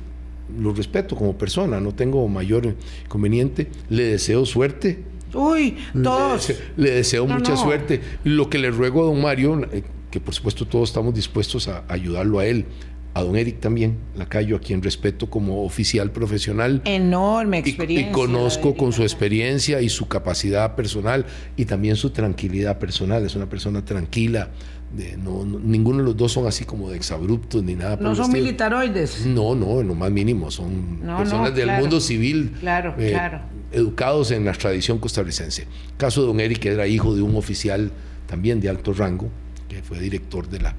lo 0.58 0.74
respeto 0.74 1.16
como 1.16 1.38
persona, 1.38 1.80
no 1.80 1.94
tengo 1.94 2.26
mayor 2.28 2.74
inconveniente. 3.04 3.68
Le 3.88 4.04
deseo 4.04 4.44
suerte. 4.44 5.04
Uy, 5.34 5.76
todos. 6.02 6.52
Le 6.76 6.90
deseo, 6.90 7.26
mucha 7.26 7.56
suerte. 7.56 8.00
Lo 8.24 8.50
que 8.50 8.58
le 8.58 8.70
ruego 8.70 9.02
a 9.02 9.06
don 9.06 9.22
Mario, 9.22 9.62
eh, 9.72 9.82
que 10.10 10.20
por 10.20 10.34
supuesto 10.34 10.66
todos 10.66 10.90
estamos 10.90 11.14
dispuestos 11.14 11.68
a 11.68 11.84
ayudarlo 11.88 12.38
a 12.38 12.46
él, 12.46 12.66
a 13.14 13.22
don 13.22 13.36
Eric 13.36 13.60
también, 13.60 13.98
Lacayo, 14.16 14.56
a 14.56 14.60
quien 14.60 14.82
respeto 14.82 15.28
como 15.28 15.64
oficial 15.64 16.10
profesional. 16.10 16.80
Enorme 16.84 17.58
experiencia. 17.58 18.10
Y, 18.10 18.12
conozco 18.12 18.74
con 18.74 18.92
su 18.92 19.02
experiencia 19.02 19.82
y 19.82 19.90
su 19.90 20.08
capacidad 20.08 20.74
personal 20.74 21.26
y 21.56 21.66
también 21.66 21.96
su 21.96 22.10
tranquilidad 22.10 22.78
personal. 22.78 23.24
Es 23.24 23.36
una 23.36 23.48
persona 23.48 23.84
tranquila. 23.84 24.50
De, 24.96 25.16
no, 25.16 25.44
ninguno 25.44 25.98
de 25.98 26.04
los 26.04 26.16
dos 26.16 26.32
son 26.32 26.46
así 26.46 26.64
como 26.64 26.90
de 26.90 26.96
exabruptos 26.96 27.62
ni 27.62 27.74
nada. 27.74 27.96
No 27.96 28.14
son 28.14 28.32
militaroides. 28.32 29.26
No, 29.26 29.54
no, 29.54 29.80
en 29.80 29.88
lo 29.88 29.94
más 29.94 30.10
mínimo. 30.10 30.50
Son 30.50 31.00
personas 31.18 31.54
del 31.54 31.70
mundo 31.72 32.00
civil. 32.00 32.52
Claro, 32.60 32.94
eh, 32.98 33.10
claro. 33.10 33.40
Educados 33.72 34.30
en 34.30 34.44
la 34.44 34.52
tradición 34.52 34.98
costarricense. 34.98 35.66
caso 35.98 36.22
de 36.22 36.26
don 36.28 36.40
Eric 36.40 36.64
era 36.64 36.86
hijo 36.86 37.14
de 37.14 37.22
un 37.22 37.36
oficial 37.36 37.90
también 38.26 38.60
de 38.60 38.70
alto 38.70 38.94
rango, 38.94 39.28
que 39.68 39.82
fue 39.82 39.98
director 39.98 40.48
de 40.48 40.60
la 40.60 40.74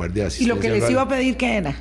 Guardia 0.00 0.30
de 0.30 0.34
¿Y 0.42 0.46
lo 0.46 0.58
que 0.58 0.70
les 0.70 0.88
iba 0.88 1.02
a 1.02 1.08
pedir 1.08 1.36
qué 1.36 1.58
era? 1.58 1.76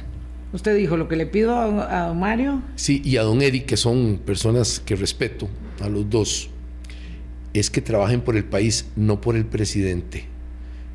Usted 0.52 0.76
dijo, 0.76 0.98
lo 0.98 1.08
que 1.08 1.16
le 1.16 1.26
pido 1.26 1.58
a, 1.58 2.08
don 2.08 2.20
Mario. 2.20 2.62
Sí, 2.76 3.02
y 3.06 3.16
a 3.16 3.24
don 3.24 3.42
Eric, 3.42 3.66
que 3.66 3.78
son 3.78 4.20
personas 4.26 4.82
que 4.82 4.98
respeto, 4.98 5.48
a 5.80 5.88
los 5.88 6.10
dos, 6.10 6.50
es 7.54 7.70
que 7.70 7.80
trabajen 7.80 8.20
por 8.20 8.36
el 8.36 8.44
país, 8.44 8.88
no 8.98 9.22
por 9.22 9.38
el 9.38 9.46
presidente. 9.46 10.26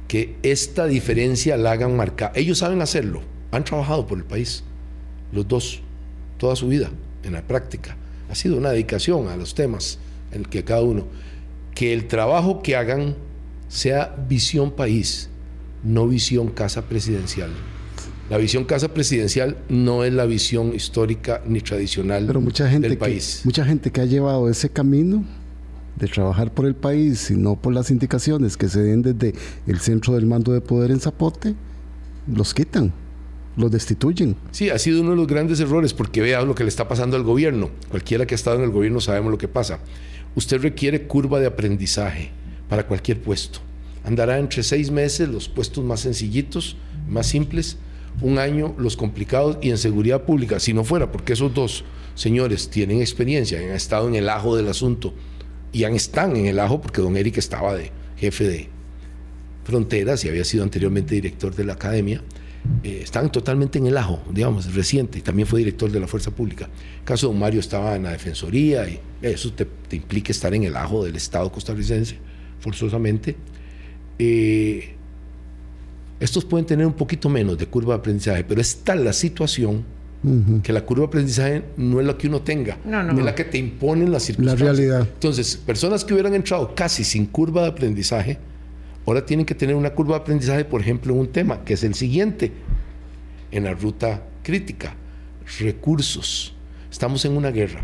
Que 0.07 0.37
esta 0.43 0.85
diferencia 0.85 1.57
la 1.57 1.72
hagan 1.72 1.97
marcar. 1.97 2.31
Ellos 2.35 2.59
saben 2.59 2.83
hacerlo, 2.83 3.22
han 3.53 3.64
trabajado 3.64 4.07
por 4.07 4.18
el 4.18 4.25
país, 4.25 4.62
los 5.33 5.49
dos, 5.49 5.81
toda 6.37 6.57
su 6.57 6.68
vida, 6.68 6.91
en 7.22 7.33
la 7.33 7.41
práctica. 7.41 7.97
Ha 8.29 8.35
sido 8.35 8.59
una 8.59 8.68
dedicación 8.68 9.29
a 9.29 9.37
los 9.39 9.55
temas 9.55 9.99
en 10.31 10.41
el 10.41 10.49
que 10.51 10.62
cada 10.62 10.83
uno. 10.83 11.07
Que 11.75 11.95
el 11.95 12.07
trabajo 12.07 12.61
que 12.61 12.77
hagan 12.77 13.16
sea 13.68 14.14
visión 14.29 14.72
país, 14.72 15.31
no 15.85 16.09
visión 16.09 16.49
casa 16.49 16.82
presidencial. 16.82 17.51
La 18.30 18.39
visión 18.39 18.64
casa 18.64 18.89
presidencial 18.89 19.59
no 19.68 20.03
es 20.03 20.12
la 20.12 20.24
visión 20.24 20.74
histórica 20.74 21.43
ni 21.47 21.61
tradicional 21.61 22.24
Pero 22.26 22.41
mucha 22.41 22.68
gente 22.68 22.89
del 22.89 22.97
país. 22.97 23.43
mucha 23.45 23.66
gente 23.66 23.93
que 23.93 24.01
ha 24.01 24.07
llevado 24.07 24.49
ese 24.49 24.70
camino 24.70 25.24
de 25.97 26.09
trabajar 26.09 26.53
por 26.53 26.64
el 26.64 26.74
país 26.74 27.30
y 27.30 27.37
no 27.37 27.57
por 27.57 27.74
las 27.74 27.91
indicaciones 27.91 28.57
que 28.57 28.68
se 28.68 28.80
den 28.80 29.03
desde 29.03 29.35
el 29.66 29.78
centro 29.78 30.14
del 30.14 30.24
mando 30.24 30.53
de 30.53 30.62
poder 30.62 30.91
en 30.91 31.01
Zapote, 31.01 31.55
los 32.26 32.55
quitan, 32.55 32.93
los 33.59 33.70
destituyen. 33.70 34.37
Sí, 34.53 34.70
ha 34.70 34.78
sido 34.78 35.03
uno 35.03 35.11
de 35.11 35.16
los 35.16 35.26
grandes 35.26 35.61
errores 35.61 35.93
porque 35.93 36.22
vea 36.22 36.43
lo 36.43 36.55
que 36.55 36.64
le 36.64 36.70
está 36.70 36.89
pasando 36.89 37.16
al 37.16 37.24
gobierno. 37.24 37.68
Cualquiera 37.91 38.26
que 38.26 38.35
ha 38.35 38.37
estado 38.37 38.57
en 38.57 38.64
el 38.64 38.70
gobierno 38.70 39.03
sabemos 39.03 39.30
lo 39.30 39.39
que 39.39 39.49
pasa. 39.49 39.80
Usted 40.35 40.62
requiere 40.62 41.07
curva 41.07 41.41
de 41.41 41.47
aprendizaje 41.47 42.30
para 42.70 42.87
cualquier 42.87 43.20
puesto 43.20 43.61
andará 44.05 44.39
entre 44.39 44.63
seis 44.63 44.91
meses 44.91 45.29
los 45.29 45.49
puestos 45.49 45.83
más 45.85 46.01
sencillitos, 46.01 46.77
más 47.09 47.27
simples, 47.27 47.79
un 48.21 48.39
año 48.39 48.75
los 48.79 48.97
complicados 48.97 49.59
y 49.61 49.71
en 49.71 49.79
seguridad 49.79 50.23
pública, 50.23 50.61
si 50.61 50.73
no 50.73 50.85
fuera 50.85 51.11
porque 51.11 51.33
esos 51.33 51.53
dos 51.53 51.85
señores 52.15 52.71
tienen 52.71 53.01
experiencia, 53.01 53.59
han 53.59 53.71
estado 53.71 54.07
en 54.09 54.15
el 54.15 54.29
ajo 54.29 54.57
del 54.57 54.69
asunto 54.69 55.15
y 55.73 55.85
han 55.85 55.95
están 55.95 56.37
en 56.37 56.47
el 56.47 56.61
ajo 56.61 56.81
porque 56.81 57.01
don 57.01 57.17
Eric 57.17 57.39
estaba 57.39 57.75
de 57.75 57.91
jefe 58.17 58.45
de 58.45 58.69
fronteras 59.65 60.25
y 60.25 60.29
había 60.29 60.45
sido 60.45 60.63
anteriormente 60.63 61.15
director 61.15 61.55
de 61.55 61.65
la 61.65 61.73
academia, 61.73 62.23
eh, 62.83 63.01
están 63.03 63.33
totalmente 63.33 63.79
en 63.79 63.87
el 63.87 63.97
ajo, 63.97 64.23
digamos, 64.31 64.73
reciente, 64.75 65.21
también 65.21 65.49
fue 65.49 65.59
director 65.59 65.91
de 65.91 66.01
la 66.01 66.07
Fuerza 66.07 66.31
Pública. 66.31 66.69
El 66.99 67.05
caso 67.05 67.27
de 67.27 67.33
don 67.33 67.41
Mario 67.41 67.61
estaba 67.61 67.97
en 67.97 68.05
la 68.05 68.11
Defensoría 68.11 68.89
y 68.89 69.01
eso 69.23 69.53
te 69.53 69.97
implica 69.97 70.31
estar 70.31 70.55
en 70.55 70.65
el 70.65 70.77
ajo 70.77 71.05
del 71.05 71.17
Estado 71.17 71.51
costarricense, 71.51 72.19
forzosamente. 72.61 73.37
Eh, 74.19 74.95
estos 76.21 76.45
pueden 76.45 76.67
tener 76.67 76.87
un 76.87 76.93
poquito 76.93 77.29
menos 77.29 77.59
de 77.59 77.67
curva 77.67 77.95
de 77.95 78.01
aprendizaje, 78.01 78.45
pero 78.45 78.61
es 78.61 78.77
tal 78.77 79.05
la 79.05 79.12
situación 79.12 79.85
que 80.62 80.73
la 80.73 80.81
curva 80.87 81.03
de 81.03 81.09
aprendizaje 81.09 81.62
no 81.77 82.01
es 82.01 82.07
la 82.07 82.17
que 82.17 82.29
uno 82.29 82.41
tenga, 82.41 82.79
es 82.87 83.25
la 83.25 83.35
que 83.35 83.45
te 83.45 83.59
imponen 83.59 84.11
las 84.11 84.23
circunstancias. 84.23 84.67
La 84.67 84.73
realidad. 84.75 85.09
Entonces, 85.12 85.55
personas 85.55 86.03
que 86.03 86.15
hubieran 86.15 86.35
entrado 86.35 86.75
casi 86.75 87.05
sin 87.05 87.27
curva 87.27 87.61
de 87.61 87.69
aprendizaje, 87.69 88.39
ahora 89.07 89.27
tienen 89.27 89.45
que 89.45 89.55
tener 89.55 89.77
una 89.77 89.91
curva 89.91 90.17
de 90.17 90.23
aprendizaje, 90.23 90.65
por 90.65 90.81
ejemplo, 90.81 91.12
en 91.12 91.21
un 91.21 91.27
tema, 91.27 91.62
que 91.62 91.75
es 91.75 91.85
el 91.85 91.95
siguiente, 91.95 92.53
en 93.51 93.65
la 93.65 93.75
ruta 93.75 94.23
crítica, 94.43 94.95
recursos. 95.59 96.55
Estamos 96.91 97.23
en 97.27 97.37
una 97.37 97.51
guerra. 97.51 97.83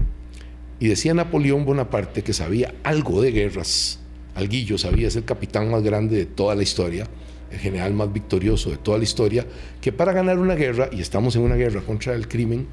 Y 0.78 0.88
decía 0.88 1.12
Napoleón 1.12 1.66
Bonaparte 1.66 2.22
que 2.22 2.32
sabía 2.32 2.72
algo 2.84 3.20
de 3.20 3.32
guerras 3.32 3.99
Alguillo 4.34 4.78
sabía, 4.78 5.08
es 5.08 5.16
el 5.16 5.24
capitán 5.24 5.70
más 5.70 5.82
grande 5.82 6.16
de 6.16 6.26
toda 6.26 6.54
la 6.54 6.62
historia, 6.62 7.06
el 7.50 7.58
general 7.58 7.92
más 7.94 8.12
victorioso 8.12 8.70
de 8.70 8.76
toda 8.76 8.98
la 8.98 9.04
historia, 9.04 9.46
que 9.80 9.92
para 9.92 10.12
ganar 10.12 10.38
una 10.38 10.54
guerra, 10.54 10.88
y 10.92 11.00
estamos 11.00 11.36
en 11.36 11.42
una 11.42 11.56
guerra 11.56 11.80
contra 11.82 12.14
el 12.14 12.28
crimen, 12.28 12.66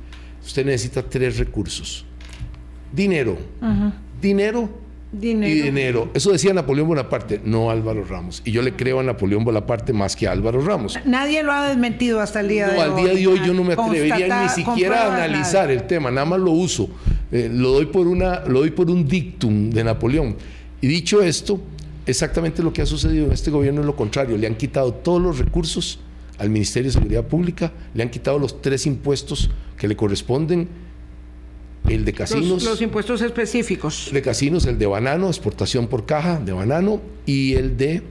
usted 0.45 0.65
necesita 0.65 1.03
tres 1.03 1.37
recursos. 1.37 2.05
Dinero, 2.93 3.37
dinero, 4.21 4.69
dinero, 5.11 5.53
y 5.53 5.61
dinero. 5.61 6.09
Eso 6.13 6.31
decía 6.31 6.53
Napoleón 6.53 6.87
Bonaparte, 6.87 7.41
no 7.43 7.69
Álvaro 7.69 8.03
Ramos. 8.03 8.41
Y 8.45 8.51
yo 8.51 8.61
le 8.61 8.75
creo 8.75 8.99
a 8.99 9.03
Napoleón 9.03 9.43
Bonaparte 9.43 9.93
más 9.93 10.15
que 10.15 10.27
a 10.27 10.31
Álvaro 10.31 10.61
Ramos. 10.61 10.97
Nadie 11.05 11.43
lo 11.43 11.51
ha 11.51 11.67
desmentido 11.67 12.21
hasta 12.21 12.39
el 12.39 12.47
día 12.47 12.67
de 12.67 12.77
hoy. 12.77 12.81
al 12.81 12.95
día 12.95 13.13
de 13.13 13.27
hoy 13.27 13.39
yo 13.45 13.53
no 13.53 13.63
me 13.63 13.73
atrevería 13.73 14.43
ni 14.43 14.49
siquiera 14.49 15.03
a 15.03 15.15
analizar 15.15 15.71
el 15.71 15.83
tema, 15.83 16.11
nada 16.11 16.25
más 16.25 16.39
lo 16.39 16.51
uso. 16.51 16.89
Eh, 17.31 17.49
lo, 17.51 17.71
doy 17.71 17.87
por 17.87 18.07
una, 18.07 18.45
lo 18.45 18.59
doy 18.59 18.71
por 18.71 18.89
un 18.89 19.05
dictum 19.07 19.69
de 19.69 19.83
Napoleón. 19.83 20.35
Y 20.81 20.87
dicho 20.87 21.21
esto, 21.21 21.59
exactamente 22.05 22.63
lo 22.63 22.73
que 22.73 22.81
ha 22.81 22.85
sucedido 22.85 23.25
en 23.25 23.31
este 23.31 23.51
gobierno 23.51 23.81
es 23.81 23.87
lo 23.87 23.95
contrario. 23.95 24.37
Le 24.37 24.47
han 24.47 24.55
quitado 24.55 24.93
todos 24.93 25.21
los 25.21 25.39
recursos 25.39 25.99
al 26.37 26.49
Ministerio 26.49 26.89
de 26.89 26.93
Seguridad 26.93 27.25
Pública, 27.25 27.71
le 27.93 28.03
han 28.03 28.09
quitado 28.09 28.37
los 28.37 28.61
tres 28.61 28.85
impuestos 28.85 29.49
que 29.77 29.87
le 29.87 29.95
corresponden, 29.95 30.67
el 31.89 32.05
de 32.05 32.13
casinos. 32.13 32.63
Los, 32.63 32.81
impuestos 32.81 33.21
específicos. 33.21 34.09
De 34.13 34.21
casinos, 34.21 34.65
el 34.65 34.77
de 34.77 34.85
banano, 34.85 35.27
exportación 35.27 35.87
por 35.87 36.05
caja 36.05 36.39
de 36.39 36.51
banano 36.51 37.01
y 37.25 37.53
el 37.53 37.77
de 37.77 38.03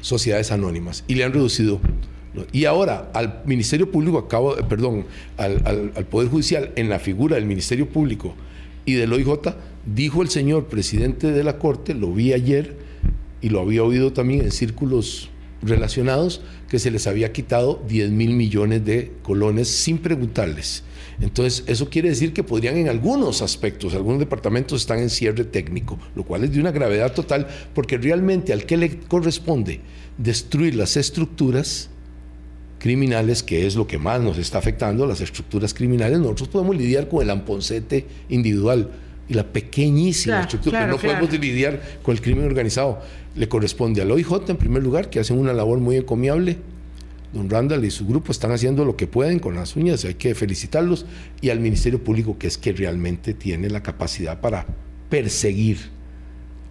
sociedades 0.00 0.52
anónimas. 0.52 1.02
Y 1.08 1.14
le 1.14 1.24
han 1.24 1.32
reducido. 1.32 1.80
Y 2.52 2.66
ahora 2.66 3.10
al 3.14 3.42
Ministerio 3.46 3.90
Público, 3.90 4.18
acabo, 4.18 4.54
perdón, 4.68 5.06
al, 5.36 5.92
al 5.96 6.04
Poder 6.06 6.28
Judicial, 6.28 6.72
en 6.76 6.88
la 6.88 6.98
figura 6.98 7.36
del 7.36 7.46
Ministerio 7.46 7.88
Público 7.88 8.34
y 8.84 8.94
del 8.94 9.12
OIJ, 9.12 9.54
dijo 9.86 10.22
el 10.22 10.28
señor 10.28 10.66
presidente 10.66 11.32
de 11.32 11.44
la 11.44 11.58
Corte, 11.58 11.94
lo 11.94 12.12
vi 12.12 12.32
ayer 12.32 12.76
y 13.40 13.50
lo 13.50 13.60
había 13.60 13.82
oído 13.82 14.12
también 14.12 14.42
en 14.42 14.50
círculos 14.50 15.30
relacionados, 15.62 16.42
que 16.68 16.78
se 16.78 16.90
les 16.90 17.06
había 17.06 17.32
quitado 17.32 17.82
10 17.88 18.10
mil 18.10 18.34
millones 18.34 18.84
de 18.84 19.12
colones 19.22 19.68
sin 19.68 19.98
preguntarles. 19.98 20.82
Entonces, 21.20 21.64
eso 21.66 21.88
quiere 21.88 22.08
decir 22.08 22.32
que 22.32 22.42
podrían 22.42 22.76
en 22.76 22.88
algunos 22.88 23.40
aspectos, 23.40 23.94
algunos 23.94 24.18
departamentos 24.18 24.80
están 24.80 24.98
en 24.98 25.10
cierre 25.10 25.44
técnico, 25.44 25.98
lo 26.14 26.24
cual 26.24 26.44
es 26.44 26.52
de 26.52 26.60
una 26.60 26.72
gravedad 26.72 27.12
total, 27.12 27.46
porque 27.74 27.98
realmente 27.98 28.52
al 28.52 28.66
que 28.66 28.76
le 28.76 28.98
corresponde 28.98 29.80
destruir 30.18 30.74
las 30.74 30.96
estructuras 30.96 31.90
criminales, 32.84 33.42
que 33.42 33.66
es 33.66 33.76
lo 33.76 33.86
que 33.86 33.96
más 33.96 34.20
nos 34.20 34.36
está 34.36 34.58
afectando, 34.58 35.06
las 35.06 35.22
estructuras 35.22 35.72
criminales, 35.72 36.18
nosotros 36.18 36.50
podemos 36.50 36.76
lidiar 36.76 37.08
con 37.08 37.22
el 37.22 37.30
amponcete 37.30 38.04
individual, 38.28 38.90
y 39.26 39.32
la 39.32 39.50
pequeñísima 39.50 40.42
estructura, 40.42 40.84
que 40.84 40.90
no 40.90 40.98
podemos 40.98 41.32
lidiar 41.32 41.80
con 42.02 42.14
el 42.14 42.20
crimen 42.20 42.44
organizado. 42.44 43.00
Le 43.36 43.48
corresponde 43.48 44.02
al 44.02 44.10
OIJ 44.10 44.50
en 44.50 44.58
primer 44.58 44.82
lugar, 44.82 45.08
que 45.08 45.18
hacen 45.18 45.38
una 45.38 45.54
labor 45.54 45.78
muy 45.78 45.96
encomiable. 45.96 46.58
Don 47.32 47.48
Randall 47.48 47.86
y 47.86 47.90
su 47.90 48.06
grupo 48.06 48.32
están 48.32 48.52
haciendo 48.52 48.84
lo 48.84 48.98
que 48.98 49.06
pueden 49.06 49.38
con 49.38 49.54
las 49.54 49.76
uñas, 49.76 50.04
hay 50.04 50.16
que 50.16 50.34
felicitarlos, 50.34 51.06
y 51.40 51.48
al 51.48 51.60
Ministerio 51.60 52.04
Público, 52.04 52.36
que 52.36 52.48
es 52.48 52.58
que 52.58 52.74
realmente 52.74 53.32
tiene 53.32 53.70
la 53.70 53.82
capacidad 53.82 54.42
para 54.42 54.66
perseguir 55.08 55.78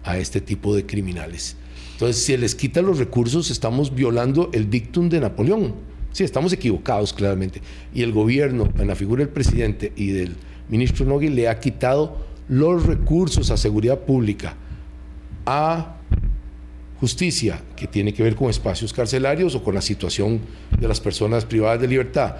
a 0.04 0.16
este 0.16 0.40
tipo 0.40 0.76
de 0.76 0.86
criminales. 0.86 1.56
Entonces, 1.94 2.22
si 2.22 2.36
les 2.36 2.54
quita 2.54 2.82
los 2.82 3.00
recursos, 3.00 3.50
estamos 3.50 3.92
violando 3.92 4.50
el 4.52 4.70
dictum 4.70 5.08
de 5.08 5.18
Napoleón. 5.18 5.83
Sí, 6.14 6.22
estamos 6.22 6.52
equivocados 6.52 7.12
claramente. 7.12 7.60
Y 7.92 8.02
el 8.02 8.12
gobierno, 8.12 8.72
en 8.78 8.86
la 8.86 8.94
figura 8.94 9.24
del 9.24 9.30
presidente 9.30 9.92
y 9.96 10.12
del 10.12 10.36
ministro 10.68 11.04
Nogui, 11.04 11.28
le 11.28 11.48
ha 11.48 11.58
quitado 11.58 12.24
los 12.48 12.86
recursos 12.86 13.50
a 13.50 13.56
seguridad 13.56 13.98
pública, 13.98 14.54
a 15.44 15.96
justicia, 17.00 17.60
que 17.74 17.88
tiene 17.88 18.14
que 18.14 18.22
ver 18.22 18.36
con 18.36 18.48
espacios 18.48 18.92
carcelarios 18.92 19.56
o 19.56 19.64
con 19.64 19.74
la 19.74 19.80
situación 19.80 20.38
de 20.78 20.86
las 20.86 21.00
personas 21.00 21.44
privadas 21.44 21.80
de 21.80 21.88
libertad, 21.88 22.36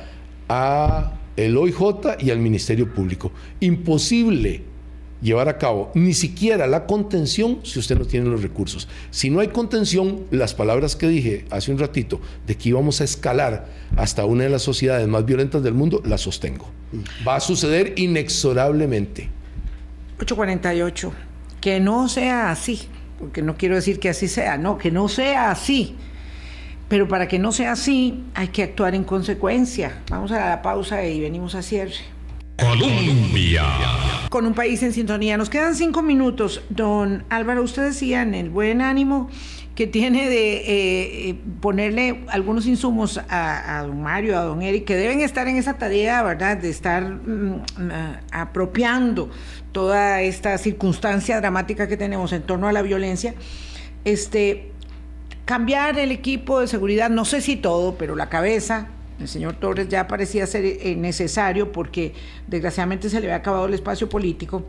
a 0.48 1.14
el 1.36 1.56
OIJ 1.56 2.20
y 2.20 2.30
al 2.30 2.38
Ministerio 2.38 2.94
Público. 2.94 3.32
Imposible 3.58 4.62
llevar 5.22 5.48
a 5.48 5.58
cabo 5.58 5.90
ni 5.94 6.12
siquiera 6.12 6.66
la 6.66 6.86
contención 6.86 7.60
si 7.62 7.78
usted 7.78 7.98
no 7.98 8.04
tiene 8.04 8.28
los 8.28 8.42
recursos. 8.42 8.88
Si 9.10 9.30
no 9.30 9.40
hay 9.40 9.48
contención, 9.48 10.24
las 10.30 10.54
palabras 10.54 10.96
que 10.96 11.08
dije 11.08 11.44
hace 11.50 11.72
un 11.72 11.78
ratito 11.78 12.20
de 12.46 12.56
que 12.56 12.68
íbamos 12.68 13.00
a 13.00 13.04
escalar 13.04 13.66
hasta 13.96 14.24
una 14.24 14.44
de 14.44 14.50
las 14.50 14.62
sociedades 14.62 15.08
más 15.08 15.24
violentas 15.24 15.62
del 15.62 15.74
mundo, 15.74 16.02
las 16.04 16.22
sostengo. 16.22 16.68
Va 17.26 17.36
a 17.36 17.40
suceder 17.40 17.94
inexorablemente. 17.96 19.28
848. 20.18 21.12
Que 21.60 21.80
no 21.80 22.08
sea 22.08 22.50
así, 22.50 22.82
porque 23.18 23.42
no 23.42 23.56
quiero 23.56 23.74
decir 23.74 23.98
que 23.98 24.10
así 24.10 24.28
sea, 24.28 24.58
no, 24.58 24.78
que 24.78 24.90
no 24.90 25.08
sea 25.08 25.50
así. 25.50 25.96
Pero 26.88 27.08
para 27.08 27.26
que 27.26 27.38
no 27.38 27.50
sea 27.50 27.72
así, 27.72 28.22
hay 28.34 28.48
que 28.48 28.62
actuar 28.62 28.94
en 28.94 29.04
consecuencia. 29.04 30.02
Vamos 30.10 30.32
a 30.32 30.50
la 30.50 30.62
pausa 30.62 31.04
y 31.06 31.20
venimos 31.20 31.54
a 31.54 31.62
cierre. 31.62 31.94
Colombia. 32.56 33.64
Con 34.30 34.46
un 34.46 34.54
país 34.54 34.82
en 34.82 34.92
sintonía. 34.92 35.36
Nos 35.36 35.50
quedan 35.50 35.74
cinco 35.74 36.02
minutos. 36.02 36.62
Don 36.68 37.24
Álvaro, 37.28 37.62
usted 37.62 37.82
decía 37.82 38.22
en 38.22 38.34
el 38.34 38.50
buen 38.50 38.80
ánimo 38.80 39.28
que 39.74 39.88
tiene 39.88 40.28
de 40.28 40.56
eh, 40.56 41.30
eh, 41.30 41.36
ponerle 41.60 42.24
algunos 42.28 42.66
insumos 42.66 43.20
a, 43.28 43.82
don 43.84 44.00
Mario, 44.02 44.38
a 44.38 44.42
don 44.42 44.62
Eric, 44.62 44.84
que 44.84 44.94
deben 44.94 45.20
estar 45.20 45.48
en 45.48 45.56
esa 45.56 45.74
tarea, 45.74 46.22
¿verdad?, 46.22 46.58
de 46.58 46.70
estar 46.70 47.02
mm, 47.02 47.62
apropiando 48.30 49.30
toda 49.72 50.22
esta 50.22 50.56
circunstancia 50.58 51.40
dramática 51.40 51.88
que 51.88 51.96
tenemos 51.96 52.32
en 52.32 52.42
torno 52.42 52.68
a 52.68 52.72
la 52.72 52.82
violencia. 52.82 53.34
Este, 54.04 54.70
cambiar 55.44 55.98
el 55.98 56.12
equipo 56.12 56.60
de 56.60 56.68
seguridad, 56.68 57.10
no 57.10 57.24
sé 57.24 57.40
si 57.40 57.56
todo, 57.56 57.96
pero 57.96 58.14
la 58.14 58.28
cabeza, 58.28 58.86
el 59.20 59.28
señor 59.28 59.54
Torres 59.54 59.88
ya 59.88 60.08
parecía 60.08 60.46
ser 60.46 60.64
eh, 60.64 60.96
necesario 60.96 61.72
porque 61.72 62.12
desgraciadamente 62.46 63.08
se 63.08 63.20
le 63.20 63.26
había 63.26 63.36
acabado 63.36 63.66
el 63.66 63.74
espacio 63.74 64.08
político. 64.08 64.64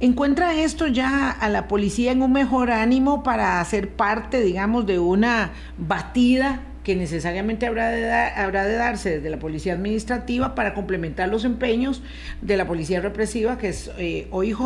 ¿Encuentra 0.00 0.54
esto 0.54 0.86
ya 0.86 1.30
a 1.30 1.48
la 1.48 1.66
policía 1.66 2.12
en 2.12 2.22
un 2.22 2.32
mejor 2.32 2.70
ánimo 2.70 3.22
para 3.22 3.60
hacer 3.60 3.90
parte, 3.90 4.40
digamos, 4.40 4.86
de 4.86 4.98
una 4.98 5.52
batida 5.76 6.62
que 6.84 6.94
necesariamente 6.94 7.66
habrá 7.66 7.90
de, 7.90 8.10
habrá 8.10 8.64
de 8.64 8.74
darse 8.74 9.16
desde 9.16 9.28
la 9.28 9.38
policía 9.38 9.74
administrativa 9.74 10.54
para 10.54 10.72
complementar 10.72 11.28
los 11.28 11.44
empeños 11.44 12.02
de 12.40 12.56
la 12.56 12.66
policía 12.66 13.00
represiva, 13.00 13.58
que 13.58 13.68
es 13.70 13.90
eh, 13.98 14.28
OIJ, 14.30 14.58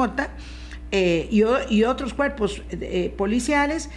eh, 0.91 1.29
y, 1.31 1.85
otros 1.85 2.12
cuerpos 2.12 2.62
policiales? 3.16 3.89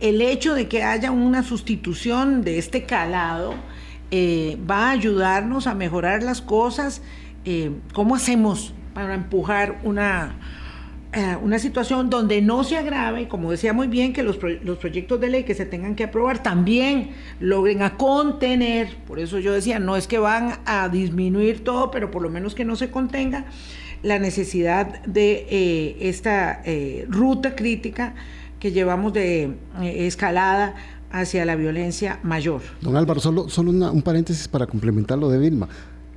El 0.00 0.22
hecho 0.22 0.54
de 0.54 0.66
que 0.66 0.82
haya 0.82 1.10
una 1.10 1.42
sustitución 1.42 2.42
de 2.42 2.58
este 2.58 2.84
calado 2.84 3.54
eh, 4.10 4.58
va 4.68 4.88
a 4.88 4.90
ayudarnos 4.90 5.66
a 5.66 5.74
mejorar 5.74 6.22
las 6.22 6.40
cosas. 6.40 7.02
Eh, 7.44 7.70
¿Cómo 7.92 8.16
hacemos 8.16 8.72
para 8.94 9.14
empujar 9.14 9.78
una, 9.84 10.36
eh, 11.12 11.36
una 11.42 11.58
situación 11.58 12.08
donde 12.08 12.40
no 12.40 12.64
se 12.64 12.78
agrave, 12.78 13.28
como 13.28 13.50
decía 13.50 13.74
muy 13.74 13.88
bien, 13.88 14.14
que 14.14 14.22
los, 14.22 14.38
los, 14.64 14.78
proyectos 14.78 15.20
de 15.20 15.28
ley 15.28 15.44
que 15.44 15.54
se 15.54 15.66
tengan 15.66 15.94
que 15.94 16.04
aprobar 16.04 16.42
también 16.42 17.10
logren 17.38 17.82
a 17.82 17.98
contener, 17.98 18.96
por 19.06 19.20
eso 19.20 19.38
yo 19.38 19.52
decía, 19.52 19.78
no 19.78 19.96
es 19.96 20.06
que 20.06 20.18
van 20.18 20.60
a 20.64 20.88
disminuir 20.88 21.62
todo, 21.62 21.90
pero 21.90 22.10
por 22.10 22.22
lo 22.22 22.30
menos 22.30 22.54
que 22.54 22.64
no 22.64 22.74
se 22.74 22.90
contenga 22.90 23.44
la 24.02 24.18
necesidad 24.18 25.02
de 25.04 25.98
esta 26.00 26.62
ruta 27.06 27.54
crítica 27.54 28.14
que 28.60 28.70
llevamos 28.72 29.12
de 29.12 29.56
eh, 29.80 30.06
escalada 30.06 30.74
hacia 31.10 31.44
la 31.44 31.56
violencia 31.56 32.20
mayor. 32.22 32.62
Don 32.80 32.96
Álvaro, 32.96 33.20
solo, 33.20 33.48
solo 33.48 33.70
un 33.70 34.02
paréntesis 34.02 34.46
para 34.46 34.66
complementar 34.66 35.18
lo 35.18 35.28
de 35.28 35.38
Vilma. 35.38 35.68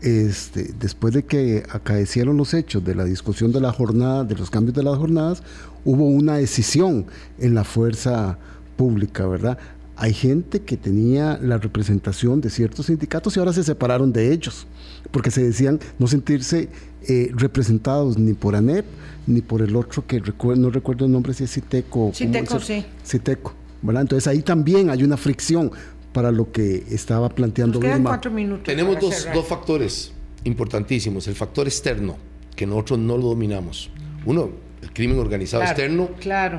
Este, 0.01 0.73
después 0.77 1.13
de 1.13 1.23
que 1.23 1.63
acaecieron 1.69 2.35
los 2.35 2.53
hechos 2.53 2.83
de 2.83 2.93
la 2.93 3.05
discusión 3.05 3.53
de 3.53 3.61
la 3.61 3.71
jornada, 3.71 4.25
de 4.25 4.35
los 4.35 4.49
cambios 4.49 4.75
de 4.75 4.83
las 4.83 4.97
jornadas, 4.97 5.41
hubo 5.85 6.05
una 6.05 6.35
decisión 6.35 7.05
en 7.39 7.55
la 7.55 7.63
fuerza 7.63 8.37
pública, 8.75 9.25
¿verdad? 9.25 9.57
Hay 9.95 10.13
gente 10.13 10.61
que 10.61 10.75
tenía 10.75 11.37
la 11.41 11.57
representación 11.57 12.41
de 12.41 12.49
ciertos 12.49 12.87
sindicatos 12.87 13.35
y 13.35 13.39
ahora 13.39 13.53
se 13.53 13.63
separaron 13.63 14.11
de 14.11 14.33
ellos, 14.33 14.65
porque 15.11 15.29
se 15.29 15.43
decían 15.43 15.79
no 15.99 16.07
sentirse 16.07 16.69
eh, 17.07 17.29
representados 17.35 18.17
ni 18.17 18.33
por 18.33 18.55
ANEP 18.55 18.85
ni 19.27 19.41
por 19.41 19.61
el 19.61 19.75
otro 19.75 20.05
que 20.07 20.21
no 20.57 20.69
recuerdo 20.69 21.05
el 21.05 21.11
nombre 21.11 21.33
si 21.33 21.43
es 21.43 21.51
Citeco. 21.51 22.11
Citeco, 22.13 22.59
sí. 22.59 22.83
Citeco, 23.05 23.53
¿verdad? 23.81 24.01
Entonces 24.01 24.27
ahí 24.27 24.41
también 24.41 24.89
hay 24.89 25.03
una 25.03 25.17
fricción 25.17 25.71
para 26.11 26.31
lo 26.31 26.51
que 26.51 26.83
estaba 26.89 27.29
planteando 27.29 27.79
Nos 27.79 27.85
quedan 27.85 28.03
cuatro 28.03 28.31
minutos. 28.31 28.63
Tenemos 28.63 28.99
dos, 28.99 29.27
dos 29.33 29.47
factores 29.47 30.11
importantísimos. 30.43 31.27
El 31.27 31.35
factor 31.35 31.67
externo, 31.67 32.17
que 32.55 32.65
nosotros 32.65 32.99
no 32.99 33.17
lo 33.17 33.27
dominamos. 33.27 33.89
Uno, 34.25 34.51
el 34.84 34.91
crimen 34.91 35.17
organizado 35.17 35.63
externo 35.63 36.09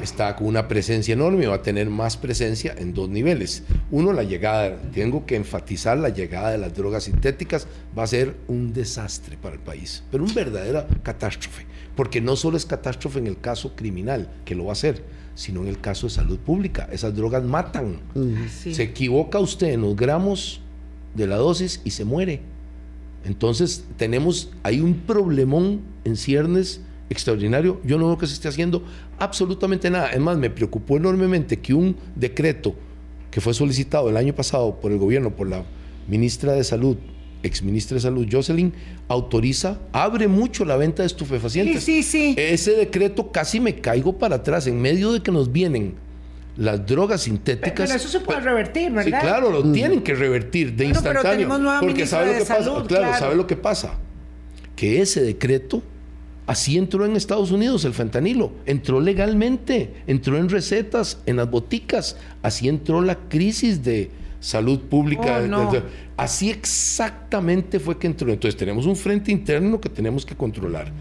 está 0.03 0.35
con 0.35 0.47
una 0.47 0.66
presencia 0.66 1.12
enorme, 1.12 1.47
va 1.47 1.57
a 1.57 1.62
tener 1.62 1.91
más 1.91 2.16
presencia 2.16 2.75
en 2.77 2.95
dos 2.95 3.11
niveles. 3.11 3.64
Uno, 3.91 4.14
la 4.14 4.22
llegada, 4.22 4.77
tengo 4.95 5.27
que 5.27 5.37
enfatizar 5.37 5.99
la 5.99 6.09
llegada 6.09 6.51
de 6.51 6.59
las 6.59 6.75
drogas 6.75 7.05
sintéticas, 7.05 7.66
va 7.97 8.05
a 8.05 8.07
ser 8.07 8.35
un 8.49 8.72
desastre 8.72 9.37
para 9.37 9.57
el 9.57 9.61
país, 9.61 10.03
pero 10.11 10.25
una 10.25 10.33
verdadera 10.33 10.87
catástrofe, 11.03 11.66
porque 11.95 12.22
no 12.22 12.35
solo 12.35 12.57
es 12.57 12.64
catástrofe 12.64 13.18
en 13.18 13.27
el 13.27 13.39
caso 13.39 13.77
criminal, 13.77 14.31
que 14.47 14.55
lo 14.55 14.66
va 14.66 14.72
a 14.72 14.77
ser, 14.77 15.03
sino 15.35 15.61
en 15.61 15.68
el 15.68 15.81
caso 15.81 16.07
de 16.07 16.14
salud 16.14 16.39
pública. 16.39 16.89
Esas 16.91 17.14
drogas 17.14 17.45
matan. 17.45 17.99
Se 18.49 18.83
equivoca 18.83 19.39
usted 19.39 19.72
en 19.72 19.83
los 19.83 19.97
gramos 19.97 20.62
de 21.14 21.27
la 21.27 21.37
dosis 21.37 21.83
y 21.85 21.91
se 21.91 22.07
muere. 22.07 22.41
Entonces 23.25 23.85
tenemos, 23.99 24.51
hay 24.62 24.81
un 24.81 24.95
problemón 24.95 25.83
en 26.05 26.16
ciernes 26.16 26.81
extraordinario, 27.11 27.81
yo 27.85 27.99
no 27.99 28.07
veo 28.07 28.19
que 28.19 28.27
se 28.27 28.35
esté 28.35 28.49
haciendo 28.49 28.83
absolutamente 29.19 29.91
nada. 29.91 30.11
Es 30.11 30.21
más, 30.21 30.37
me 30.39 30.51
preocupó 30.51 30.97
enormemente 30.97 31.59
que 31.61 31.75
un 31.75 31.97
decreto 32.15 32.75
que 33.31 33.41
fue 33.41 33.53
solicitado 33.55 34.09
el 34.09 34.17
año 34.17 34.35
pasado 34.35 34.81
por 34.81 34.93
el 34.93 34.99
gobierno, 34.99 35.35
por 35.35 35.49
la 35.49 35.65
ministra 36.09 36.53
de 36.53 36.65
Salud, 36.65 36.97
ex 37.43 37.63
ministra 37.63 37.97
de 37.97 38.01
Salud, 38.01 38.27
Jocelyn, 38.31 38.73
autoriza, 39.09 39.79
abre 39.93 40.29
mucho 40.29 40.65
la 40.65 40.77
venta 40.77 41.03
de 41.03 41.09
estupefacientes. 41.09 41.83
Sí, 41.83 42.03
sí, 42.03 42.35
sí. 42.35 42.35
Ese 42.39 42.73
decreto 42.73 43.31
casi 43.33 43.61
me 43.61 43.77
caigo 43.77 44.19
para 44.19 44.37
atrás, 44.37 44.67
en 44.67 44.81
medio 44.81 45.13
de 45.13 45.23
que 45.23 45.31
nos 45.31 45.53
vienen 45.53 45.95
las 46.57 46.87
drogas 46.87 47.23
sintéticas. 47.23 47.89
Pero 47.89 47.95
eso 47.95 48.09
se 48.09 48.21
puede 48.21 48.41
revertir, 48.41 48.93
¿verdad? 48.93 49.21
Sí, 49.21 49.27
claro, 49.27 49.51
lo 49.51 49.73
tienen 49.73 50.03
que 50.03 50.15
revertir 50.15 50.75
de 50.75 50.87
instantáneo. 50.87 51.49
porque 51.81 52.07
sabe 52.07 52.33
lo 52.33 52.39
que 52.39 52.45
pasa. 52.45 52.85
claro, 52.87 53.19
sabe 53.19 53.35
lo 53.37 53.47
que 53.47 53.57
pasa. 53.57 53.95
Que 54.77 55.01
ese 55.01 55.23
decreto 55.23 55.83
Así 56.47 56.76
entró 56.76 57.07
en 57.07 57.16
Estados 57.16 57.51
Unidos 57.53 57.84
el 57.86 57.95
fentanilo, 57.95 58.53
entró 58.66 59.01
legalmente, 59.01 59.95
entró 60.07 60.36
en 60.36 60.51
recetas, 60.51 61.18
en 61.24 61.36
las 61.36 61.51
boticas, 61.51 62.16
así 62.42 62.68
entró 62.68 63.01
la 63.01 63.16
crisis 63.28 63.82
de 63.82 64.11
salud 64.40 64.78
pública. 64.80 65.42
Oh, 65.57 65.72
así 66.18 66.51
exactamente 66.51 67.80
fue 67.80 67.99
que 67.99 68.07
entró. 68.07 68.30
Entonces 68.30 68.59
tenemos 68.59 68.84
un 68.84 68.95
frente 68.95 69.32
interno 69.32 69.80
que 69.80 69.88
tenemos 69.88 70.26
que 70.26 70.36
controlar. 70.36 70.92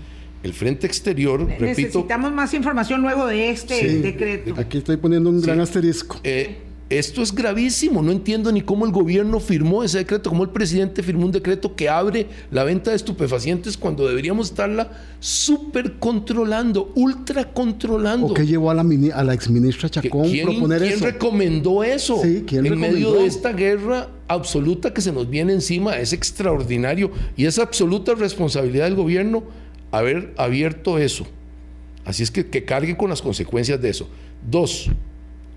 El 0.43 0.53
frente 0.53 0.87
exterior, 0.87 1.39
repito. 1.41 1.65
Necesitamos 1.65 2.31
más 2.31 2.53
información 2.53 3.01
luego 3.01 3.25
de 3.27 3.49
este 3.49 3.99
decreto. 3.99 4.55
Aquí 4.57 4.77
estoy 4.77 4.97
poniendo 4.97 5.29
un 5.29 5.41
gran 5.41 5.59
asterisco. 5.59 6.19
Eh, 6.23 6.57
esto 6.99 7.21
es 7.21 7.33
gravísimo. 7.33 8.01
No 8.01 8.11
entiendo 8.11 8.51
ni 8.51 8.61
cómo 8.61 8.85
el 8.85 8.91
gobierno 8.91 9.39
firmó 9.39 9.83
ese 9.83 9.99
decreto, 9.99 10.29
cómo 10.29 10.43
el 10.43 10.49
presidente 10.49 11.03
firmó 11.03 11.25
un 11.25 11.31
decreto 11.31 11.75
que 11.75 11.89
abre 11.89 12.27
la 12.51 12.63
venta 12.63 12.91
de 12.91 12.95
estupefacientes 12.95 13.77
cuando 13.77 14.07
deberíamos 14.07 14.49
estarla 14.49 14.91
súper 15.19 15.93
controlando, 15.99 16.91
ultra 16.95 17.51
controlando. 17.53 18.27
¿O 18.27 18.33
qué 18.33 18.45
llevó 18.45 18.71
a 18.71 18.73
la, 18.73 18.85
a 19.13 19.23
la 19.23 19.33
exministra 19.33 19.89
Chacón 19.89 20.29
¿Quién, 20.29 20.47
proponer 20.47 20.81
¿quién 20.81 20.99
recomendó 20.99 21.83
eso? 21.83 22.19
Sí, 22.21 22.43
¿quién 22.45 22.65
en 22.65 22.79
medio 22.79 23.13
de 23.13 23.25
esta 23.25 23.53
guerra 23.53 24.09
absoluta 24.27 24.93
que 24.93 25.01
se 25.01 25.11
nos 25.11 25.29
viene 25.29 25.53
encima, 25.53 25.97
es 25.97 26.13
extraordinario 26.13 27.11
y 27.37 27.45
es 27.45 27.59
absoluta 27.59 28.15
responsabilidad 28.15 28.85
del 28.85 28.95
gobierno 28.95 29.43
haber 29.91 30.33
abierto 30.37 30.97
eso. 30.97 31.25
Así 32.03 32.23
es 32.23 32.31
que 32.31 32.47
que 32.47 32.65
cargue 32.65 32.97
con 32.97 33.09
las 33.09 33.21
consecuencias 33.21 33.81
de 33.81 33.89
eso. 33.89 34.09
Dos, 34.49 34.89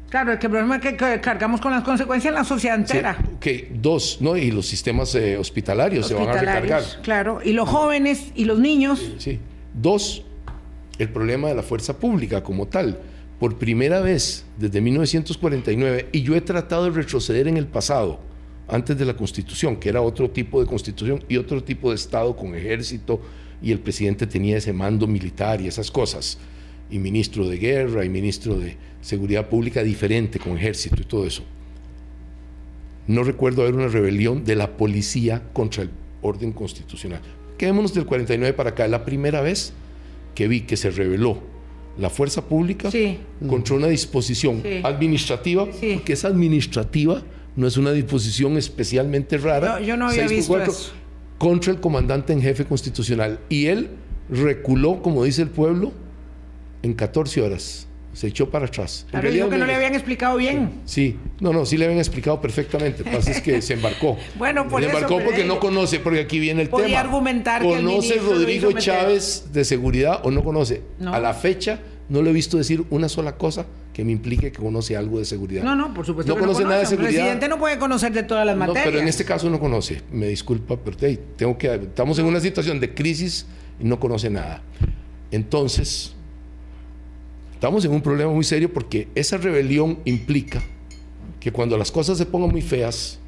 Claro, 0.08 0.32
el 0.32 0.38
problema 0.38 0.76
es 0.76 0.82
que 0.82 1.20
cargamos 1.20 1.60
con 1.60 1.72
las 1.72 1.82
consecuencias 1.82 2.30
en 2.30 2.36
la 2.36 2.44
sociedad 2.44 2.76
entera. 2.76 3.18
Sí, 3.40 3.68
dos, 3.74 4.18
¿no? 4.20 4.36
Y 4.36 4.52
los 4.52 4.66
sistemas 4.66 5.14
eh, 5.16 5.36
hospitalarios, 5.36 6.06
se 6.06 6.14
van 6.14 6.28
a 6.28 6.32
recargar. 6.32 6.82
Claro, 7.02 7.40
y 7.44 7.52
los 7.52 7.68
jóvenes 7.68 8.30
y 8.34 8.44
los 8.44 8.58
niños. 8.58 9.12
Sí. 9.18 9.40
Dos, 9.74 10.24
el 10.98 11.08
problema 11.08 11.48
de 11.48 11.56
la 11.56 11.62
fuerza 11.62 11.98
pública 11.98 12.42
como 12.42 12.66
tal. 12.66 13.00
Por 13.40 13.58
primera 13.58 14.00
vez 14.00 14.46
desde 14.56 14.80
1949, 14.80 16.08
y 16.12 16.22
yo 16.22 16.34
he 16.36 16.40
tratado 16.40 16.84
de 16.84 16.90
retroceder 16.90 17.48
en 17.48 17.56
el 17.56 17.66
pasado, 17.66 18.20
antes 18.68 18.96
de 18.96 19.04
la 19.04 19.14
Constitución, 19.14 19.76
que 19.76 19.88
era 19.88 20.00
otro 20.00 20.30
tipo 20.30 20.60
de 20.60 20.66
Constitución 20.66 21.22
y 21.28 21.36
otro 21.36 21.62
tipo 21.62 21.90
de 21.90 21.96
Estado 21.96 22.34
con 22.34 22.54
ejército, 22.54 23.20
y 23.60 23.72
el 23.72 23.80
presidente 23.80 24.26
tenía 24.26 24.56
ese 24.56 24.72
mando 24.72 25.06
militar 25.06 25.60
y 25.60 25.66
esas 25.66 25.90
cosas 25.90 26.38
y 26.90 26.98
ministro 26.98 27.48
de 27.48 27.58
guerra 27.58 28.04
y 28.04 28.08
ministro 28.08 28.58
de 28.58 28.76
seguridad 29.00 29.48
pública 29.48 29.82
diferente 29.82 30.38
con 30.38 30.56
ejército 30.56 30.96
y 31.00 31.04
todo 31.04 31.26
eso. 31.26 31.42
No 33.06 33.22
recuerdo 33.22 33.62
haber 33.62 33.74
una 33.74 33.88
rebelión 33.88 34.44
de 34.44 34.56
la 34.56 34.76
policía 34.76 35.42
contra 35.52 35.84
el 35.84 35.90
orden 36.22 36.52
constitucional. 36.52 37.20
Quedémonos 37.56 37.94
del 37.94 38.04
49 38.04 38.52
para 38.52 38.70
acá, 38.70 38.88
la 38.88 39.04
primera 39.04 39.40
vez 39.40 39.72
que 40.34 40.48
vi 40.48 40.62
que 40.62 40.76
se 40.76 40.90
rebeló 40.90 41.40
la 41.98 42.10
fuerza 42.10 42.44
pública 42.44 42.90
contra 43.48 43.74
una 43.74 43.86
disposición 43.86 44.62
administrativa, 44.82 45.66
que 45.70 46.12
es 46.12 46.24
administrativa, 46.24 47.22
no 47.54 47.66
es 47.66 47.76
una 47.76 47.92
disposición 47.92 48.58
especialmente 48.58 49.38
rara. 49.38 49.80
yo 49.80 49.96
no 49.96 50.08
había 50.08 50.28
visto 50.28 50.60
eso. 50.60 50.92
Contra 51.38 51.72
el 51.72 51.80
comandante 51.80 52.32
en 52.32 52.40
jefe 52.40 52.64
constitucional. 52.64 53.40
Y 53.48 53.66
él 53.66 53.90
reculó, 54.30 55.02
como 55.02 55.24
dice 55.24 55.42
el 55.42 55.48
pueblo, 55.48 55.92
en 56.86 56.94
14 56.94 57.42
horas. 57.42 57.86
Se 58.14 58.28
echó 58.28 58.48
para 58.48 58.64
atrás. 58.64 59.06
Claro, 59.10 59.30
dijo 59.30 59.50
que 59.50 59.58
no 59.58 59.66
le 59.66 59.74
habían 59.74 59.94
explicado 59.94 60.38
bien. 60.38 60.80
Sí, 60.86 61.18
no, 61.38 61.52
no, 61.52 61.66
sí 61.66 61.76
le 61.76 61.84
habían 61.84 61.98
explicado 61.98 62.40
perfectamente. 62.40 63.00
Lo 63.00 63.10
que 63.10 63.16
pasa 63.18 63.30
es 63.30 63.42
que 63.42 63.60
se 63.60 63.74
embarcó. 63.74 64.16
bueno, 64.38 64.66
por 64.68 64.80
Se 64.80 64.88
embarcó 64.88 65.20
porque 65.22 65.44
no 65.44 65.60
conoce, 65.60 66.00
porque 66.00 66.20
aquí 66.20 66.38
viene 66.38 66.62
el 66.62 66.70
podía 66.70 66.86
tema. 66.86 67.00
argumentar 67.00 67.62
¿Conoce 67.62 68.14
que 68.14 68.20
el 68.20 68.24
Rodrigo 68.24 68.72
Chávez 68.72 69.48
de 69.52 69.66
seguridad 69.66 70.20
o 70.24 70.30
no 70.30 70.42
conoce? 70.42 70.80
No. 70.98 71.12
A 71.12 71.20
la 71.20 71.34
fecha 71.34 71.78
no 72.08 72.22
le 72.22 72.30
he 72.30 72.32
visto 72.32 72.56
decir 72.56 72.84
una 72.88 73.10
sola 73.10 73.36
cosa 73.36 73.66
que 73.92 74.02
me 74.02 74.12
implique 74.12 74.50
que 74.50 74.62
conoce 74.62 74.96
algo 74.96 75.18
de 75.18 75.26
seguridad. 75.26 75.62
No, 75.62 75.76
no, 75.76 75.92
por 75.92 76.06
supuesto. 76.06 76.32
No 76.32 76.36
que 76.36 76.40
conoce 76.40 76.64
nada 76.64 76.78
de 76.78 76.86
seguridad. 76.86 77.10
presidente 77.12 77.48
no 77.48 77.58
puede 77.58 77.78
conocer 77.78 78.12
de 78.14 78.22
todas 78.22 78.46
las 78.46 78.56
No, 78.56 78.60
materias. 78.60 78.86
pero 78.86 78.98
en 78.98 79.08
este 79.08 79.26
caso 79.26 79.50
no 79.50 79.60
conoce. 79.60 80.00
Me 80.10 80.28
disculpa, 80.28 80.78
pero 80.82 80.96
hey, 81.02 81.18
tengo 81.36 81.58
que, 81.58 81.74
estamos 81.74 82.18
en 82.18 82.24
una 82.24 82.40
situación 82.40 82.80
de 82.80 82.94
crisis 82.94 83.46
y 83.78 83.84
no 83.84 84.00
conoce 84.00 84.30
nada. 84.30 84.62
Entonces, 85.30 86.15
estamos 87.56 87.86
en 87.86 87.92
un 87.92 88.02
problema 88.02 88.30
muy 88.30 88.44
serio 88.44 88.70
porque 88.70 89.08
esa 89.14 89.38
rebelión 89.38 89.98
implica 90.04 90.62
que 91.40 91.50
cuando 91.50 91.78
las 91.78 91.90
cosas 91.90 92.18
se 92.18 92.26
pongan 92.26 92.50
muy 92.50 92.60
feas, 92.60 93.18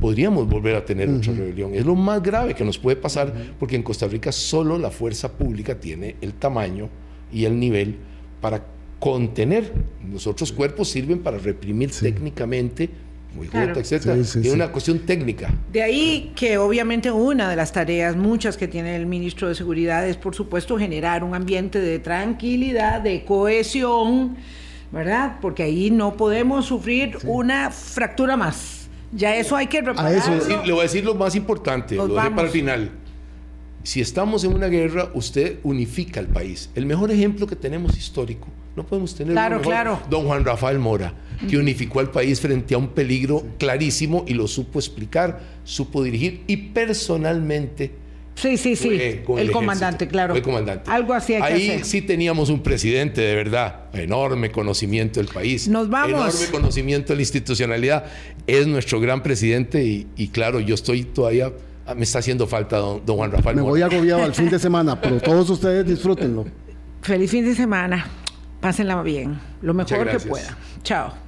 podríamos 0.00 0.48
volver 0.48 0.74
a 0.74 0.84
tener 0.84 1.08
otra 1.08 1.32
rebelión. 1.32 1.72
Es 1.72 1.86
lo 1.86 1.94
más 1.94 2.20
grave 2.20 2.54
que 2.54 2.64
nos 2.64 2.76
puede 2.76 2.96
pasar 2.96 3.32
porque 3.60 3.76
en 3.76 3.84
Costa 3.84 4.08
Rica 4.08 4.32
solo 4.32 4.78
la 4.78 4.90
fuerza 4.90 5.32
pública 5.32 5.78
tiene 5.78 6.16
el 6.20 6.34
tamaño 6.34 6.90
y 7.32 7.44
el 7.44 7.58
nivel 7.60 7.96
para 8.40 8.66
contener. 8.98 9.72
Los 10.10 10.26
otros 10.26 10.50
cuerpos 10.50 10.88
sirven 10.88 11.20
para 11.20 11.38
reprimir 11.38 11.92
técnicamente, 11.92 12.90
muy 13.34 13.48
Claro. 13.48 13.78
etcétera. 13.78 14.14
Sí, 14.16 14.24
sí, 14.24 14.32
Tiene 14.40 14.48
sí. 14.48 14.54
una 14.54 14.72
cuestión 14.72 14.98
técnica. 15.00 15.52
De 15.72 15.82
ahí 15.82 16.32
que 16.34 16.56
obviamente 16.58 17.10
una 17.10 17.50
de 17.50 17.56
las 17.56 17.72
tareas, 17.72 18.16
muchas 18.16 18.56
que 18.56 18.66
tiene 18.68 18.96
el 18.96 19.06
ministro 19.06 19.48
de 19.48 19.54
Seguridad, 19.54 20.06
es 20.08 20.16
por 20.16 20.34
supuesto 20.34 20.78
generar 20.78 21.22
un 21.22 21.34
ambiente 21.34 21.78
de 21.80 21.98
tranquilidad, 21.98 23.00
de 23.02 23.24
cohesión, 23.24 24.36
¿verdad? 24.92 25.38
Porque 25.42 25.64
ahí 25.64 25.90
no 25.90 26.16
podemos 26.16 26.64
sufrir 26.66 27.18
una 27.24 27.70
fractura 27.70 28.36
más. 28.36 28.88
Ya 29.12 29.36
eso 29.36 29.54
hay 29.56 29.66
que 29.66 29.82
repararlo. 29.82 30.16
eso- 30.18 30.40
Sí, 30.46 30.54
le 30.64 30.72
voy 30.72 30.80
a 30.80 30.82
decir 30.84 31.04
lo 31.04 31.14
más 31.14 31.34
importante, 31.34 31.94
Nos 31.96 32.08
lo 32.08 32.14
dejé 32.14 32.30
para 32.30 32.42
el 32.42 32.48
final. 32.48 32.90
Si 33.82 34.00
estamos 34.00 34.42
en 34.44 34.52
una 34.52 34.66
guerra, 34.66 35.10
usted 35.14 35.58
unifica 35.62 36.18
el 36.18 36.26
país. 36.26 36.70
El 36.74 36.86
mejor 36.86 37.10
ejemplo 37.12 37.46
que 37.46 37.54
tenemos 37.54 37.96
histórico, 37.96 38.48
no 38.76 38.84
podemos 38.86 39.14
tener 39.14 39.32
Claro, 39.32 39.56
mejor, 39.58 39.72
claro. 39.72 40.00
don 40.10 40.26
Juan 40.26 40.44
Rafael 40.44 40.78
Mora, 40.78 41.12
que 41.48 41.56
unificó 41.56 42.00
al 42.00 42.10
país 42.10 42.40
frente 42.40 42.74
a 42.74 42.78
un 42.78 42.88
peligro 42.88 43.42
clarísimo 43.58 44.24
y 44.28 44.34
lo 44.34 44.46
supo 44.46 44.78
explicar, 44.78 45.40
supo 45.64 46.02
dirigir 46.02 46.42
y 46.46 46.56
personalmente 46.58 47.90
Sí, 48.34 48.58
sí, 48.58 48.76
sí. 48.76 48.88
fue 48.88 49.22
con 49.24 49.38
el, 49.38 49.46
el 49.46 49.50
comandante, 49.52 50.04
ejército. 50.04 50.12
claro. 50.12 50.34
Fue 50.34 50.42
comandante. 50.42 50.90
Algo 50.90 51.14
así 51.14 51.32
hay 51.32 51.40
Ahí 51.42 51.66
que 51.68 51.72
hacer. 51.76 51.84
sí 51.86 52.02
teníamos 52.02 52.50
un 52.50 52.60
presidente 52.62 53.22
de 53.22 53.34
verdad, 53.34 53.84
enorme 53.94 54.50
conocimiento 54.52 55.20
del 55.20 55.28
país. 55.30 55.68
Nos 55.68 55.88
vamos. 55.88 56.10
Enorme 56.34 56.46
conocimiento 56.52 57.14
de 57.14 57.16
la 57.16 57.22
institucionalidad. 57.22 58.04
Es 58.46 58.66
nuestro 58.66 59.00
gran 59.00 59.22
presidente 59.22 59.82
y, 59.84 60.06
y 60.18 60.28
claro, 60.28 60.60
yo 60.60 60.74
estoy 60.74 61.04
todavía, 61.04 61.50
ah, 61.86 61.94
me 61.94 62.02
está 62.02 62.18
haciendo 62.18 62.46
falta 62.46 62.76
don, 62.76 63.00
don 63.06 63.16
Juan 63.16 63.32
Rafael 63.32 63.56
Me 63.56 63.62
Mora. 63.62 63.70
voy 63.70 63.80
agobiado 63.80 64.22
al 64.24 64.34
fin 64.34 64.50
de 64.50 64.58
semana, 64.58 65.00
pero 65.00 65.18
todos 65.18 65.48
ustedes 65.48 65.86
disfrútenlo. 65.86 66.44
Feliz 67.00 67.30
fin 67.30 67.42
de 67.42 67.54
semana. 67.54 68.06
Pásenla 68.60 69.02
bien. 69.02 69.38
Lo 69.62 69.74
mejor 69.74 70.08
que 70.10 70.20
puedan. 70.20 70.54
Chao. 70.82 71.25